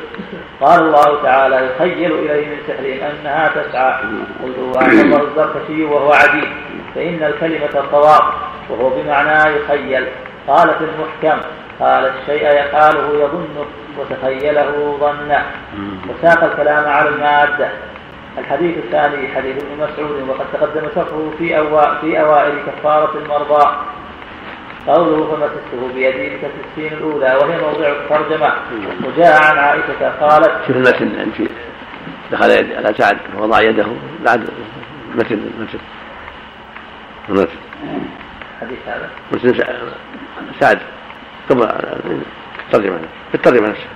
قال 0.61 0.79
الله 0.81 1.23
تعالى 1.23 1.55
يخيل 1.65 2.11
إليه 2.11 2.45
من 2.45 2.57
سحرهم 2.67 2.99
أنها 3.11 3.47
تسعى. 3.47 3.93
قلت 4.43 4.57
وأعتبر 4.59 5.27
الزركشي 5.27 5.83
وهو 5.83 6.11
عديد. 6.11 6.49
فإن 6.95 7.23
الكلمة 7.23 7.83
صواب 7.91 8.23
وهو 8.69 8.89
بمعنى 8.89 9.55
يخيل. 9.55 10.05
قال 10.47 10.69
في 10.69 10.83
المحكم 10.83 11.41
قال 11.79 12.11
الشيء 12.21 12.43
يقاله 12.43 13.07
يظنه 13.23 13.65
وتخيله 13.97 14.97
ظنه. 14.99 15.45
وساق 16.09 16.43
الكلام 16.43 16.85
على 16.89 17.09
المادة. 17.09 17.69
الحديث 18.37 18.77
الثاني 18.77 19.27
حديث 19.27 19.63
ابن 19.63 19.83
مسعود 19.83 20.29
وقد 20.29 20.45
تقدم 20.53 20.87
شرحه. 20.95 21.29
في 22.01 22.19
أوائل 22.19 22.53
كفارة 22.67 23.11
المرضى. 23.25 23.75
قوله 24.87 25.27
فمسسته 25.27 25.93
بيدي 25.93 26.29
بكسر 26.29 26.51
السين 26.69 26.93
الأولى 26.97 27.35
وهي 27.35 27.61
موضع 27.61 27.87
الترجمة. 27.87 28.53
وجاء 29.05 29.43
عن 29.43 29.57
عائشة 29.57 30.09
قالت 30.19 30.51
شوف 30.67 30.75
المتن 30.75 31.15
أنت 31.15 31.51
دخل 32.31 32.49
يد 32.49 32.73
على 32.73 32.93
سعد 32.97 33.17
ووضع 33.37 33.61
يده 33.61 33.85
بعد 34.25 34.49
متن 35.15 35.39
متن 35.59 35.79
المتن. 37.29 37.57
حديث 38.61 38.79
هذا؟ 38.87 39.09
متن 39.31 39.63
سعد. 40.59 40.79
قبل 41.49 41.63
الترجمة 42.65 42.97
في 43.31 43.35
الترجمة 43.35 43.69
نفسها. 43.69 43.89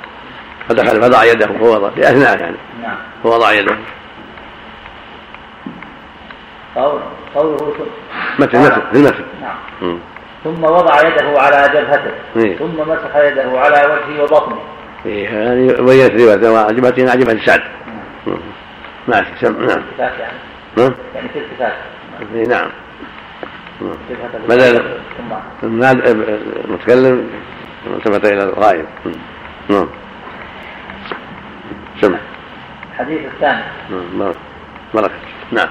فدخل 0.70 1.02
فضع 1.02 1.24
يده 1.24 1.50
ووضع 1.62 1.90
في 1.90 2.02
أثناء 2.02 2.42
يعني. 2.42 2.58
نعم. 2.82 2.98
فوضع 3.24 3.52
يده. 3.52 3.76
قوله 6.76 7.76
متن 8.40 8.60
متن 8.60 8.82
في 8.92 8.98
المتن. 8.98 9.26
نعم. 9.42 10.00
ثم 10.44 10.64
وضع 10.64 11.08
يده 11.08 11.42
على 11.42 11.70
جبهته. 11.74 12.12
إيه؟ 12.36 12.58
ثم 12.58 12.90
مسح 12.90 13.16
يده 13.16 13.60
على 13.60 13.94
وجهه 13.94 14.24
وبطنه. 14.24 14.60
إيه 15.06 15.24
يعني 15.24 15.68
بينت 15.68 16.22
رواية 16.22 16.58
عجبتني 16.58 17.06
مع 17.06 17.16
جبهة 17.16 17.46
سعد. 17.46 17.62
نعم. 19.08 19.24
يعني 19.44 19.68
نعم. 19.68 19.84
يعني. 20.76 21.30
في 21.34 21.40
التفات 21.40 21.74
إيه 22.36 22.48
نعم. 22.48 22.70
بدل 24.50 25.00
المتكلم 26.64 27.30
التفت 27.88 28.26
إلى 28.26 28.44
الغائب. 28.44 28.86
نعم. 29.70 29.88
سمع 32.02 32.20
الحديث 32.92 33.20
الثاني. 33.26 33.64
نعم 34.18 34.34
بارك. 34.94 35.12
نعم. 35.52 35.70